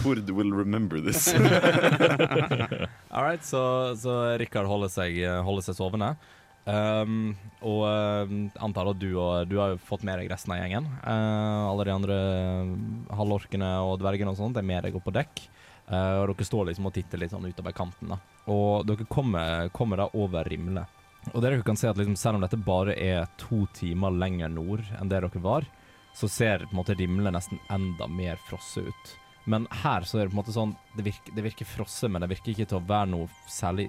Tord 0.00 0.30
will 0.30 0.52
remember 0.54 1.00
this. 1.00 1.32
All 3.12 3.24
right, 3.24 3.42
så, 3.44 3.94
så 3.98 4.36
Rikard 4.40 4.70
holder 4.70 4.92
seg, 4.92 5.18
holder 5.44 5.66
seg 5.66 5.78
sovende. 5.78 6.14
Um, 6.62 7.32
og 7.66 7.80
uh, 7.90 8.30
antar 8.62 8.92
at 8.92 8.98
du, 9.02 9.08
og, 9.18 9.48
du 9.50 9.56
har 9.58 9.74
fått 9.82 10.04
med 10.06 10.20
deg 10.20 10.30
resten 10.30 10.54
av 10.54 10.60
gjengen. 10.62 10.86
Uh, 11.02 11.70
alle 11.72 11.88
de 11.88 11.94
andre 11.94 12.18
um, 12.62 12.76
halvorkene 13.18 13.72
og 13.82 13.98
dvergene 14.02 14.30
og 14.30 14.38
sånt 14.38 14.58
er 14.58 14.66
med 14.66 14.86
deg 14.86 14.98
opp 14.98 15.08
på 15.08 15.14
dekk. 15.16 15.44
Uh, 15.90 16.22
og 16.22 16.30
dere 16.30 16.46
står 16.46 16.70
liksom 16.70 16.86
og 16.88 16.94
titter 16.94 17.20
litt 17.20 17.34
sånn 17.34 17.48
utover 17.48 17.74
kanten. 17.76 18.14
da 18.14 18.20
Og 18.52 18.86
dere 18.86 19.08
kommer, 19.10 19.66
kommer 19.74 20.04
da 20.04 20.10
over 20.14 20.46
Rimle. 20.48 20.86
Og 21.30 21.38
dere 21.44 21.62
kan 21.62 21.78
se 21.78 21.86
at 21.86 21.98
liksom, 22.00 22.18
Selv 22.18 22.38
om 22.38 22.42
dette 22.44 22.58
bare 22.58 22.96
er 22.98 23.30
to 23.40 23.62
timer 23.78 24.10
lenger 24.10 24.50
nord 24.50 24.82
enn 24.98 25.10
det 25.10 25.20
dere 25.22 25.42
var, 25.44 25.66
så 26.14 26.28
ser 26.28 26.66
på 26.66 26.74
en 26.74 26.80
måte 26.82 26.96
Rimle 26.98 27.30
nesten 27.32 27.60
enda 27.72 28.08
mer 28.10 28.40
frosset 28.48 28.90
ut. 28.90 29.14
Men 29.44 29.66
her 29.82 30.04
så 30.06 30.18
er 30.18 30.26
det 30.26 30.32
på 30.32 30.36
en 30.36 30.42
måte 30.42 30.54
sånn 30.54 30.74
Det 30.96 31.06
virker, 31.06 31.34
det 31.34 31.46
virker 31.46 31.66
frosset, 31.66 32.10
men 32.10 32.22
det 32.22 32.30
virker 32.34 32.52
ikke 32.52 32.68
til 32.70 32.78
å 32.78 32.86
være 32.90 33.10
noe 33.14 33.30
særlig 33.50 33.88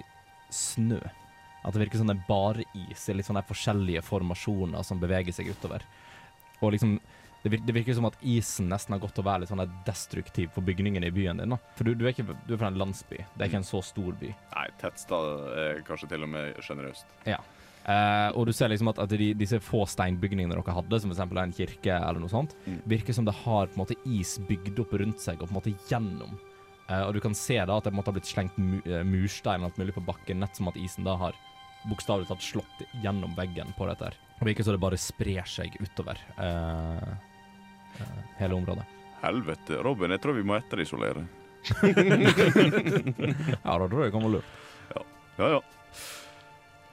snø. 0.54 1.00
At 1.64 1.74
det 1.74 1.84
virker 1.84 2.00
som 2.00 2.10
det 2.10 2.16
er 2.18 2.26
bare 2.28 2.64
is 2.86 3.08
i 3.08 3.14
litt 3.16 3.28
sånne 3.28 3.44
forskjellige 3.48 4.02
formasjoner 4.04 4.84
som 4.86 5.00
beveger 5.00 5.34
seg 5.34 5.50
utover. 5.50 5.84
Og 6.60 6.74
liksom 6.74 6.98
det 7.44 7.50
virker, 7.52 7.66
det 7.68 7.74
virker 7.76 7.94
som 7.98 8.06
at 8.08 8.14
isen 8.24 8.70
nesten 8.72 8.94
har 8.96 9.02
gått 9.02 9.12
til 9.14 9.22
å 9.22 9.26
være 9.28 9.42
litt 9.44 9.50
sånn 9.52 9.60
destruktiv 9.84 10.48
for 10.54 10.64
bygningene 10.64 11.10
i 11.10 11.12
byen 11.14 11.42
din. 11.42 11.52
da. 11.52 11.58
For 11.76 11.84
du, 11.84 11.92
du, 11.94 12.06
er 12.08 12.14
ikke, 12.14 12.24
du 12.48 12.54
er 12.56 12.60
fra 12.62 12.70
en 12.72 12.78
landsby, 12.80 13.18
det 13.20 13.44
er 13.44 13.50
ikke 13.52 13.60
en 13.60 13.68
så 13.68 13.82
stor 13.84 14.16
by. 14.20 14.30
Nei, 14.54 14.64
Tettstad 14.80 15.28
er 15.60 15.82
kanskje 15.84 16.08
til 16.14 16.24
og 16.24 16.32
med 16.32 16.56
sjenerøst. 16.64 17.04
Eh, 17.28 18.30
og 18.32 18.46
du 18.48 18.52
ser 18.56 18.70
liksom 18.72 18.88
at, 18.94 18.98
at 19.04 19.12
de, 19.12 19.34
disse 19.36 19.58
få 19.60 19.82
steinbygningene 19.92 20.56
dere 20.56 20.72
hadde, 20.78 21.00
som 21.04 21.12
f.eks. 21.12 21.20
en 21.36 21.52
kirke 21.52 21.92
eller 22.00 22.22
noe 22.24 22.32
sånt, 22.32 22.56
Mm. 22.64 22.78
virker 22.88 23.12
som 23.12 23.26
det 23.28 23.34
har 23.44 23.66
på 23.68 23.76
en 23.76 23.82
måte 23.84 23.98
is 24.08 24.38
bygd 24.48 24.80
opp 24.80 24.94
rundt 24.96 25.20
seg 25.20 25.36
og 25.42 25.50
på 25.50 25.52
en 25.52 25.58
måte 25.60 25.74
gjennom. 25.90 26.38
Eh, 26.88 27.02
og 27.04 27.12
du 27.12 27.20
kan 27.20 27.36
se 27.36 27.58
da 27.60 27.76
at 27.76 27.84
det 27.84 27.92
på 27.92 27.98
en 27.98 28.00
måte 28.00 28.08
har 28.12 28.16
blitt 28.16 28.30
slengt 28.32 28.56
mu 28.56 28.78
eh, 28.88 29.04
murstein 29.04 29.60
og 29.60 29.68
alt 29.68 29.82
mulig 29.82 29.94
på 29.98 30.04
bakken, 30.08 30.40
nett 30.40 30.56
som 30.56 30.72
at 30.72 30.80
isen 30.80 31.04
da 31.04 31.18
har 31.20 31.36
bokstavelig 31.90 32.30
talt 32.30 32.40
slått 32.40 32.82
gjennom 33.04 33.36
veggen 33.36 33.74
på 33.76 33.84
dette 33.90 34.08
her. 34.08 34.16
Det 34.40 34.48
virker 34.48 34.64
som 34.64 34.72
det 34.72 34.80
bare 34.80 34.96
sprer 35.00 35.44
seg 35.44 35.76
utover 35.84 36.16
eh, 36.40 37.12
hele 38.38 38.54
området. 38.58 38.84
Helvete. 39.22 39.78
Robin, 39.84 40.10
jeg 40.10 40.20
tror 40.20 40.34
vi 40.36 40.42
må 40.46 40.56
etterisolere. 40.58 41.24
Ja, 43.64 43.78
da 43.78 43.86
tror 43.88 44.02
jeg 44.04 44.10
det 44.10 44.12
kan 44.12 44.24
være 44.24 44.34
lurt. 44.36 44.50
Ja 45.38 45.46
ja. 45.56 45.60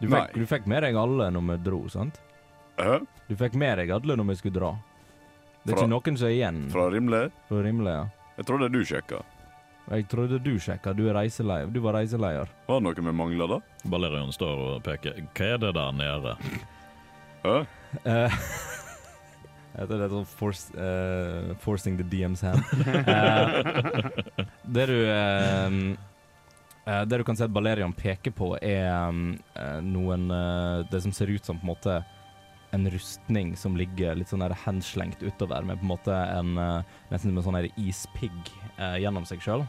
Du 0.01 0.07
fikk, 0.09 0.31
du 0.33 0.45
fikk 0.49 0.65
med 0.71 0.81
deg 0.85 0.95
alle 0.97 1.27
når 1.35 1.43
vi 1.49 1.57
dro, 1.65 1.81
sant? 1.93 2.15
Hæ? 2.79 3.01
Du 3.27 3.35
fikk 3.37 3.53
med 3.59 3.77
deg 3.81 3.91
alle 3.93 4.15
når 4.17 4.31
vi 4.31 4.37
skulle 4.39 4.55
dra. 4.57 4.71
Det 5.61 5.73
er 5.73 5.75
Fra- 5.75 5.83
ikke 5.83 5.91
noen 5.91 6.17
som 6.17 6.27
er 6.27 6.33
igjen 6.33 6.61
Fra 6.73 6.87
Rimle? 6.89 7.19
fra 7.49 7.59
Rimle, 7.61 7.91
ja. 7.99 8.05
Jeg 8.39 8.47
trodde 8.49 8.69
du 8.73 8.79
sjekka. 8.87 9.19
Jeg 9.91 10.07
trodde 10.09 10.39
du 10.41 10.53
sjekka, 10.61 10.93
du 10.97 11.03
er 11.09 11.13
reiseleier. 11.19 11.67
Du 11.69 11.79
var 11.83 11.93
reiseleier. 11.99 12.49
Var 12.69 12.79
det 12.79 12.85
noe 12.87 12.95
vi 13.05 13.13
mangla, 13.13 13.47
da? 13.51 13.59
Balerion 13.91 14.31
står 14.33 14.63
og 14.77 14.83
peker. 14.87 15.19
Hva 15.37 15.51
er 15.53 15.57
det 15.61 15.73
der 15.77 15.91
nede? 15.99 16.35
Hæ? 17.43 17.55
Det 19.71 19.95
er 19.95 20.11
sånn 20.11 20.27
force, 20.27 20.71
uh, 20.75 21.53
forcing 21.63 21.97
the 21.99 22.05
DMs 22.11 22.43
hand. 22.43 22.59
uh, 23.07 24.43
det 24.75 24.87
du 24.89 24.97
eh, 25.07 25.69
Det 27.07 27.19
du 27.21 27.23
kan 27.23 27.37
se 27.39 27.45
at 27.47 27.53
Balerian 27.53 27.93
peker 27.95 28.33
på, 28.35 28.55
er 28.61 29.13
noen 29.85 30.27
Det 30.91 31.01
som 31.03 31.13
ser 31.15 31.31
ut 31.31 31.45
som 31.45 31.59
på 31.61 31.67
en 31.67 31.73
måte 31.75 32.01
en 32.71 32.87
rustning 32.87 33.51
som 33.59 33.75
ligger 33.75 34.15
litt 34.15 34.31
sånn 34.31 34.39
der 34.39 34.55
henslengt 34.63 35.19
utover, 35.19 35.65
med 35.67 35.81
på 35.81 35.83
en 35.83 35.91
måte 35.91 36.15
en 36.15 36.53
nesten 37.11 37.33
som 37.33 37.41
en 37.41 37.43
sånn 37.43 37.67
ispigg 37.83 38.53
gjennom 39.03 39.27
seg 39.27 39.43
sjøl. 39.43 39.65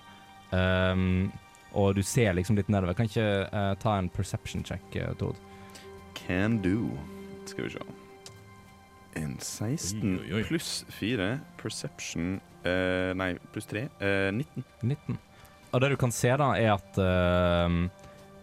og 1.74 1.88
du 1.98 2.02
ser 2.06 2.38
liksom 2.38 2.56
litt 2.56 2.70
nedover. 2.70 2.94
Kan 2.94 3.10
ikke 3.10 3.74
ta 3.82 3.98
en 3.98 4.08
perception 4.08 4.62
check, 4.62 4.86
uh, 4.94 5.10
Tord? 5.18 5.42
Can 6.14 6.62
do. 6.62 6.94
Skal 7.50 7.66
vi 7.66 7.74
se. 7.74 8.01
En 9.18 9.36
16 9.38 10.00
Oi, 10.02 10.28
oi, 10.30 10.38
oi. 10.40 10.44
pluss 10.48 10.84
4. 10.88 11.26
Perception 11.60 12.40
eh, 12.64 13.12
Nei, 13.18 13.34
pluss 13.52 13.68
3. 13.70 13.86
Eh, 14.00 14.30
19. 14.32 14.64
19. 14.80 15.18
Og 15.72 15.80
det 15.80 15.92
du 15.92 15.98
kan 16.00 16.12
se, 16.12 16.30
da, 16.36 16.52
er 16.60 16.74
at 16.74 16.98
eh, 17.00 17.76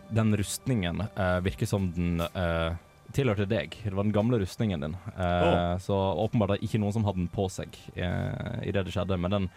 den 0.09 0.37
rustningen 0.37 1.03
eh, 1.09 1.39
virker 1.45 1.69
som 1.69 1.89
den 1.93 2.21
eh, 2.25 2.71
tilhørte 3.13 3.45
deg. 3.49 3.77
Det 3.83 3.93
var 3.93 4.05
den 4.05 4.13
gamle 4.13 4.39
rustningen 4.41 4.81
din. 4.85 4.97
Oh. 5.17 5.77
Så 5.81 5.97
åpenbart 6.25 6.55
er 6.55 6.59
det 6.59 6.69
ikke 6.69 6.81
noen 6.81 6.93
som 6.93 7.05
hadde 7.07 7.23
den 7.23 7.31
på 7.33 7.47
seg 7.49 7.73
uh, 7.97 8.59
i 8.61 8.73
det 8.73 8.83
det 8.85 8.93
skjedde. 8.93 9.17
Men 9.17 9.33
den, 9.33 9.47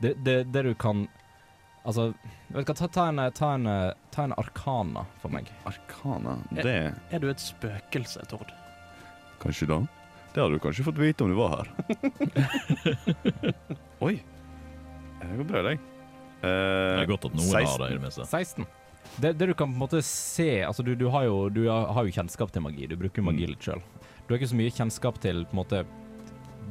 det, 0.00 0.14
det, 0.24 0.38
det 0.52 0.62
du 0.68 0.72
kan 0.74 1.08
Altså, 1.82 2.12
vet 2.54 2.62
du 2.62 2.68
hva, 2.70 2.74
ta, 2.78 2.86
ta, 2.94 3.04
en, 3.10 3.18
ta, 3.34 3.48
en, 3.58 3.64
ta 4.14 4.24
en 4.28 4.34
arkana 4.38 5.02
for 5.18 5.34
meg. 5.34 5.48
Arkana. 5.66 6.36
Det 6.54 6.62
Er, 6.62 6.92
Er 7.10 7.18
du 7.18 7.26
et 7.26 7.42
spøkelse, 7.42 8.22
Tord? 8.30 8.52
Kanskje 9.42 9.66
da? 9.66 9.80
Det 10.32 10.40
hadde 10.40 10.54
du 10.56 10.62
kanskje 10.64 10.84
fått 10.86 10.98
vite 11.00 11.24
om 11.26 11.30
du 11.32 11.36
var 11.36 11.58
her. 11.58 11.68
Oi. 14.06 14.14
Det 15.22 15.36
går 15.38 15.44
bra, 15.48 15.62
deg. 15.68 15.82
Uh, 16.42 16.46
Det 16.48 17.02
er 17.04 17.10
godt 17.10 17.26
at 17.28 17.34
noen 17.36 17.50
16. 17.50 17.66
har 17.68 17.82
det, 17.84 17.90
i 17.92 17.98
det 17.98 18.04
meste. 18.06 18.26
16. 18.26 18.66
Det, 19.22 19.32
det 19.38 19.48
du 19.50 19.54
kan 19.54 19.68
på 19.68 19.76
en 19.76 19.82
måte 19.82 20.00
se 20.06 20.46
Altså, 20.64 20.82
du, 20.86 20.94
du, 20.96 21.04
har, 21.12 21.26
jo, 21.28 21.48
du 21.52 21.66
har 21.68 22.06
jo 22.06 22.14
kjennskap 22.16 22.52
til 22.54 22.64
magi. 22.64 22.88
Du 22.90 22.96
bruker 22.96 23.24
magi 23.26 23.44
Mm. 23.44 23.52
litt 23.54 23.66
sjøl. 23.68 23.82
Du 24.26 24.32
har 24.32 24.38
ikke 24.40 24.50
så 24.54 24.58
mye 24.58 24.72
kjennskap 24.72 25.18
til 25.20 25.44
på 25.50 25.52
en 25.56 25.60
måte 25.60 25.82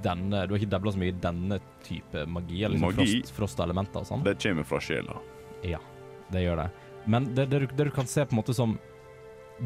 denne 0.02 0.46
Du 0.48 0.54
har 0.56 0.58
ikke 0.64 0.72
dabla 0.72 0.94
så 0.96 0.98
mye 1.02 1.12
i 1.14 1.20
denne 1.22 1.60
type 1.86 2.26
magi. 2.32 2.64
Eller 2.66 2.76
liksom 2.80 2.88
Magi? 2.96 3.20
frost, 3.22 3.34
frostelementer 3.38 4.02
og 4.02 4.08
sånn. 4.10 4.24
Det 4.26 4.38
kommer 4.42 4.66
fra 4.66 4.80
sjela. 4.82 5.20
Ja, 5.68 5.78
det 6.34 6.42
gjør 6.48 6.64
det. 6.64 6.70
Men 7.06 7.28
det, 7.36 7.46
det, 7.52 7.60
du, 7.68 7.76
det 7.78 7.86
du 7.92 7.94
kan 7.94 8.10
se 8.10 8.26
på 8.26 8.34
en 8.34 8.42
måte 8.42 8.56
som 8.58 8.74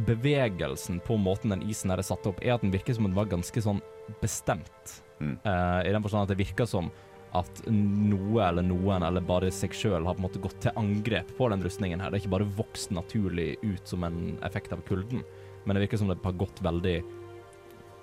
bevegelsen 0.03 0.99
på 0.99 1.17
måten 1.17 1.53
den 1.53 1.63
isen 1.69 1.91
her 1.93 2.01
er 2.01 2.07
satt 2.07 2.25
opp, 2.27 2.41
er 2.43 2.55
at 2.55 2.63
den 2.65 2.73
virker 2.73 2.95
som 2.97 3.07
den 3.07 3.15
var 3.15 3.29
ganske 3.31 3.61
sånn 3.63 3.81
bestemt. 4.21 5.01
Mm. 5.19 5.37
Uh, 5.45 5.81
I 5.87 5.93
den 5.93 6.03
forstand 6.03 6.27
at 6.27 6.33
det 6.33 6.41
virker 6.41 6.67
som 6.69 6.91
at 7.35 7.61
noe 7.67 8.43
eller 8.45 8.63
noen, 8.63 9.03
eller 9.03 9.23
bare 9.25 9.51
seg 9.51 9.73
sjøl, 9.75 10.05
har 10.07 10.15
på 10.15 10.21
en 10.21 10.27
måte 10.27 10.43
gått 10.43 10.59
til 10.63 10.75
angrep 10.79 11.33
på 11.37 11.49
den 11.51 11.63
rustningen 11.63 12.03
her. 12.03 12.11
Det 12.11 12.19
er 12.19 12.23
ikke 12.23 12.35
bare 12.37 12.53
vokst 12.59 12.93
naturlig 12.95 13.55
ut 13.63 13.87
som 13.87 14.05
en 14.07 14.37
effekt 14.47 14.75
av 14.75 14.83
kulden, 14.87 15.23
men 15.65 15.75
det 15.75 15.85
virker 15.85 15.99
som 15.99 16.11
det 16.11 16.21
har 16.23 16.39
gått 16.39 16.63
veldig 16.63 16.97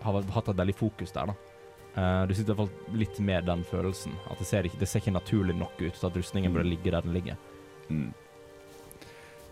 Har 0.02 0.24
hatt 0.34 0.48
et 0.50 0.58
veldig 0.58 0.74
fokus 0.74 1.12
der, 1.14 1.30
da. 1.30 1.34
Uh, 1.92 2.26
du 2.26 2.32
sitter 2.34 2.56
i 2.56 2.56
hvert 2.56 2.72
fall 2.72 2.96
litt 2.98 3.18
med 3.22 3.44
den 3.46 3.62
følelsen. 3.68 4.16
At 4.32 4.40
det 4.40 4.48
ser 4.48 4.66
ikke, 4.66 4.80
det 4.80 4.88
ser 4.90 5.04
ikke 5.04 5.14
naturlig 5.14 5.54
nok 5.54 5.76
ut 5.78 5.94
til 5.94 6.08
at 6.08 6.16
rustningen 6.18 6.56
burde 6.56 6.72
ligge 6.72 6.90
der 6.90 7.04
den 7.04 7.14
ligger. 7.14 7.36
Mm. 7.88 8.10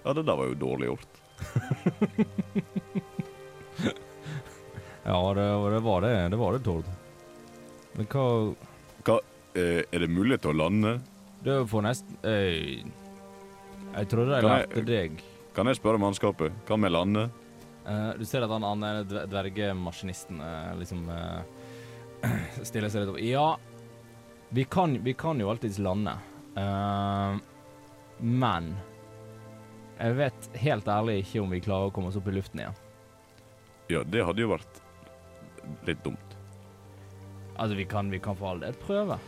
Ja, 0.03 0.15
det 0.17 0.25
der 0.25 0.41
var 0.41 0.49
jo 0.49 0.59
dårlig 0.59 0.89
gjort. 0.89 1.20
Ja, 5.05 5.35
det, 5.35 5.45
det 5.75 5.81
var 5.81 6.01
det. 6.05 6.29
Det 6.29 6.37
var 6.37 6.53
det, 6.53 6.61
Tord. 6.65 6.85
Men 7.97 8.07
hva 8.13 8.51
Eh, 9.59 9.81
er 9.91 9.99
det 9.99 10.07
mulighet 10.15 10.45
til 10.45 10.53
å 10.53 10.59
lande? 10.61 10.91
Det 11.43 11.55
får 11.67 11.83
nesten 11.83 12.15
eh, 12.23 12.85
Jeg 13.97 14.07
trodde 14.13 14.37
jeg 14.37 14.45
lærte 14.47 14.83
deg 14.87 15.17
Kan 15.57 15.67
jeg 15.67 15.75
spørre 15.81 15.99
mannskapet? 15.99 16.55
Kan 16.69 16.79
vi 16.87 16.91
lande? 16.93 17.25
Eh, 17.83 18.13
Du 18.21 18.23
ser 18.31 18.47
at 18.47 18.53
han 18.55 18.63
dver- 19.11 19.27
dvergemaskinisten 19.33 20.39
eh, 20.39 20.71
liksom 20.79 21.03
eh, 21.11 21.43
stiller 22.69 22.87
seg 22.95 23.03
litt 23.03 23.11
opp. 23.17 23.23
Ja, 23.27 23.59
vi 24.55 24.63
kan, 24.71 24.95
vi 25.03 25.17
kan 25.19 25.43
jo 25.43 25.51
alltids 25.51 25.83
lande. 25.83 26.15
Men 28.21 28.75
jeg 30.01 30.17
vet 30.17 30.49
helt 30.63 30.89
ærlig 30.89 31.19
ikke 31.21 31.43
om 31.43 31.53
vi 31.53 31.61
klarer 31.65 31.91
å 31.91 31.95
komme 31.95 32.09
oss 32.09 32.17
opp 32.17 32.29
i 32.31 32.35
luften 32.35 32.63
igjen. 32.63 32.79
Ja, 33.91 34.01
det 34.07 34.25
hadde 34.25 34.41
jo 34.45 34.53
vært 34.55 34.81
litt 35.89 36.01
dumt. 36.05 36.37
Altså, 37.61 37.77
vi 37.77 37.85
kan, 37.85 38.09
vi 38.11 38.21
kan 38.23 38.39
for 38.39 38.55
all 38.55 38.63
del 38.63 38.77
prøve. 38.81 39.19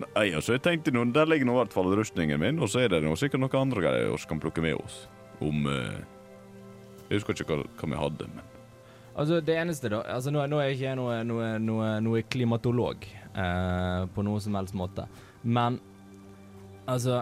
Nei, 0.00 0.30
altså, 0.32 0.54
jeg 0.54 0.62
tenkte 0.64 0.94
nå, 0.94 1.04
Der 1.12 1.28
ligger 1.28 1.44
nå 1.44 1.58
i 1.58 1.60
hvert 1.60 1.74
fall 1.74 1.90
rustningen 1.92 2.40
min, 2.40 2.62
og 2.64 2.70
så 2.72 2.80
er 2.80 2.94
det 2.94 3.02
noe, 3.04 3.18
sikkert 3.20 3.42
noen 3.42 3.58
andre 3.60 3.82
greier 3.84 4.08
vi 4.08 4.30
kan 4.30 4.40
plukke 4.40 4.64
med 4.64 4.78
oss. 4.80 5.02
Om 5.42 5.68
eh, 5.68 6.00
Jeg 7.10 7.20
husker 7.20 7.36
ikke 7.36 7.58
hva, 7.58 7.66
hva 7.76 7.90
vi 7.92 8.00
hadde, 8.00 8.30
men 8.32 8.48
Altså, 9.12 9.42
det 9.44 9.58
eneste 9.60 9.90
da 9.92 10.00
altså, 10.08 10.32
nå, 10.32 10.40
nå 10.48 10.56
er 10.62 10.72
ikke 10.72 10.86
jeg 10.86 10.96
noe, 10.96 11.18
noe, 11.28 11.48
noe, 11.60 11.88
noe 12.00 12.22
klimatolog 12.32 13.04
eh, 13.04 14.04
på 14.08 14.24
noe 14.24 14.40
som 14.40 14.56
helst 14.56 14.76
måte. 14.78 15.04
Men 15.44 15.76
altså 16.88 17.20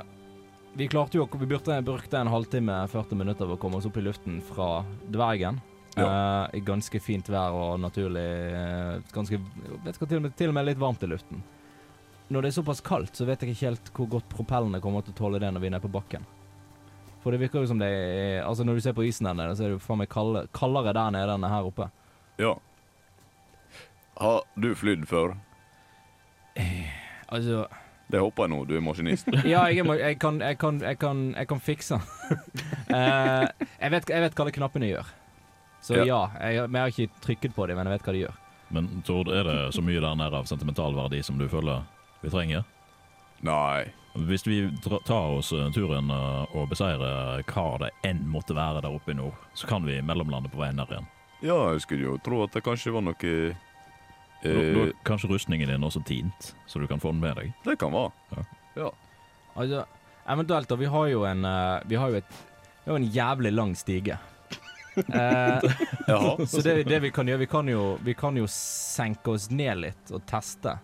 Vi 0.73 0.89
klarte 0.89 1.19
jo 1.19 1.29
Vi 1.33 1.47
brukte, 1.47 2.19
en 2.19 2.27
halvtime, 2.27 2.89
40 2.89 3.15
minutter 3.15 3.47
på 3.47 3.57
å 3.57 3.61
komme 3.61 3.81
oss 3.81 3.87
opp 3.87 3.97
i 3.99 4.05
luften 4.05 4.41
fra 4.43 4.85
Dvergen. 5.11 5.61
Ja. 5.97 6.49
I 6.55 6.61
ganske 6.63 7.01
fint 7.03 7.29
vær 7.29 7.51
og 7.51 7.81
naturlig 7.83 8.23
eh, 8.23 9.01
Ganske 9.11 9.41
vet 9.83 9.97
ikke, 9.97 10.07
til, 10.07 10.21
og 10.21 10.23
med, 10.23 10.37
til 10.39 10.53
og 10.53 10.55
med 10.55 10.69
litt 10.69 10.79
varmt 10.79 11.03
i 11.03 11.09
luften. 11.11 11.43
Når 12.31 12.47
det 12.47 12.53
er 12.53 12.57
såpass 12.61 12.83
kaldt, 12.87 13.17
så 13.19 13.27
vet 13.27 13.43
jeg 13.43 13.57
ikke 13.57 13.67
helt 13.67 13.91
hvor 13.97 14.11
godt 14.13 14.29
propellene 14.31 14.79
kommer 14.81 15.03
til 15.03 15.17
å 15.17 15.19
tåle 15.19 15.41
det 15.43 15.51
når 15.51 15.65
vi 15.65 15.67
er 15.67 15.75
nede 15.75 15.83
på 15.83 15.91
bakken. 15.91 16.29
For 17.25 17.35
det 17.35 17.43
virker 17.43 17.65
jo 17.65 17.73
som 17.73 17.83
det 17.83 17.91
er 17.91 18.45
Altså, 18.47 18.65
når 18.65 18.79
du 18.79 18.85
ser 18.87 18.95
på 18.97 19.05
isen 19.05 19.27
der 19.27 19.37
nede, 19.37 19.57
så 19.59 19.67
er 19.67 19.73
det 19.73 19.81
jo 19.81 19.85
faen 19.85 20.01
meg 20.01 20.13
kalde, 20.13 20.47
kaldere 20.57 20.95
der 20.97 21.13
nede 21.19 21.35
enn 21.35 21.51
her 21.51 21.69
oppe. 21.73 21.91
ja. 22.39 22.55
Har 24.21 24.43
du 24.55 24.75
flydd 24.77 25.07
før? 25.09 25.33
Altså 27.33 27.65
Det 28.11 28.21
håper 28.23 28.47
jeg 28.47 28.53
nå, 28.53 28.61
du 28.67 28.75
er 28.77 28.85
maskinist. 28.85 29.31
Ja, 29.53 29.65
jeg, 29.71 29.85
er, 29.87 30.03
jeg, 30.03 30.19
kan, 30.23 30.41
jeg, 30.43 30.59
kan, 30.59 30.81
jeg, 30.83 30.99
kan, 30.99 31.23
jeg 31.37 31.51
kan 31.51 31.61
fikse 31.63 31.99
den. 31.99 32.37
uh, 32.97 33.47
jeg, 33.79 33.91
vet, 33.95 34.11
jeg 34.11 34.25
vet 34.27 34.39
hva 34.39 34.47
de 34.49 34.55
knappene 34.59 34.91
gjør. 34.91 35.13
Så 35.81 35.97
Ja. 35.97 36.05
ja, 36.05 36.21
jeg, 36.51 36.67
men 36.69 36.81
jeg 36.81 36.83
har 36.83 36.95
ikke 36.97 37.23
trykket 37.25 37.55
på 37.57 37.67
dem, 37.71 37.79
men 37.81 37.89
jeg 37.89 37.99
vet 37.99 38.09
hva 38.09 38.17
de 38.17 38.25
gjør. 38.27 38.41
Men 38.71 38.91
Tord, 39.07 39.31
er 39.35 39.47
det 39.49 39.57
så 39.75 39.83
mye 39.83 40.03
der 40.03 40.19
nede 40.19 40.37
av 40.43 40.47
sentimental 40.47 40.95
verdi 40.95 41.23
som 41.27 41.39
du 41.41 41.49
føler 41.51 41.87
vi 42.21 42.31
trenger? 42.31 42.67
Nei. 43.47 43.89
Hvis 44.29 44.45
vi 44.47 44.59
tar 44.85 45.37
oss 45.39 45.53
eh, 45.55 45.71
turen 45.75 46.11
eh, 46.11 46.55
og 46.59 46.69
beseirer 46.71 47.43
hva 47.47 47.65
det 47.83 47.91
enn 48.07 48.21
måtte 48.31 48.55
være 48.59 48.83
der 48.85 48.93
oppe 48.95 49.15
i 49.15 49.17
nord, 49.19 49.39
så 49.55 49.71
kan 49.71 49.87
vi 49.87 50.01
mellomlande 50.03 50.51
på 50.53 50.61
vei 50.61 50.73
ned 50.75 50.91
igjen. 50.91 51.07
Ja, 51.41 51.57
jeg 51.73 51.83
skulle 51.87 52.09
jo 52.11 52.17
tro 52.23 52.43
at 52.45 52.53
det 52.53 52.63
kanskje 52.67 52.93
var 52.93 53.07
noe 53.07 53.31
Eh, 54.43 54.57
er 54.57 54.93
kanskje 55.05 55.29
rustningen 55.29 55.69
din 55.69 55.85
også 55.85 56.03
tint, 56.07 56.55
så 56.67 56.81
du 56.81 56.87
kan 56.89 57.01
få 57.01 57.13
den 57.13 57.21
med 57.21 57.37
deg. 57.37 57.53
Det 57.65 57.77
kan 57.81 57.93
være. 57.93 58.13
Altså, 59.55 59.85
eventuelt, 60.29 60.69
da. 60.69 60.77
Vi 60.81 60.89
har 60.89 61.07
jo 61.11 61.25
en 61.29 61.45
eh, 61.45 61.83
Vi 61.91 61.99
har 62.01 62.09
jo 62.13 62.21
et 62.21 62.37
Vi 62.85 62.91
har 62.91 62.99
jo 62.99 63.03
en 63.03 63.13
jævlig 63.13 63.53
lang 63.53 63.77
stige. 63.77 64.19
Eh, 65.01 65.61
så 66.51 66.61
det, 66.61 66.83
det 66.85 66.99
vi 67.01 67.11
kan 67.15 67.29
gjøre, 67.29 67.39
vi 67.39 67.47
kan, 67.47 67.69
jo, 67.71 67.99
vi 68.03 68.13
kan 68.19 68.37
jo 68.37 68.47
senke 68.51 69.31
oss 69.31 69.47
ned 69.51 69.79
litt 69.79 70.11
og 70.11 70.25
teste. 70.29 70.75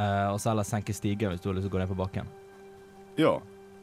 Eh, 0.00 0.26
og 0.32 0.40
så 0.40 0.50
heller 0.50 0.66
senke 0.66 0.94
stigen 0.96 1.34
hvis 1.34 1.42
du 1.44 1.50
har 1.50 1.58
lyst 1.58 1.68
til 1.68 1.70
å 1.70 1.74
gå 1.76 1.82
ned 1.82 1.90
på 1.92 1.98
bakken. 1.98 2.30
Ja. 3.20 3.34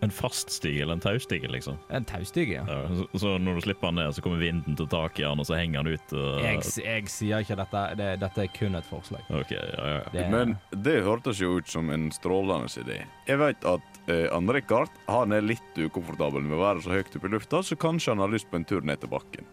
En 0.06 0.13
fast 0.13 0.52
stige 0.54 0.84
eller 0.86 0.98
en 1.00 1.04
taustige, 1.04 1.50
liksom. 1.50 1.80
En 1.89 2.06
taustige, 2.06 2.60
ja. 2.60 2.63
Ja, 2.70 2.82
så, 3.00 3.08
så 3.24 3.34
når 3.41 3.58
du 3.58 3.65
slipper 3.65 3.89
den 3.89 3.98
ned, 4.04 4.13
så 4.13 4.22
kommer 4.26 4.41
vinden 4.44 4.76
til 4.78 4.88
tak 4.91 5.18
i 5.20 5.26
den, 5.26 5.41
og 5.41 5.48
så 5.50 5.58
henger 5.58 5.82
den 5.88 5.96
ut. 5.98 6.13
og- 6.13 6.44
Jeg, 6.46 6.62
jeg 6.86 7.10
sier 7.10 7.41
ikke 7.46 7.58
dette. 7.63 7.84
Det, 7.98 8.10
dette 8.22 8.44
er 8.46 8.52
kun 8.54 8.76
et 8.78 8.86
forslag. 8.89 9.24
OK, 9.34 9.52
ja, 9.58 9.88
ja. 9.96 10.02
Det, 10.13 10.28
Men 10.32 10.56
det 10.86 11.00
hørtes 11.08 11.41
jo 11.41 11.56
ut 11.58 11.68
som 11.72 11.89
en 11.96 12.12
strålende 12.13 12.70
idé. 12.86 13.02
Jeg 13.28 13.39
vet 13.41 13.65
at 13.65 14.02
eh, 14.08 14.28
Ann-Rikard 14.36 14.94
han 15.10 15.32
er 15.34 15.41
litt 15.41 15.80
ukomfortabel 15.88 16.46
med 16.46 16.60
å 16.60 16.62
være 16.62 16.86
så 16.86 16.94
høyt 16.94 17.15
oppe 17.18 17.28
i 17.32 17.34
lufta, 17.34 17.63
så 17.65 17.76
kanskje 17.76 18.13
han 18.13 18.22
har 18.22 18.30
lyst 18.36 18.52
på 18.52 18.60
en 18.62 18.65
tur 18.70 18.82
ned 18.86 19.02
til 19.02 19.10
bakken. 19.10 19.48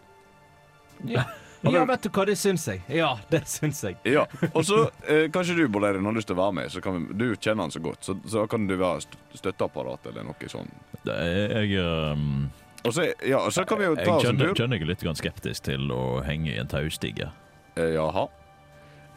ja. 1.09 1.23
Ja, 1.71 1.83
vet 1.87 2.03
du 2.03 2.09
hva, 2.11 2.25
det 2.27 2.35
syns 2.39 2.65
jeg. 2.67 2.81
Ja, 2.91 3.13
det 3.31 3.43
syns 3.47 3.79
jeg. 3.85 3.95
Ja, 4.07 4.25
Og 4.51 4.65
så 4.67 4.81
eh, 5.07 5.29
kanskje 5.31 5.55
du, 5.57 5.63
Bolerian, 5.71 6.05
har 6.05 6.17
lyst 6.17 6.27
til 6.27 6.35
å 6.35 6.41
være 6.41 6.57
med. 6.59 6.73
Så 6.73 6.83
kan 6.83 6.97
vi, 6.97 7.15
du 7.15 7.25
kjenner 7.37 7.67
han 7.67 7.73
så 7.73 7.79
godt, 7.83 8.03
så, 8.03 8.17
så 8.27 8.43
kan 8.51 8.67
du 8.67 8.75
være 8.79 9.05
støtteapparat 9.39 10.11
eller 10.11 10.27
noe 10.27 10.51
sånt. 10.51 10.75
Det 11.03 11.15
er, 11.15 11.55
jeg 11.63 11.83
um, 11.83 12.49
Og 12.83 12.95
så, 12.95 13.09
ja, 13.27 13.39
så 13.51 13.65
kan 13.67 13.79
vi 13.79 13.87
jo 13.87 13.95
ta 13.99 14.17
oss 14.17 14.27
en 14.29 14.39
tur. 14.39 14.51
Jeg 14.51 14.59
kjenner 14.63 14.81
jeg 14.81 14.87
er 14.89 14.93
litt 14.93 15.23
skeptisk 15.23 15.69
til 15.69 15.93
å 15.95 16.03
henge 16.27 16.51
i 16.51 16.59
en 16.59 16.71
taustige. 16.71 17.31
Eh, 17.75 17.93
jaha. 17.95 18.27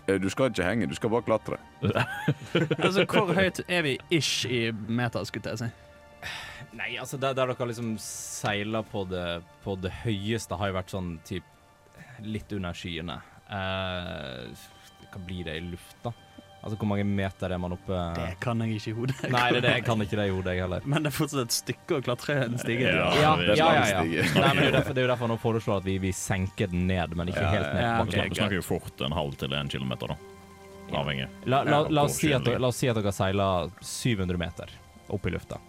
Eh, 0.07 0.21
du 0.23 0.29
skal 0.31 0.53
ikke 0.53 0.67
henge, 0.67 0.87
du 0.87 0.95
skal 0.99 1.13
bare 1.13 1.27
klatre. 1.27 1.59
Altså, 2.79 3.05
hvor 3.11 3.35
høyt 3.35 3.61
er 3.67 3.83
vi 3.87 3.99
ish 4.15 4.47
i 4.47 4.71
meter, 4.73 5.27
skulle 5.27 5.53
jeg 5.55 5.67
si? 5.67 5.73
Nei, 6.77 6.95
altså 7.01 7.19
der, 7.21 7.35
der 7.37 7.51
dere 7.53 7.69
liksom 7.71 7.95
seiler 8.03 8.85
på 8.87 9.05
det, 9.09 9.41
på 9.65 9.77
det 9.81 9.93
høyeste, 10.03 10.57
har 10.59 10.71
jo 10.71 10.77
vært 10.77 10.93
sånn 10.93 11.13
typ 11.27 11.45
litt 12.25 12.53
under 12.57 12.77
skyene. 12.77 13.19
Uh, 13.47 14.53
hva 15.13 15.21
blir 15.27 15.45
det 15.49 15.59
i 15.59 15.67
lufta? 15.67 16.13
Altså 16.67 16.81
hvor 16.81 16.89
mange 16.91 17.05
meter 17.07 17.53
er 17.55 17.61
man 17.63 17.77
oppe 17.77 17.95
Det 18.17 18.41
kan 18.43 18.59
jeg 18.65 18.81
ikke 18.81 18.91
i 18.91 18.95
hodet. 18.97 19.19
Nei, 19.31 19.45
det 19.55 19.61
det. 19.63 19.75
Jeg 19.77 19.85
kan 19.87 20.01
ikke 20.03 20.17
det 20.19 20.25
i 20.27 20.33
hodet, 20.35 20.55
jeg 20.57 20.65
heller. 20.65 20.87
Men 20.91 21.05
det 21.05 21.13
er 21.13 21.15
fortsatt 21.15 21.45
et 21.45 21.55
stykke 21.55 21.99
å 22.01 22.03
klatre 22.03 22.39
en 22.43 22.57
stige. 22.59 22.89
Ja. 22.91 23.05
Ja, 23.23 23.35
det 23.39 23.55
ja, 23.61 23.69
ja. 23.77 24.01
ja. 24.03 24.25
Nei, 24.35 24.49
men 24.51 24.59
det 24.59 24.65
er 24.65 24.67
jo 24.67 24.75
derfor, 24.75 24.97
det 24.97 25.03
er 25.03 25.07
jo 25.07 25.11
derfor 25.13 25.31
han 25.31 25.43
foreslår 25.45 25.79
at 25.85 25.87
vi, 25.87 25.95
vi 26.03 26.11
senker 26.17 26.73
den 26.73 26.89
ned, 26.91 27.15
men 27.15 27.31
ikke 27.31 27.45
Ja, 27.45 27.53
helt 27.55 27.69
ned. 27.71 27.85
ja, 27.85 27.93
okay, 28.01 28.09
Vi 28.11 28.19
snakker, 28.19 28.41
snakker 28.41 28.59
jo 28.59 28.65
fort 28.67 29.07
en 29.07 29.15
halv 29.15 29.39
til 29.39 29.55
en 29.55 29.71
kilometer, 29.77 30.11
da. 30.11 30.19
Avhengig. 30.99 31.29
La, 31.45 31.63
la, 31.63 31.71
Ja, 31.71 31.81
la, 32.01 32.05
oss 32.09 32.19
si 32.19 32.33
at, 32.35 32.51
la 32.59 32.73
oss 32.73 32.83
si 32.83 32.91
at 32.91 32.99
dere 32.99 33.15
seiler 33.15 33.71
700 33.83 34.43
meter 34.43 34.75
opp 35.15 35.31
i 35.31 35.37
lufta, 35.37 35.63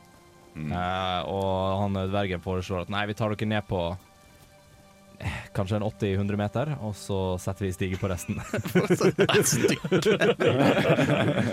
Mm. 0.57 0.71
Uh, 0.73 1.27
og 1.29 1.81
han 1.83 1.97
eh, 2.01 2.07
dvergen 2.09 2.41
foreslår 2.41 2.87
at 2.87 2.89
nei, 2.89 3.03
vi 3.05 3.13
tar 3.13 3.29
dere 3.29 3.45
ned 3.45 3.67
på 3.69 3.77
kanskje 5.55 5.79
en 5.79 5.85
80-100 5.87 6.37
meter, 6.39 6.73
og 6.81 6.95
så 6.95 7.37
setter 7.41 7.65
vi 7.65 7.71
stige 7.73 7.97
på 8.01 8.09
resten. 8.11 8.37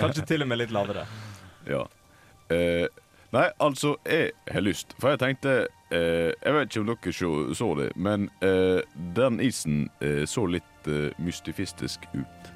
Kanskje 0.02 0.26
til 0.28 0.44
og 0.44 0.50
med 0.50 0.60
litt 0.60 0.74
lavere. 0.74 1.06
Ja. 1.68 1.84
Eh, 2.52 2.86
nei, 3.32 3.46
altså, 3.58 3.94
jeg 4.04 4.32
har 4.50 4.64
lyst. 4.64 4.92
For 5.00 5.14
jeg 5.14 5.22
tenkte 5.22 5.54
eh, 5.90 6.30
Jeg 6.34 6.56
vet 6.56 6.68
ikke 6.68 6.82
om 6.82 6.90
dere 6.92 7.14
så, 7.16 7.30
så 7.56 7.70
det, 7.80 7.90
men 7.96 8.28
eh, 8.44 8.80
den 9.16 9.40
isen 9.40 9.86
eh, 10.04 10.24
så 10.28 10.44
litt 10.50 10.90
eh, 10.90 11.10
mystifistisk 11.24 12.04
ut. 12.14 12.52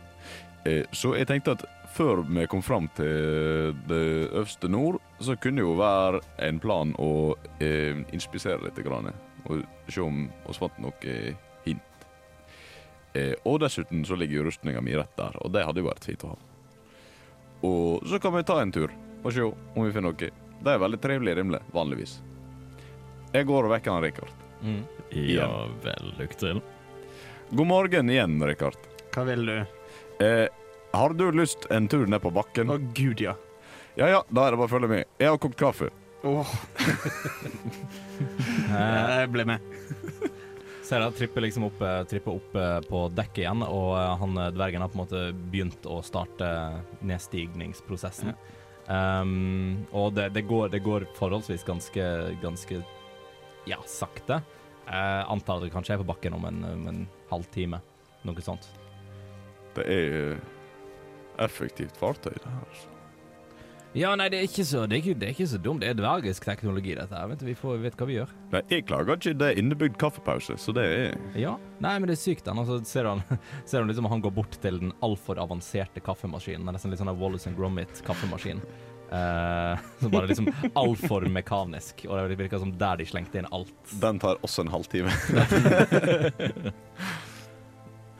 Eh, 0.69 0.85
så 0.93 1.15
jeg 1.17 1.31
tenkte 1.31 1.57
at 1.57 1.65
før 1.97 2.21
vi 2.29 2.45
kom 2.47 2.61
fram 2.63 2.87
til 2.95 3.73
det 3.89 4.03
øverste 4.29 4.69
nord, 4.71 5.01
så 5.25 5.35
kunne 5.41 5.63
det 5.63 5.67
jo 5.67 5.79
være 5.79 6.21
en 6.47 6.61
plan 6.63 6.93
å 7.01 7.33
eh, 7.65 7.97
inspisere 8.15 8.61
litt. 8.67 8.79
Grann, 8.85 9.09
og 9.49 9.93
se 9.93 10.03
om 10.05 10.27
vi 10.47 10.57
fant 10.59 10.79
noe 10.83 11.15
hint. 11.65 12.07
Eh, 13.17 13.35
og 13.49 13.61
dessuten 13.65 14.05
så 14.05 14.17
ligger 14.19 14.41
jo 14.43 14.47
rustninga 14.49 14.83
mi 14.85 14.97
rett 14.99 15.15
der, 15.17 15.37
og 15.43 15.53
det 15.55 15.65
hadde 15.67 15.83
jo 15.83 15.89
vært 15.89 16.09
fint 16.09 16.25
å 16.29 16.35
ha. 16.35 16.39
Og 17.67 18.05
så 18.07 18.21
kan 18.23 18.37
vi 18.37 18.45
ta 18.47 18.61
en 18.63 18.73
tur 18.75 18.93
og 19.25 19.33
se 19.35 19.43
om 19.43 19.81
vi 19.83 19.91
finner 19.91 20.13
noe. 20.13 20.31
Det 20.59 20.73
er 20.75 20.83
veldig 20.83 21.01
trivelig 21.03 21.35
rimelig, 21.39 21.61
vanligvis. 21.75 22.19
Jeg 23.35 23.47
går 23.49 23.67
og 23.67 23.73
vekker 23.75 23.93
han 23.95 24.05
Rikard. 24.05 24.31
Mm. 24.63 24.81
Ja 25.33 25.49
vel, 25.85 26.13
lykke 26.19 26.39
til. 26.39 26.63
God 27.51 27.69
morgen 27.71 28.11
igjen, 28.13 28.39
Rikard. 28.45 28.79
Hva 29.15 29.25
vil 29.29 29.45
du? 29.49 29.57
Eh, 30.25 30.47
har 30.95 31.15
du 31.17 31.27
lyst 31.33 31.67
en 31.75 31.89
tur 31.91 32.07
ned 32.11 32.23
på 32.25 32.33
bakken? 32.35 32.71
Å 32.73 32.79
gud, 32.97 33.21
ja. 33.23 33.35
Ja 33.99 34.09
ja, 34.13 34.21
da 34.31 34.47
er 34.47 34.55
det 34.55 34.61
bare 34.61 34.69
å 34.69 34.73
følge 34.73 34.91
med. 34.93 35.09
Jeg 35.19 35.33
har 35.33 35.41
kokt 35.43 35.59
kaffe. 35.59 35.91
Åh, 36.27 36.53
Eh, 38.19 38.25
jeg 39.21 39.33
ble 39.35 39.49
med. 39.49 39.73
ser 40.89 41.05
jeg 41.05 41.17
tripper 41.19 41.45
liksom 41.45 41.67
opp, 41.69 41.81
eh, 41.85 42.03
tripper 42.09 42.39
opp 42.39 42.55
eh, 42.57 42.79
på 42.89 43.03
dekket 43.13 43.43
igjen, 43.45 43.65
og 43.67 43.91
eh, 43.99 44.13
han 44.23 44.39
dvergen 44.57 44.85
har 44.85 44.93
på 44.93 44.99
en 44.99 45.03
måte 45.03 45.25
begynt 45.53 45.89
å 45.89 46.01
starte 46.07 46.49
nedstigningsprosessen. 47.05 48.33
Um, 48.89 49.85
og 49.93 50.15
det, 50.17 50.31
det, 50.33 50.47
går, 50.49 50.71
det 50.73 50.81
går 50.81 51.05
forholdsvis 51.19 51.67
ganske, 51.69 52.05
ganske 52.41 52.81
ja, 53.69 53.77
sakte. 53.85 54.41
Jeg 54.89 55.27
antar 55.29 55.61
det 55.61 55.73
kanskje 55.75 55.99
er 55.99 56.01
på 56.01 56.09
bakken 56.09 56.39
om 56.39 56.47
en, 56.49 56.63
om 56.71 56.87
en 56.89 57.03
halvtime, 57.29 57.83
noe 58.25 58.45
sånt. 58.45 58.71
Det 59.77 59.85
er 59.93 60.39
effektivt 61.45 62.01
fartøy, 62.01 62.33
det 62.33 62.55
her. 62.55 62.87
Ja, 63.99 64.13
nei, 64.15 64.29
det 64.31 64.39
er 64.39 64.47
ikke 64.47 64.63
så, 64.63 64.85
det 64.87 64.95
er 64.95 65.01
ikke, 65.03 65.19
det 65.19 65.27
er 65.27 65.33
ikke 65.35 65.47
så 65.51 65.59
dumt. 65.59 65.83
Det 65.83 65.89
er 65.91 65.97
dvergisk 65.99 66.45
teknologi, 66.47 66.93
dette 66.95 67.17
her. 67.19 67.31
Vet 67.33 67.41
du, 67.43 67.47
vi, 67.49 67.55
får, 67.59 67.81
vet 67.83 67.97
hva 67.99 68.07
vi 68.07 68.19
gjør. 68.19 68.35
Nei, 68.53 68.61
jeg 68.71 68.85
klager 68.87 69.19
ikke. 69.19 69.33
Det 69.41 69.49
er 69.49 69.59
innebygd 69.59 69.97
kaffepause, 69.99 70.55
så 70.63 70.75
det 70.77 70.85
er 70.87 71.17
Ja. 71.39 71.57
Nei, 71.83 71.97
men 71.99 72.11
det 72.11 72.15
er 72.15 72.21
sykt. 72.23 72.45
den. 72.47 72.61
Og 72.63 72.69
så 72.69 72.79
ser 72.87 73.09
han, 73.11 73.25
ser 73.69 73.83
han 73.83 73.91
liksom 73.91 74.07
han 74.13 74.23
går 74.23 74.35
bort 74.37 74.55
til 74.63 74.79
den 74.85 74.95
altfor 75.03 75.41
avanserte 75.43 76.03
kaffemaskinen. 76.05 76.63
Det 76.63 76.71
er 76.71 76.79
Nesten 76.79 76.95
litt 76.95 77.03
sånn 77.03 77.11
Wallace 77.19 77.51
and 77.51 77.59
Gromit-kaffemaskin. 77.59 78.63
Uh, 79.09 79.75
som 79.99 80.11
bare 80.15 80.31
liksom 80.31 80.53
altfor 80.79 81.27
mekanisk. 81.33 82.07
Og 82.07 82.31
det 82.31 82.39
virker 82.39 82.63
som 82.63 82.77
der 82.79 83.03
de 83.03 83.09
slengte 83.09 83.43
inn 83.43 83.51
alt. 83.51 83.75
Den 83.99 84.23
tar 84.23 84.39
også 84.47 84.63
en 84.63 84.75
halvtime. 84.77 85.11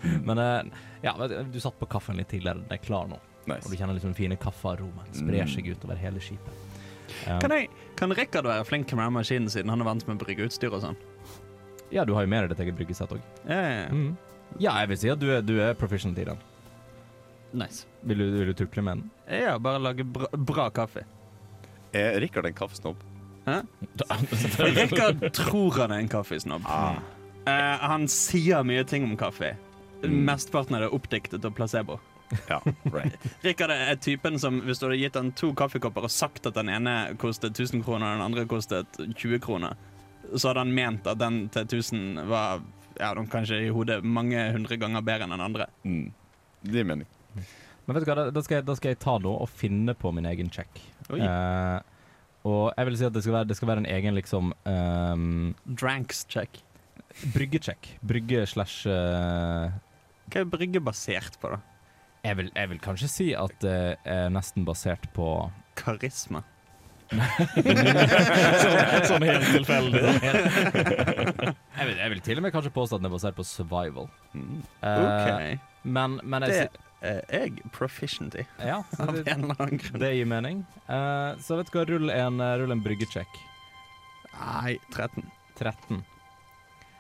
Men 0.27 0.39
uh, 0.43 0.79
ja, 1.07 1.15
du, 1.23 1.39
du 1.55 1.63
satt 1.63 1.79
på 1.79 1.87
kaffen 1.87 2.19
litt 2.19 2.35
tidligere. 2.35 2.65
Den 2.67 2.79
er 2.81 2.83
klar 2.83 3.07
nå. 3.11 3.23
Og 3.57 3.71
du 3.73 3.77
kjenner 3.77 3.95
liksom 3.97 4.15
fine 4.15 4.37
kaffearomaen 4.37 5.13
sprer 5.17 5.45
Mm. 5.45 5.53
seg 5.55 5.71
utover 5.73 5.97
hele 5.97 6.21
skipet. 6.21 6.53
Um, 7.27 7.39
Kan, 7.41 7.51
jeg, 7.51 7.69
kan 7.97 8.13
Rikard 8.13 8.45
være 8.45 8.65
flink 8.69 8.93
med 8.93 9.05
den 9.07 9.13
maskinen 9.17 9.49
siden 9.51 9.71
han 9.73 9.81
er 9.81 9.85
vant 9.89 10.07
med 10.07 10.19
å 10.21 10.25
brygge 10.25 10.45
utstyr 10.47 10.73
og 10.77 10.83
sånn? 10.85 10.97
ja, 11.91 12.05
du 12.05 12.13
har 12.13 12.23
jo 12.27 12.29
med 12.29 12.43
deg 12.45 12.51
ditt 12.53 12.61
eget 12.67 12.77
bryggesett 12.77 13.13
òg. 13.17 13.21
Ja, 13.49 13.57
ja, 13.57 13.71
ja. 13.81 13.89
Mm. 13.89 14.17
Ja, 14.61 14.75
jeg 14.81 14.89
vil 14.91 14.99
si 14.99 15.09
at 15.09 15.19
du 15.21 15.31
er, 15.33 15.41
du 15.43 15.55
er 15.61 15.73
proficient 15.75 16.19
i 16.19 16.25
den. 16.29 16.37
Nice. 17.53 17.87
Vil 18.05 18.19
du, 18.21 18.27
vil 18.39 18.47
du 18.53 18.55
tukle 18.55 18.83
med 18.85 18.99
den? 18.99 19.11
Ja, 19.41 19.55
bare 19.59 19.81
lage 19.81 20.05
bra, 20.05 20.29
bra 20.37 20.69
kaffe. 20.71 21.05
Er 21.97 22.21
Rikard 22.21 22.45
en 22.47 22.53
kaffesnobb? 22.53 22.97
Rikard 24.77 25.23
tror 25.33 25.73
han 25.81 25.93
er 25.93 26.03
en 26.05 26.09
kaffesnobb. 26.13 26.63
Ah. 26.69 26.99
Uh, 27.49 27.77
han 27.89 28.05
sier 28.13 28.65
mye 28.69 28.85
ting 28.85 29.05
om 29.09 29.17
kaffe. 29.17 29.55
Mm. 30.05 30.21
Mesteparten 30.29 30.77
er 30.77 30.85
det 30.85 30.93
oppdiktet 30.95 31.45
og 31.49 31.55
placebo. 31.57 31.97
Ja, 32.49 32.59
right. 32.93 33.15
Rikard 33.45 33.73
er 33.73 34.01
typen 34.03 34.39
som 34.41 34.61
hvis 34.67 34.81
du 34.81 34.89
hadde 34.89 35.01
gitt 35.01 35.17
han 35.19 35.31
to 35.39 35.53
kaffekopper 35.57 36.09
og 36.09 36.13
sagt 36.13 36.49
at 36.49 36.57
den 36.59 36.71
ene 36.73 36.97
kostet 37.21 37.57
1000 37.57 37.85
kroner 37.87 38.11
og 38.11 38.19
den 38.19 38.27
andre 38.27 38.45
kostet 38.51 39.01
20 39.01 39.41
kroner, 39.45 39.79
så 40.35 40.51
hadde 40.51 40.67
han 40.67 40.75
ment 40.77 41.09
at 41.09 41.21
den 41.21 41.47
til 41.55 41.69
1000 41.69 42.27
var 42.29 42.61
ja, 42.99 43.13
de 43.15 43.25
kanskje 43.31 43.63
i 43.67 43.73
hodet 43.73 44.03
mange 44.05 44.41
hundre 44.53 44.77
ganger 44.81 45.05
bedre 45.07 45.29
enn 45.29 45.37
den 45.37 45.45
andre. 45.45 45.69
Mm. 45.85 46.09
Det 46.65 46.81
gir 46.81 46.89
mening. 46.89 47.09
Men 47.87 47.97
vet 47.97 48.05
du 48.05 48.11
hva, 48.11 48.17
da, 48.19 48.31
da, 48.35 48.43
skal 48.45 48.59
jeg, 48.59 48.67
da 48.69 48.75
skal 48.77 48.93
jeg 48.93 49.01
ta 49.01 49.15
nå 49.23 49.33
og 49.45 49.49
finne 49.49 49.95
på 49.97 50.11
min 50.13 50.27
egen 50.29 50.51
check. 50.53 50.81
Oi. 51.09 51.23
Eh, 51.25 51.79
og 52.49 52.73
jeg 52.75 52.89
vil 52.89 52.99
si 52.99 53.07
at 53.07 53.15
det 53.15 53.23
skal 53.25 53.37
være, 53.39 53.49
det 53.49 53.57
skal 53.59 53.71
være 53.71 53.83
en 53.85 53.91
egen 53.91 54.17
liksom 54.17 54.53
um, 54.69 55.55
Dranks 55.65 56.25
check. 56.29 56.61
bryggecheck. 57.35 57.97
Brygge 58.07 58.45
slash 58.47 58.87
uh, 58.87 59.73
Hva 60.29 60.43
er 60.43 60.51
brygge 60.53 60.83
basert 60.85 61.39
på, 61.41 61.55
da? 61.55 61.78
Jeg, 62.25 62.37
vil, 62.39 62.53
jeg 62.55 62.71
vil 62.73 62.81
kanskje 62.83 63.09
si 63.11 63.27
at 63.39 63.55
det 63.63 63.97
er 64.09 64.31
nesten 64.35 64.67
basert 64.69 65.09
på 65.17 65.51
Karisma. 65.79 66.43
Sånn 69.09 69.25
helt 69.25 69.47
tilfeldig. 69.49 70.03
jeg, 70.19 71.87
vil, 71.87 71.95
jeg 71.97 72.11
vil 72.13 72.21
til 72.27 72.41
og 72.41 72.45
med 72.45 72.53
kanskje 72.53 72.73
påstå 72.75 72.99
at 72.99 73.03
den 73.03 73.09
er 73.09 73.15
basert 73.15 73.39
på 73.39 73.47
survival. 73.49 74.11
Mm. 74.35 74.61
Okay. 74.83 75.55
OK. 75.55 75.65
Men, 75.89 76.19
men 76.25 76.45
jeg, 76.45 76.69
Det 77.01 77.15
er 77.31 77.47
jeg 77.47 77.71
proficient 77.73 78.35
i, 78.37 78.45
ja, 78.61 78.83
av 79.03 79.15
det, 79.15 79.25
en 79.31 79.47
eller 79.47 79.57
annen 79.63 79.81
grunn. 79.81 80.01
det 80.03 80.13
gir 80.17 80.29
mening. 80.29 80.65
Uh, 80.91 81.39
så 81.43 81.57
vet 81.61 81.71
du 81.71 81.79
hva, 81.79 81.87
rull 81.89 82.13
en, 82.13 82.41
eh, 82.45 82.57
rull 82.61 82.75
en 82.75 82.85
bryggecheck. 82.85 83.41
Nei, 84.35 84.77
13. 84.93 85.25
13. 85.59 86.03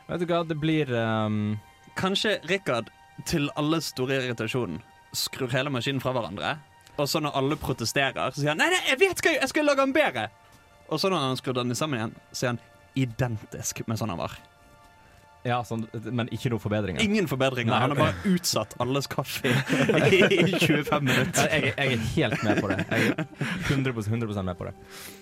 Vet 0.08 0.22
du 0.22 0.30
hva, 0.30 0.44
det 0.48 0.56
blir 0.58 0.90
um... 0.94 1.58
Kanskje 1.98 2.38
Rikard, 2.46 2.92
til 3.26 3.48
alle 3.58 3.80
store 3.82 4.20
irritasjonen, 4.22 4.78
skrur 5.16 5.52
hele 5.52 5.72
maskinen 5.72 6.02
fra 6.02 6.12
hverandre. 6.16 6.56
Og 6.98 7.08
så 7.08 7.22
når 7.22 7.36
alle 7.38 7.58
protesterer, 7.60 8.32
så 8.34 8.42
sier 8.42 8.52
han 8.52 8.60
Nei, 8.60 8.70
nei, 8.74 8.82
jeg 8.90 9.00
vet 9.04 9.22
hva 9.22 9.32
jeg 9.32 9.42
jeg 9.44 9.52
skal 9.52 9.68
lage 9.68 9.84
den 9.84 9.94
bedre! 9.94 10.28
Og 10.88 11.00
så 11.00 11.10
når 11.12 11.24
han 11.26 11.38
skrur 11.38 11.56
den 11.58 11.76
sammen 11.76 12.00
igjen, 12.00 12.14
så 12.32 12.46
er 12.46 12.54
han 12.54 12.62
identisk 12.98 13.84
med 13.86 14.00
sånn 14.00 14.10
han 14.14 14.20
var. 14.20 14.34
Ja, 15.46 15.60
sånn, 15.66 15.84
men 16.10 16.28
ikke 16.34 16.50
noe 16.50 16.60
forbedringer. 16.62 17.02
Ingen 17.04 17.28
forbedringer. 17.30 17.70
Nei, 17.70 17.80
Han 17.84 17.92
har 17.94 18.00
bare 18.00 18.32
utsatt 18.34 18.74
alles 18.82 19.06
kaffe 19.10 19.52
i 20.18 20.58
25 20.58 21.06
minutter. 21.06 21.46
Jeg, 21.52 21.72
jeg, 21.76 21.94
er 21.94 22.02
helt 22.16 22.44
med 22.44 22.60
på 22.62 22.70
det. 22.72 22.78
Jeg 22.90 23.12
er 23.12 23.22
100, 23.70 23.94
100 24.08 24.42
med 24.48 24.58
på 24.58 24.68
det. 24.68 24.74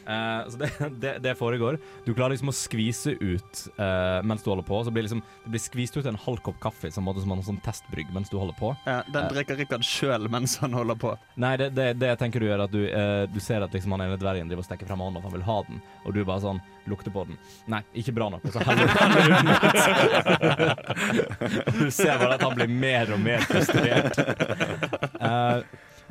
Uh, 0.07 0.41
så 0.49 0.61
det, 0.63 0.71
det, 1.03 1.13
det 1.27 1.35
foregår. 1.39 1.79
Du 2.07 2.13
klarer 2.15 2.35
liksom 2.35 2.53
å 2.53 2.57
skvise 2.57 3.17
ut 3.21 3.63
uh, 3.77 4.23
mens 4.27 4.45
du 4.45 4.51
holder 4.51 4.67
på. 4.67 4.81
Så 4.87 4.95
blir 4.95 5.07
liksom, 5.07 5.21
det 5.45 5.53
blir 5.53 5.65
skvist 5.67 6.01
ut 6.01 6.09
en 6.09 6.21
halv 6.27 6.41
kopp 6.47 6.59
kaffe 6.65 6.91
som, 6.95 7.05
måte, 7.07 7.23
som 7.25 7.37
en 7.37 7.45
sånn 7.47 7.61
testbrygg 7.67 8.09
mens 8.17 8.33
du 8.33 8.39
holder 8.41 8.57
på. 8.59 8.73
Ja, 8.89 9.03
den 9.13 9.29
drikker 9.35 9.61
Rikard 9.61 9.85
sjøl 9.87 10.31
mens 10.33 10.57
han 10.63 10.77
holder 10.77 10.99
på. 11.03 11.13
Nei, 11.43 11.57
det, 11.61 11.73
det, 11.77 11.91
det 12.01 12.15
tenker 12.23 12.41
du 12.41 12.49
gjør, 12.49 12.65
at 12.65 12.73
du, 12.73 12.83
uh, 12.89 13.27
du 13.29 13.39
ser 13.43 13.65
at 13.67 13.77
liksom 13.77 13.95
han 13.97 14.09
ene 14.09 14.19
dvergen 14.21 14.49
driver 14.49 14.65
og 14.65 14.71
stikker 14.71 14.89
frem 14.89 15.05
hånda 15.05 15.21
for 15.21 15.31
han 15.31 15.39
vil 15.39 15.47
ha 15.47 15.61
den, 15.69 15.85
og 16.07 16.17
du 16.17 16.25
bare 16.25 16.45
sånn 16.45 16.65
lukter 16.91 17.11
på 17.15 17.25
den. 17.29 17.37
Nei, 17.71 17.83
ikke 17.99 18.13
bra 18.17 18.29
nok. 18.33 18.45
Og 18.47 18.53
så 18.55 18.61
heller 18.67 18.87
den 18.87 19.49
ut. 19.53 19.75
Du 21.81 21.91
ser 21.91 22.19
bare 22.21 22.35
at 22.37 22.43
han 22.47 22.57
blir 22.59 22.71
mer 22.71 23.13
og 23.15 23.21
mer 23.23 23.41
frustrert. 23.47 24.17
Uh, 25.21 25.63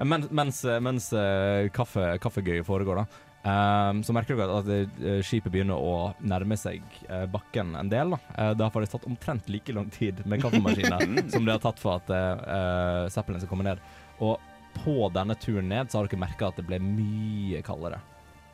mens 0.03 0.32
mens, 0.32 0.63
mens 0.84 1.13
eh, 1.15 1.69
kaffe, 1.71 2.17
kaffegøyet 2.19 2.65
foregår, 2.67 2.99
da. 2.99 3.05
eh, 3.47 4.01
så 4.03 4.15
merker 4.15 4.36
dere 4.39 4.57
at 4.59 4.67
eh, 4.73 5.21
skipet 5.23 5.53
begynner 5.53 5.80
å 5.80 6.13
nærme 6.19 6.57
seg 6.59 6.84
uh, 7.07 7.23
bakken 7.32 7.76
en 7.80 7.91
del. 7.91 8.11
Da. 8.11 8.19
Uh, 8.36 8.51
det 8.57 8.65
har 8.65 8.73
faktisk 8.76 8.97
tatt 8.97 9.07
omtrent 9.07 9.47
like 9.51 9.76
lang 9.76 9.88
tid 9.93 10.19
med 10.28 10.43
kaffemaskiner 10.43 10.99
som 11.34 11.47
det 11.47 11.55
har 11.55 11.63
tatt 11.63 11.80
for 11.80 12.01
at 12.01 12.11
uh, 12.11 13.07
Zeppelin 13.13 13.39
skal 13.39 13.53
komme 13.53 13.69
ned. 13.69 13.80
Og 14.19 14.36
på 14.76 15.07
denne 15.15 15.36
turen 15.39 15.69
ned 15.71 15.88
så 15.91 16.01
har 16.01 16.09
dere 16.09 16.19
merka 16.26 16.49
at 16.51 16.59
det 16.59 16.67
ble 16.67 16.82
mye 16.84 17.63
kaldere. 17.63 18.01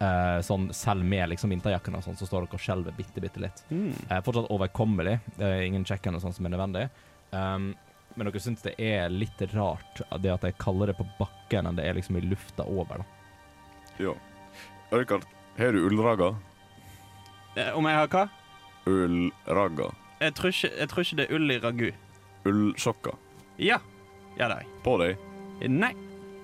Eh, 0.02 0.40
sånn 0.42 0.72
Selv 0.74 1.06
med 1.06 1.30
liksom 1.30 1.52
vinterjakken 1.54 1.94
og 1.98 2.04
sånn, 2.06 2.18
så 2.18 2.26
står 2.26 2.48
dere 2.48 2.58
og 2.58 2.64
skjelver 2.64 2.96
bitte, 2.98 3.22
bitte 3.22 3.42
litt. 3.44 3.62
Mm. 3.70 3.92
Uh, 4.10 4.20
fortsatt 4.26 4.50
overkommelig. 4.50 5.20
Det 5.36 5.46
er 5.46 5.66
ingen 5.68 5.86
check-in 5.86 6.18
og 6.18 6.24
sånn 6.24 6.34
som 6.34 6.48
er 6.48 6.56
nødvendig. 6.56 6.88
Um, 7.32 7.72
men 8.16 8.28
dere 8.28 8.42
syns 8.44 8.66
det 8.66 8.74
er 8.82 9.14
litt 9.14 9.40
rart 9.54 10.02
det 10.24 10.34
at 10.34 10.48
jeg 10.48 10.58
kaller 10.60 10.92
det 10.92 10.98
på 10.98 11.06
bakken 11.20 11.70
enn 11.70 11.78
det 11.78 11.86
er 11.88 11.96
liksom 12.00 12.18
i 12.18 12.24
lufta 12.26 12.66
over, 12.66 13.04
da. 13.04 13.06
Ja. 14.02 14.16
Rikard, 14.92 15.28
har 15.60 15.76
du 15.76 15.86
ullragga? 15.86 16.34
Eh, 17.56 17.70
Om 17.78 17.88
jeg 17.88 18.00
har 18.02 18.12
hva? 18.12 18.26
Ullragga. 18.90 19.92
Jeg 20.22 20.36
tror 20.38 20.54
ikke, 20.54 20.72
jeg 20.80 20.92
tror 20.92 21.06
ikke 21.06 21.20
det 21.20 21.28
er 21.28 21.38
ull 21.38 21.54
i 21.54 21.60
ragu. 21.62 21.88
Ullsokker. 22.50 23.18
Ja. 23.62 23.78
Ja, 24.40 24.48
det 24.48 24.56
har 24.56 24.62
jeg. 24.64 24.76
På 24.84 24.98
deg. 24.98 25.30
Nei. 25.70 25.94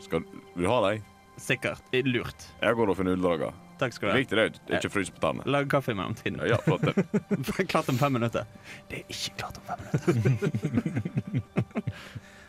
Skal 0.04 0.24
du 0.54 0.68
ha 0.70 0.82
deg? 0.92 1.02
Sikkert. 1.38 1.82
Lurt. 2.06 2.48
Jeg 2.62 2.78
går 2.78 2.92
og 2.92 2.98
finner 2.98 3.18
ullragga. 3.18 3.52
Takk 3.78 3.94
skal 3.94 4.10
du 4.10 4.12
ha. 4.12 4.22
Viktig 4.22 4.38
det 4.38 4.46
er 4.74 4.80
ikke 4.80 4.94
frys 4.94 5.12
på 5.14 5.22
tennene. 5.22 5.46
Lag 5.54 5.68
kaffe 5.70 5.94
i 5.94 5.98
mellomtiden. 5.98 6.42
Ja, 6.50 6.58
flott. 6.66 6.82
det. 6.88 7.68
klart 7.74 7.90
om 7.94 8.00
fem 8.00 8.18
minutter. 8.18 8.48
Det 8.90 9.04
er 9.04 9.14
ikke 9.14 9.36
klart 9.44 9.60
om 9.62 9.68
fem 9.70 10.24
minutter. 10.24 11.44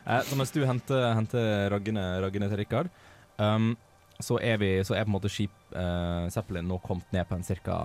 Eh, 0.09 0.23
så 0.25 0.37
mens 0.41 0.49
du 0.55 0.63
henter, 0.65 1.03
henter 1.13 1.67
raggene, 1.69 2.01
raggene 2.25 2.47
til 2.49 2.57
Rikard, 2.63 2.89
um, 3.37 3.75
så, 4.17 4.39
er 4.41 4.57
vi, 4.57 4.71
så 4.81 4.95
er 4.97 5.05
på 5.05 5.11
en 5.11 5.17
måte 5.19 5.29
skip 5.29 5.75
eh, 5.77 6.31
Zeppelin 6.33 6.65
nå 6.65 6.79
kommet 6.81 7.13
ned 7.13 7.29
på 7.29 7.37
en 7.37 7.45
ca. 7.45 7.77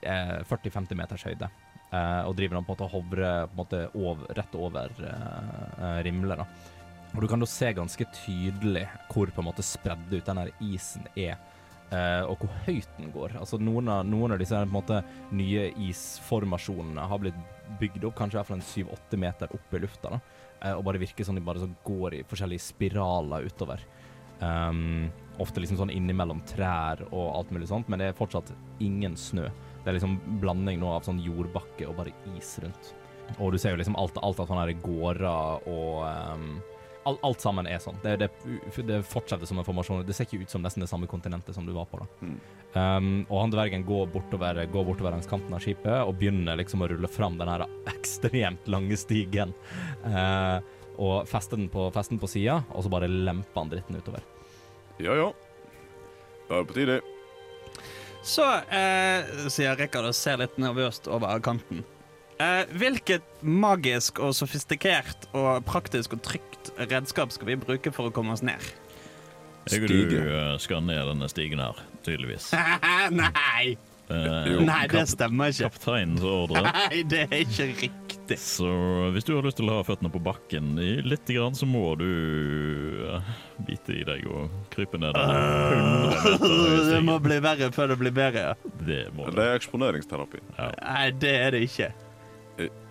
Eh, 0.00 0.38
40-50 0.48 0.96
meters 0.96 1.26
høyde. 1.28 1.50
Eh, 1.94 2.22
og 2.26 2.34
driver 2.38 2.56
nå 2.56 2.64
på 2.64 2.72
en 2.72 2.74
måte 2.74 2.86
og 2.88 2.94
hovrer 2.96 3.46
på 3.46 3.52
en 3.52 3.60
måte 3.60 3.82
over, 3.94 4.32
rett 4.38 4.56
over 4.58 4.96
eh, 5.06 5.60
eh, 5.76 6.00
rimlet. 6.08 6.40
da. 6.40 6.75
Og 7.16 7.22
du 7.24 7.28
kan 7.30 7.40
da 7.40 7.46
se 7.48 7.70
ganske 7.72 8.04
tydelig 8.12 8.84
hvor 9.08 9.30
på 9.32 9.40
en 9.40 9.48
måte 9.48 9.64
spredd 9.64 10.10
ut 10.12 10.26
den 10.26 10.50
isen 10.60 11.06
er. 11.16 11.38
eh, 11.88 12.22
og 12.26 12.42
hvor 12.42 12.50
høyt 12.66 12.88
den 12.98 13.12
går. 13.14 13.36
Altså 13.40 13.56
Noen 13.62 13.88
av, 13.88 14.04
noen 14.04 14.34
av 14.34 14.40
disse 14.42 14.58
måte 14.68 14.98
nye 15.30 15.68
isformasjonene 15.86 17.06
har 17.08 17.20
blitt 17.22 17.38
bygd 17.80 18.04
opp 18.08 18.16
kanskje 18.18 18.36
i 18.36 18.40
hvert 18.40 18.48
fall 18.50 18.58
en 18.58 18.66
syv-åtte 18.72 19.20
meter 19.22 19.54
opp 19.54 19.74
i 19.74 19.80
lufta. 19.80 20.20
Eh, 20.60 20.74
og 20.74 20.84
bare 20.84 21.00
virker 21.00 21.24
som 21.24 21.38
de 21.38 21.44
bare 21.46 21.70
går 21.86 22.18
i 22.18 22.24
forskjellige 22.26 22.66
spiraler 22.66 23.48
utover. 23.48 23.86
Um, 24.40 25.08
ofte 25.40 25.62
liksom 25.62 25.78
sånn 25.80 25.94
innimellom 25.94 26.42
trær 26.44 27.00
og 27.06 27.30
alt 27.38 27.52
mulig 27.54 27.70
sånt, 27.70 27.88
men 27.88 28.02
det 28.02 28.10
er 28.10 28.18
fortsatt 28.18 28.52
ingen 28.84 29.16
snø. 29.16 29.46
Det 29.80 29.88
er 29.88 29.96
liksom 29.96 30.18
blanding 30.42 30.82
nå 30.82 30.90
av 30.92 31.06
sånn 31.06 31.22
jordbakke 31.24 31.88
og 31.88 31.96
bare 32.02 32.12
is 32.34 32.58
rundt. 32.60 32.92
Og 33.38 33.54
du 33.54 33.58
ser 33.58 33.72
jo 33.72 33.80
liksom 33.80 33.96
alt, 33.96 34.18
alt 34.20 34.42
av 34.42 34.50
sånne 34.50 34.74
gårder 34.82 35.24
og 35.70 36.02
um, 36.04 36.50
alt, 37.06 37.22
alt 37.26 37.42
sammen 37.42 37.68
er 37.70 37.80
sånn. 37.82 37.98
Det, 38.02 38.16
det, 38.20 38.28
det 38.88 39.00
fortsetter 39.06 39.48
som 39.48 39.60
en 39.60 39.66
formasjon. 39.66 40.04
Det 40.06 40.16
ser 40.16 40.28
ikke 40.28 40.44
ut 40.44 40.52
som 40.52 40.64
nesten 40.64 40.84
det 40.84 40.90
samme 40.90 41.08
kontinentet 41.10 41.56
som 41.56 41.66
du 41.66 41.72
var 41.76 41.88
på. 41.90 42.00
da. 42.02 42.08
Mm. 42.26 42.36
Um, 42.76 43.10
og 43.30 43.40
han 43.40 43.54
dvergen 43.54 43.86
går 43.88 44.10
bortover, 44.12 44.62
går 44.72 44.88
bortover 44.90 45.14
langs 45.14 45.30
kanten 45.30 45.54
av 45.56 45.62
skipet 45.64 46.02
og 46.02 46.18
begynner 46.20 46.58
liksom 46.60 46.84
å 46.84 46.90
rulle 46.92 47.10
fram 47.10 47.38
den 47.40 47.50
her 47.50 47.66
ekstremt 47.94 48.68
lange 48.70 48.98
stigen. 49.00 49.54
Uh, 50.04 50.58
og 50.96 51.28
fester 51.28 51.60
den 51.60 51.68
på, 51.72 51.88
fester 51.94 52.20
på 52.20 52.30
sida, 52.30 52.62
og 52.72 52.84
så 52.84 52.92
bare 52.92 53.10
lemper 53.10 53.62
han 53.62 53.72
dritten 53.72 53.98
utover. 54.00 54.24
Ja, 54.98 55.12
ja. 55.12 55.28
Da 56.48 56.56
er 56.56 56.64
det 56.64 56.70
på 56.70 56.78
tide. 56.78 57.00
Så 58.26 58.46
eh, 58.74 59.28
sier 59.52 59.76
Rikard 59.78 60.08
og 60.08 60.16
ser 60.16 60.40
litt 60.40 60.56
nervøst 60.58 61.06
over 61.12 61.38
kanten. 61.44 61.84
Eh, 62.36 62.62
hvilket 62.76 63.24
magisk 63.40 64.18
og 64.20 64.34
sofistikert 64.36 65.24
og 65.32 65.62
praktisk 65.64 66.18
og 66.18 66.24
trygt 66.26 66.72
redskap 66.90 67.32
skal 67.32 67.48
vi 67.48 67.56
bruke 67.56 67.92
for 67.94 68.10
å 68.10 68.12
komme 68.12 68.34
oss 68.36 68.44
ned? 68.44 68.60
Jeg 69.66 69.82
og 69.82 69.88
du 69.88 70.18
eh, 70.20 70.54
skal 70.62 70.84
ned 70.84 71.08
denne 71.08 71.28
stigen 71.32 71.62
her, 71.64 71.78
tydeligvis. 72.06 72.52
Nei! 73.22 73.76
Eh, 74.06 74.50
Nei, 74.62 74.82
det 74.92 75.06
stemmer 75.10 75.50
ikke. 75.50 75.70
Kapteinens 75.72 76.22
ordre. 76.22 76.62
Nei, 76.68 77.00
det 77.08 77.24
er 77.26 77.40
ikke 77.40 77.66
riktig. 77.72 78.36
Så 78.42 78.68
hvis 79.14 79.26
du 79.26 79.32
har 79.36 79.44
lyst 79.46 79.58
til 79.58 79.70
å 79.70 79.80
ha 79.80 79.86
føttene 79.86 80.10
på 80.12 80.20
bakken 80.22 80.76
i 80.82 80.92
litt, 81.06 81.26
grann, 81.30 81.56
så 81.58 81.66
må 81.66 81.88
du 81.98 82.06
eh, 83.16 83.34
bite 83.66 83.96
i 83.96 84.04
deg 84.06 84.26
og 84.30 84.52
krype 84.74 85.00
ned 85.02 85.16
den 85.16 85.34
100 85.34 85.84
meter 86.04 86.46
høye 86.46 86.88
Det 86.92 87.02
må 87.02 87.16
stigen. 87.16 87.26
bli 87.26 87.40
verre 87.48 87.72
før 87.74 87.94
det 87.94 87.98
blir 88.04 88.14
bedre. 88.20 88.48
ja. 88.52 88.74
Det 88.86 89.02
må 89.16 89.26
Det 89.30 89.38
Det 89.40 89.48
er 89.48 89.60
eksponeringsterapi. 89.62 90.42
Nei, 90.60 91.06
det 91.24 91.34
er 91.42 91.56
det 91.56 91.64
ikke. 91.66 91.90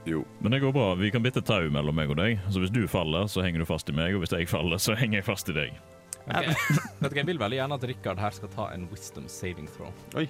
Jo. 0.05 0.21
Men 0.39 0.53
det 0.53 0.59
går 0.61 0.71
bra. 0.75 0.93
Vi 0.99 1.09
kan 1.11 1.23
bitte 1.25 1.41
tau 1.41 1.69
mellom 1.73 1.95
meg 1.97 2.11
og 2.13 2.19
deg. 2.19 2.39
Så 2.53 2.61
hvis 2.61 2.73
du 2.73 2.83
faller, 2.89 3.25
så 3.31 3.41
henger 3.45 3.63
du 3.63 3.67
fast 3.69 3.89
i 3.89 3.95
meg, 3.97 4.13
og 4.15 4.21
hvis 4.23 4.35
jeg 4.35 4.49
faller, 4.49 4.81
så 4.81 4.93
henger 4.97 5.21
jeg 5.21 5.27
fast 5.27 5.49
i 5.49 5.55
deg. 5.57 5.77
Okay. 6.25 6.53
Vet 7.01 7.11
du, 7.13 7.17
Jeg 7.21 7.29
vil 7.29 7.41
veldig 7.41 7.59
gjerne 7.59 7.77
at 7.79 7.87
Rikard 7.89 8.21
her 8.21 8.35
skal 8.37 8.51
ta 8.53 8.69
en 8.73 8.87
wisdom 8.91 9.29
saving 9.29 9.69
throw. 9.69 9.93
Oi. 10.17 10.27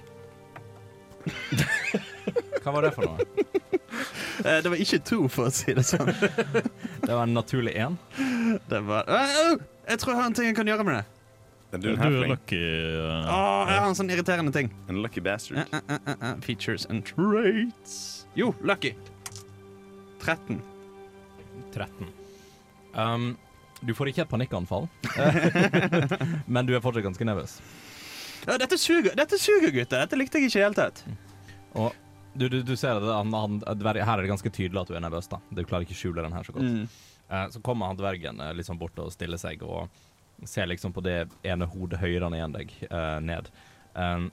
Hva 2.62 2.72
var 2.74 2.86
det 2.86 2.94
for 2.96 3.08
noe? 3.08 3.18
Eh, 4.44 4.58
Det 4.60 4.68
var 4.68 4.76
ikke 4.76 4.98
to, 5.00 5.16
for 5.32 5.48
å 5.48 5.52
si 5.54 5.72
det 5.72 5.80
sånn. 5.88 6.10
Det 6.12 7.08
var 7.08 7.22
en 7.22 7.32
naturlig 7.32 7.72
én. 7.80 7.94
Det 8.68 8.82
var! 8.84 9.08
Jeg 9.08 10.02
tror 10.02 10.12
jeg 10.12 10.18
har 10.18 10.26
en 10.28 10.36
ting 10.36 10.50
jeg 10.50 10.58
kan 10.58 10.68
gjøre 10.68 10.84
med 10.84 10.98
det. 10.98 11.04
Du, 11.72 11.78
du 11.78 11.88
er 11.94 12.02
halfling? 12.02 12.34
lucky. 12.34 12.60
Uh, 12.60 13.32
Å, 13.32 13.38
jeg 13.70 13.80
har 13.80 13.88
en 13.88 13.96
sånn 13.98 14.12
irriterende 14.12 14.52
ting. 14.54 14.68
En 14.92 15.00
lucky 15.02 15.24
bastard. 15.24 15.64
Uh, 15.72 15.80
uh, 15.80 15.96
eh, 16.04 16.14
eh, 16.14 16.36
Features 16.44 16.86
and 16.92 17.04
traits. 17.08 18.26
Jo, 18.38 18.52
lucky. 18.60 18.92
13. 20.22 20.60
13. 21.74 22.06
Um, 22.96 23.34
du 23.80 23.92
får 23.94 24.10
ikke 24.10 24.24
et 24.24 24.30
panikkanfall, 24.30 24.86
men 26.54 26.68
du 26.68 26.72
er 26.76 26.82
fortsatt 26.84 27.04
ganske 27.04 27.28
nervøs. 27.28 27.58
Ja, 28.46 28.56
dette 28.60 28.78
suger, 28.80 29.12
dette 29.18 29.38
suger, 29.40 29.72
gutter. 29.74 30.04
Dette 30.06 30.18
likte 30.18 30.40
jeg 30.40 30.48
ikke 30.48 30.58
i 30.58 30.62
det 30.62 30.66
hele 30.68 30.78
tatt. 30.78 31.02
Og 31.76 31.92
du, 32.36 32.48
du, 32.52 32.60
du 32.64 32.74
ser 32.78 32.96
at 33.00 33.04
han, 33.10 33.34
han, 33.34 33.60
her 33.66 34.00
er 34.00 34.24
det 34.24 34.32
ganske 34.32 34.52
tydelig 34.52 34.82
at 34.82 34.90
du 34.92 34.96
er 34.96 35.04
nervøs. 35.04 35.28
da 35.32 35.40
Du 35.50 35.64
klarer 35.64 35.86
ikke 35.86 35.96
å 35.96 36.00
skjule 36.00 36.24
den 36.24 36.36
her 36.36 36.46
så 36.46 36.56
godt. 36.56 36.68
Mm. 36.68 36.88
Uh, 37.26 37.46
så 37.52 37.62
kommer 37.64 37.90
han 37.90 37.98
dvergen 37.98 38.40
liksom 38.56 38.78
bort 38.80 38.98
og 39.02 39.12
stiller 39.12 39.40
seg 39.40 39.64
og 39.66 39.90
ser 40.44 40.68
liksom 40.68 40.92
på 40.92 41.02
det 41.04 41.26
ene 41.48 41.68
hodet 41.68 42.00
høyere 42.00 42.28
enn 42.32 42.54
deg 42.54 42.72
uh, 42.90 43.18
ned. 43.24 43.48
Um, 43.94 44.30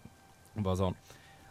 bare 0.59 0.79
sånn 0.79 0.97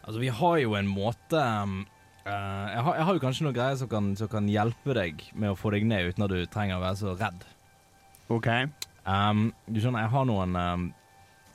Altså, 0.03 0.19
vi 0.19 0.27
har 0.35 0.57
jo 0.59 0.73
en 0.75 0.89
måte 0.91 1.39
um, 1.39 1.83
eh, 2.25 2.67
jeg, 2.73 2.83
har, 2.85 2.95
jeg 2.97 3.07
har 3.07 3.17
jo 3.17 3.23
kanskje 3.23 3.45
noen 3.47 3.57
greier 3.57 3.79
som 3.79 3.89
kan, 3.91 4.11
som 4.19 4.31
kan 4.31 4.49
hjelpe 4.49 4.95
deg 4.97 5.23
med 5.33 5.53
å 5.53 5.59
få 5.59 5.73
deg 5.75 5.85
ned 5.89 6.13
uten 6.13 6.25
at 6.25 6.33
du 6.33 6.39
trenger 6.51 6.79
å 6.79 6.83
være 6.83 6.99
så 7.01 7.15
redd. 7.19 7.45
OK. 8.33 8.49
Um, 9.03 9.49
du 9.67 9.81
skjønner, 9.81 10.05
jeg 10.05 10.13
har 10.13 10.27
noen 10.29 10.53
um, 10.55 10.83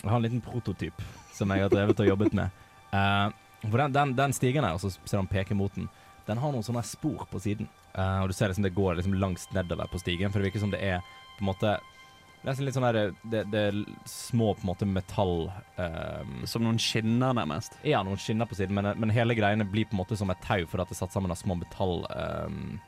Jeg 0.02 0.10
har 0.10 0.18
en 0.18 0.26
liten 0.26 0.42
prototyp 0.44 0.98
som 1.32 1.48
jeg 1.54 1.64
har 1.64 1.72
drevet 1.72 2.02
og 2.04 2.10
jobbet 2.10 2.36
med. 2.36 2.64
Uh, 2.92 3.32
for 3.64 3.80
den, 3.80 3.94
den, 3.94 4.14
den 4.18 4.34
stigen 4.36 4.66
her, 4.66 4.76
og 4.76 4.82
så 4.82 4.92
ser 4.92 5.20
han 5.20 5.30
peke 5.30 5.56
mot 5.56 5.72
den, 5.74 5.88
den 6.28 6.40
har 6.42 6.52
noen 6.52 6.66
sånne 6.66 6.84
spor 6.86 7.24
på 7.30 7.40
siden. 7.42 7.70
Uh, 7.94 8.22
og 8.22 8.30
du 8.30 8.36
ser 8.36 8.52
liksom 8.52 8.66
det 8.66 8.76
går 8.76 8.98
liksom 8.98 9.16
langs 9.18 9.48
nedover 9.56 9.88
på 9.90 10.00
stigen, 10.02 10.30
for 10.30 10.40
det 10.40 10.50
virker 10.50 10.62
som 10.66 10.74
det 10.74 10.82
er 10.84 11.00
på 11.38 11.42
en 11.42 11.50
måte 11.50 11.78
Nesten 12.46 12.64
litt 12.68 12.74
sånn 12.76 12.84
der 12.86 12.98
det, 13.26 13.40
det 13.50 13.60
er 13.72 13.78
små 14.06 14.52
på 14.54 14.62
en 14.62 14.68
måte 14.70 14.86
metall 14.86 15.48
um, 15.76 16.44
Som 16.46 16.62
noen 16.62 16.78
skinner, 16.78 17.34
nærmest. 17.34 17.74
Ja, 17.84 18.04
noen 18.06 18.20
skinner 18.22 18.46
på 18.46 18.54
siden, 18.54 18.76
men, 18.78 18.86
men 19.02 19.10
hele 19.10 19.34
greiene 19.34 19.66
blir 19.68 19.88
på 19.90 19.96
en 19.96 20.02
måte 20.04 20.16
som 20.16 20.30
et 20.30 20.40
tau 20.46 20.62
for 20.70 20.80
at 20.84 20.88
det 20.92 20.94
er 20.96 21.00
satt 21.02 21.16
sammen 21.16 21.34
av 21.34 21.40
små 21.40 21.56
metall 21.58 22.04
um, 22.06 22.78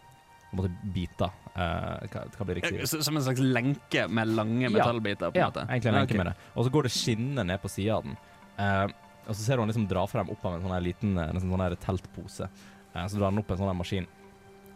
på 0.50 0.54
en 0.54 0.60
måte 0.62 0.70
biter. 0.94 1.34
Uh, 1.56 1.98
hva, 2.12 2.22
hva 2.36 2.46
blir 2.46 2.60
riktig? 2.60 2.80
S- 2.86 2.94
Som 3.06 3.18
en 3.18 3.26
slags 3.26 3.42
lenke 3.42 4.06
med 4.10 4.32
lange 4.38 4.70
metallbiter? 4.70 5.30
på 5.34 5.38
en 5.38 5.42
Ja, 5.42 5.50
måte. 5.50 5.66
egentlig 5.68 5.92
en 5.92 5.98
lenke 5.98 6.20
med 6.22 6.30
det. 6.30 6.36
Og 6.54 6.66
så 6.68 6.72
går 6.74 6.86
det 6.88 6.94
skinner 6.94 7.46
ned 7.50 7.62
på 7.62 7.70
sida 7.74 7.98
av 7.98 8.06
den. 8.06 8.16
Eh, 8.58 8.86
og 9.26 9.34
så 9.34 9.40
ser 9.44 9.58
du 9.58 9.62
han 9.66 9.70
liksom 9.74 9.88
dra 9.90 10.06
frem 10.10 10.30
opp 10.32 10.46
av 10.46 10.56
en 10.56 10.62
sånn 10.64 10.74
her 10.78 10.82
liten 10.86 11.18
eh, 11.18 11.30
nesten 11.34 11.50
sånn 11.52 11.62
her 11.66 11.74
teltpose. 11.82 12.48
Eh, 12.94 13.04
så 13.06 13.18
drar 13.18 13.30
han 13.30 13.38
opp 13.42 13.50
en 13.54 13.60
sånn 13.60 13.70
her 13.70 13.78
maskin. 13.82 14.06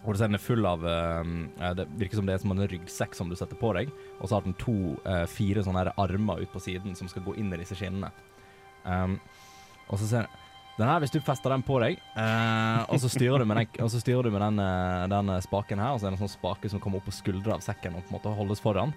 Og 0.04 0.18
den 0.20 0.36
er 0.36 0.42
full 0.42 0.66
av 0.68 0.84
eh, 0.84 1.32
eh, 1.60 1.74
Det 1.78 1.86
virker 1.96 2.20
som 2.20 2.28
det 2.28 2.36
er 2.36 2.42
som 2.42 2.52
en 2.52 2.66
ryggsekk 2.68 3.16
som 3.16 3.30
du 3.30 3.36
setter 3.38 3.58
på 3.60 3.72
deg. 3.76 3.92
Og 4.20 4.28
så 4.28 4.36
har 4.36 4.44
den 4.44 4.56
to, 4.60 4.94
eh, 5.08 5.24
fire 5.30 5.64
sånne 5.64 5.84
her 5.84 5.92
armer 6.00 6.44
ut 6.44 6.52
på 6.52 6.62
siden 6.62 6.96
som 6.98 7.08
skal 7.10 7.24
gå 7.24 7.36
inn 7.40 7.52
i 7.54 7.60
disse 7.60 7.76
skinnene. 7.78 8.12
Um, 8.84 9.16
og 9.88 9.96
så 9.96 10.08
ser 10.10 10.26
den 10.76 10.90
her, 10.90 10.98
hvis 11.00 11.12
du 11.14 11.20
fester 11.24 11.54
den 11.54 11.62
på 11.64 11.78
deg, 11.80 11.96
uh, 12.18 12.82
og 12.90 12.98
så 13.00 13.08
styrer 13.08 13.40
du 13.40 13.46
med 13.48 13.62
den, 13.62 13.68
du 13.78 14.30
med 14.34 14.42
den, 14.42 14.58
den 15.12 15.30
spaken 15.40 15.80
her, 15.80 15.94
og 15.94 16.02
så 16.02 16.08
er 16.08 16.12
det 16.12 16.18
en 16.18 16.24
sånn 16.26 16.32
spake 16.34 16.68
som 16.68 16.82
kommer 16.82 17.00
opp 17.00 17.06
på 17.08 17.14
skuldra 17.14 17.54
av 17.56 17.62
sekken 17.64 17.94
og 17.94 18.02
på 18.02 18.10
en 18.10 18.16
måte 18.18 18.32
holdes 18.36 18.60
foran, 18.60 18.92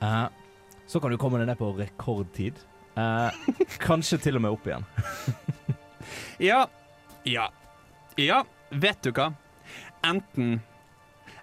uh, 0.00 0.26
så 0.90 0.98
kan 0.98 1.12
du 1.12 1.18
komme 1.20 1.38
deg 1.38 1.52
ned 1.52 1.60
på 1.60 1.68
rekordtid. 1.76 2.58
Uh, 2.96 3.28
kanskje 3.84 4.18
til 4.24 4.40
og 4.40 4.46
med 4.46 4.56
opp 4.56 4.66
igjen. 4.66 4.88
Ja. 6.40 6.64
Ja. 7.28 7.50
Ja, 8.16 8.42
vet 8.72 9.02
du 9.04 9.12
hva? 9.12 9.30
Enten 10.06 10.60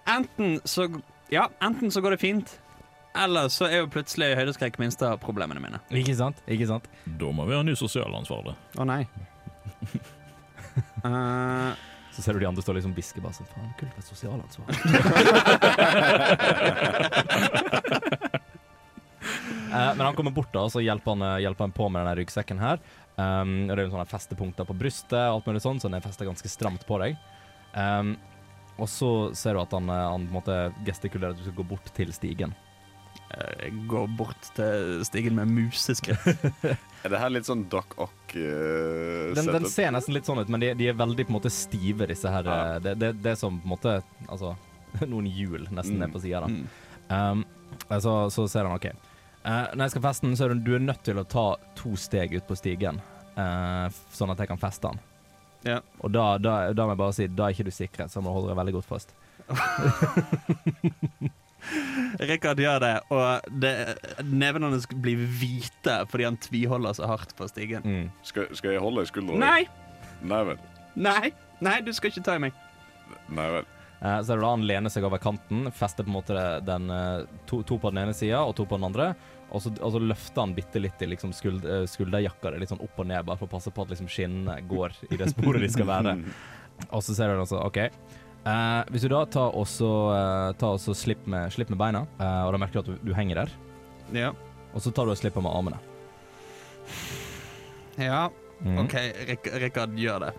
Enten 0.08 0.60
så 0.64 0.88
Ja, 1.28 1.50
enten 1.60 1.90
så 1.90 2.00
går 2.00 2.10
det 2.16 2.20
fint, 2.22 2.60
eller 3.16 3.48
så 3.52 3.66
er 3.68 3.82
jo 3.82 3.90
plutselig 3.92 4.30
høydeskrekk 4.38 4.78
minste 4.80 5.04
av 5.04 5.18
problemene 5.20 5.60
mine. 5.60 5.80
Ikke 5.92 6.14
sant? 6.16 6.40
Ikke 6.48 6.64
sant? 6.70 6.88
Da 7.04 7.28
må 7.34 7.44
vi 7.44 7.52
ha 7.56 7.60
en 7.60 7.68
ny 7.68 7.74
sosialansvarlig. 7.76 8.54
Å 8.80 8.84
nei. 8.88 9.02
uh, 11.04 11.76
Så 12.18 12.22
ser 12.24 12.34
du 12.34 12.40
de 12.40 12.48
andre 12.48 12.62
står 12.64 12.74
liksom 12.80 12.94
hvisker 12.96 13.22
bare 13.22 13.36
sånn 13.36 13.46
Faen, 13.52 13.68
kult 13.78 13.94
med 13.94 14.04
sosialansvar. 14.08 14.66
Eh, 19.68 19.92
men 19.94 20.00
han 20.00 20.14
kommer 20.16 20.32
bort 20.32 20.48
da, 20.48 20.62
og 20.64 20.70
så 20.72 20.80
hjelper 20.80 21.12
han, 21.12 21.22
eh, 21.26 21.42
hjelper 21.44 21.66
han 21.66 21.72
på 21.76 21.90
med 21.92 22.00
denne 22.00 22.14
ryggsekken 22.16 22.56
her. 22.62 22.78
Um, 23.18 23.66
og 23.66 23.74
det 23.74 23.82
er 23.82 23.84
jo 23.84 23.90
sånne 23.92 24.06
festepunkter 24.08 24.64
på 24.64 24.72
brystet 24.78 25.18
og 25.18 25.34
alt 25.34 25.50
mulig 25.50 25.60
sånn, 25.60 25.76
så 25.76 25.90
den 25.90 25.98
er 25.98 26.06
festet 26.06 26.24
ganske 26.24 26.48
stramt 26.48 26.86
på 26.88 26.96
deg. 27.02 27.18
Um, 27.74 28.14
og 28.78 28.88
så 28.88 29.10
ser 29.36 29.54
du 29.58 29.60
at 29.64 29.72
han, 29.76 29.88
eh, 29.90 30.06
han 30.14 30.24
måte 30.32 30.56
gestikulerer 30.86 31.34
at 31.34 31.40
du 31.40 31.44
skal 31.48 31.58
gå 31.62 31.68
bort 31.74 31.92
til 31.96 32.12
stigen. 32.14 32.54
Jeg 33.28 33.74
går 33.90 34.06
bort 34.16 34.46
til 34.56 35.02
stigen 35.04 35.34
med 35.36 35.50
museskritt. 35.52 36.24
Er 37.04 37.12
det 37.12 37.18
her 37.20 37.28
litt 37.30 37.44
sånn 37.46 37.66
Doc 37.70 37.92
Ock-setup? 38.00 39.34
Den, 39.36 39.50
den 39.52 39.66
ser 39.70 39.92
nesten 39.94 40.14
litt 40.16 40.26
sånn 40.26 40.40
ut, 40.40 40.48
men 40.50 40.62
de, 40.62 40.70
de 40.78 40.88
er 40.90 40.96
veldig 40.96 41.26
på 41.28 41.32
en 41.34 41.36
måte 41.36 41.52
stive, 41.52 42.08
disse 42.08 42.30
her. 42.32 42.48
Ja. 42.48 42.56
eh, 42.76 42.80
Det, 42.86 42.94
det, 43.02 43.10
det 43.22 43.34
er 43.34 43.38
som 43.38 43.58
på 43.60 43.68
en 43.68 43.74
måte 43.74 43.92
Altså 44.32 44.54
noen 45.12 45.28
hjul 45.28 45.66
nesten 45.68 45.98
Mm. 45.98 46.00
ned 46.06 46.14
på 46.16 46.22
sida, 46.24 46.40
da. 46.46 46.48
Mm. 46.48 46.64
Um, 47.08 47.44
så, 48.00 48.14
så 48.32 48.46
ser 48.48 48.64
han 48.68 48.74
OK. 48.78 48.88
Uh, 49.44 49.68
når 49.76 49.84
jeg 49.86 49.94
skal 49.98 50.06
feste 50.08 50.26
den, 50.26 50.36
så 50.40 50.48
er 50.48 50.54
du, 50.56 50.64
du 50.64 50.72
er 50.78 50.82
nødt 50.88 51.04
til 51.06 51.20
å 51.20 51.26
ta 51.28 51.44
to 51.78 51.92
steg 52.00 52.32
ut 52.36 52.48
på 52.48 52.56
stigen, 52.58 52.98
uh, 53.36 53.86
sånn 54.16 54.32
at 54.32 54.40
jeg 54.42 54.50
kan 54.50 54.60
feste 54.60 54.88
den. 54.90 55.04
Ja. 55.68 55.80
Og 56.02 56.12
da, 56.14 56.30
da, 56.42 56.58
da 56.72 56.86
må 56.86 56.94
jeg 56.94 57.02
bare 57.02 57.16
si 57.16 57.28
da 57.28 57.48
er 57.48 57.56
ikke 57.56 57.68
du 57.68 57.74
sikret, 57.74 58.12
så 58.12 58.22
må 58.22 58.30
du 58.30 58.38
holde 58.38 58.52
deg 58.52 58.60
veldig 58.62 58.76
godt 58.78 58.88
fast. 58.88 59.14
Rikard 62.18 62.60
gjør 62.62 62.78
det, 62.82 62.94
og 63.12 63.50
det, 63.62 63.72
nevene 64.24 64.70
hans 64.72 64.86
blir 64.88 65.20
hvite 65.40 65.96
fordi 66.08 66.28
han 66.28 66.38
tviholder 66.40 66.96
så 66.96 67.08
hardt 67.10 67.34
på 67.38 67.48
stigen. 67.50 67.82
Mm. 67.84 68.06
Skal, 68.26 68.48
skal 68.56 68.76
jeg 68.76 68.82
holde 68.82 69.04
i 69.04 69.10
skuldra? 69.10 69.38
Nei! 69.42 69.62
Nei 70.28 70.42
vel. 70.50 70.62
Nei! 70.98 71.32
Nei, 71.64 71.80
du 71.84 71.90
skal 71.94 72.12
ikke 72.12 72.24
ta 72.26 72.38
i 72.38 72.42
meg. 72.46 72.56
Nei 73.34 73.48
vel. 73.56 73.66
Eh, 73.98 74.20
så 74.22 74.32
er 74.32 74.38
det 74.38 74.44
da 74.44 74.52
han 74.52 74.66
lener 74.66 74.92
seg 74.94 75.06
over 75.08 75.18
kanten, 75.22 75.66
fester 75.74 76.06
på 76.06 76.12
en 76.12 76.18
måte 76.20 76.44
den, 76.66 76.90
eh, 76.94 77.26
to, 77.50 77.62
to 77.66 77.80
på 77.82 77.90
den 77.90 78.04
ene 78.04 78.14
sida 78.14 78.44
og 78.46 78.54
to 78.58 78.66
på 78.68 78.78
den 78.78 78.86
andre. 78.90 79.10
Og 79.48 79.62
så, 79.64 79.72
og 79.80 79.94
så 79.94 80.00
løfter 80.02 80.42
han 80.44 80.52
bitte 80.56 80.80
litt 80.82 81.00
i 81.00 81.08
liksom 81.08 81.32
skuld, 81.32 81.64
eh, 81.64 81.86
skulderjakka 81.88 82.52
litt 82.58 82.68
sånn 82.72 82.82
opp 82.84 83.00
og 83.00 83.08
ned, 83.08 83.24
bare 83.24 83.40
for 83.40 83.48
å 83.48 83.54
passe 83.56 83.72
på 83.72 83.84
at 83.86 83.94
liksom 83.94 84.10
skinnene 84.12 84.58
går 84.68 84.96
i 85.08 85.16
det 85.20 85.30
sporet 85.32 85.64
de 85.64 85.70
skal 85.72 85.88
være. 85.88 86.16
Og 86.94 87.02
så 87.02 87.16
ser 87.16 87.32
du 87.32 87.40
altså 87.40 87.58
OK. 87.64 87.80
Uh, 88.46 88.84
hvis 88.94 89.02
du 89.02 89.08
da 89.10 89.24
tar 89.26 89.50
og 89.58 89.64
så 89.66 89.88
eh, 90.14 90.50
tar 90.60 90.76
også 90.76 90.94
slipp 90.96 91.24
med, 91.28 91.50
slipp 91.52 91.72
med 91.72 91.80
beina, 91.80 92.04
uh, 92.20 92.44
og 92.46 92.52
da 92.54 92.60
merker 92.62 92.78
du 92.78 92.80
at 92.84 92.90
du, 93.02 93.08
du 93.08 93.10
henger 93.16 93.42
der, 93.42 93.50
Ja. 94.14 94.28
og 94.70 94.80
så 94.80 94.92
tar 94.94 95.08
du 95.08 95.12
og 95.12 95.18
slipper 95.18 95.42
med 95.44 95.52
armene. 95.58 95.80
ja. 97.98 98.28
Mm. 98.62 98.78
OK, 98.84 98.94
Rik 99.28 99.50
Rikard 99.62 99.98
gjør 99.98 100.28
det. 100.28 100.30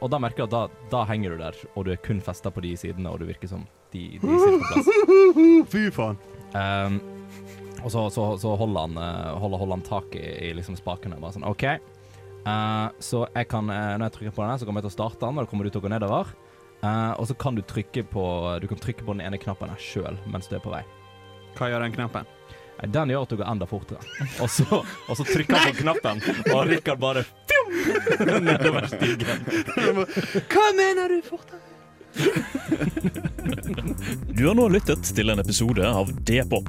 Og 0.00 0.10
da 0.12 0.18
merker 0.20 0.42
du 0.42 0.44
at 0.48 0.52
da, 0.56 0.88
da 0.92 1.04
henger 1.08 1.36
du 1.36 1.44
der, 1.44 1.60
og 1.76 1.86
du 1.86 1.92
er 1.92 2.00
kun 2.02 2.24
festa 2.24 2.50
på 2.52 2.64
de 2.64 2.72
sidene, 2.80 3.12
og 3.12 3.20
du 3.20 3.28
virker 3.28 3.52
som 3.52 3.68
de, 3.94 4.18
de 4.18 4.40
sitter 4.40 4.58
på 4.60 4.72
plass. 4.72 4.90
Fy 5.72 5.84
faen. 5.94 6.18
Um, 6.56 6.98
og 7.84 7.92
så, 7.92 8.06
så, 8.10 8.38
så 8.40 8.54
holder, 8.56 8.86
han, 8.86 8.96
eh, 8.96 9.34
holder, 9.38 9.60
holder 9.60 9.76
han 9.76 9.84
tak 9.84 10.16
i, 10.16 10.24
i 10.48 10.54
liksom 10.56 10.76
spakene. 10.78 11.20
Bare 11.20 11.36
sånn 11.36 11.44
OK. 11.48 11.66
Uh, 12.44 12.88
så 13.00 13.22
jeg 13.32 13.48
kan, 13.48 13.68
eh, 13.72 13.94
når 13.96 14.08
jeg 14.08 14.14
trykker 14.18 14.36
på 14.36 14.44
den, 14.44 14.58
så 14.60 14.66
kommer 14.68 14.82
jeg 14.82 14.88
til 14.88 14.92
å 14.92 14.98
starte 14.98 15.22
den, 15.24 15.38
og 15.38 15.44
da 15.44 15.50
kommer 15.50 15.64
du 15.64 15.72
til 15.72 15.80
å 15.80 15.84
gå 15.84 15.92
nedover. 15.92 16.32
Uh, 16.84 17.12
og 17.16 17.28
så 17.28 17.36
kan 17.40 17.56
du 17.56 17.62
trykke 17.64 18.02
på 18.10 18.22
Du 18.60 18.66
kan 18.68 18.76
trykke 18.76 19.06
på 19.06 19.14
den 19.14 19.22
ene 19.24 19.38
knappen 19.40 19.70
her 19.72 19.80
sjøl 19.80 20.18
mens 20.28 20.50
du 20.50 20.58
er 20.58 20.64
på 20.64 20.72
vei. 20.72 20.82
Hva 21.56 21.70
gjør 21.70 21.86
den 21.86 21.94
knappen? 21.94 22.28
Den 22.92 23.12
gjør 23.12 23.24
at 23.24 23.32
du 23.32 23.38
går 23.38 23.48
enda 23.48 23.68
fortere. 23.70 24.02
Og 24.42 24.50
så, 24.50 24.80
og 24.82 25.14
så 25.16 25.24
trykker 25.28 25.54
han 25.56 25.70
på 25.70 25.84
knappen, 25.84 26.20
og 26.50 26.66
Rikard 26.68 27.00
bare 27.00 27.22
fjum, 27.24 27.70
nedover 28.48 28.88
stigen. 28.90 29.44
Hva 30.50 30.66
mener 30.76 31.14
du 31.14 31.20
fortere? 31.24 31.62
Du 34.34 34.42
har 34.46 34.58
nå 34.58 34.66
lyttet 34.74 35.06
til 35.16 35.30
en 35.30 35.42
episode 35.42 35.86
av 35.86 36.10
D-pop, 36.26 36.68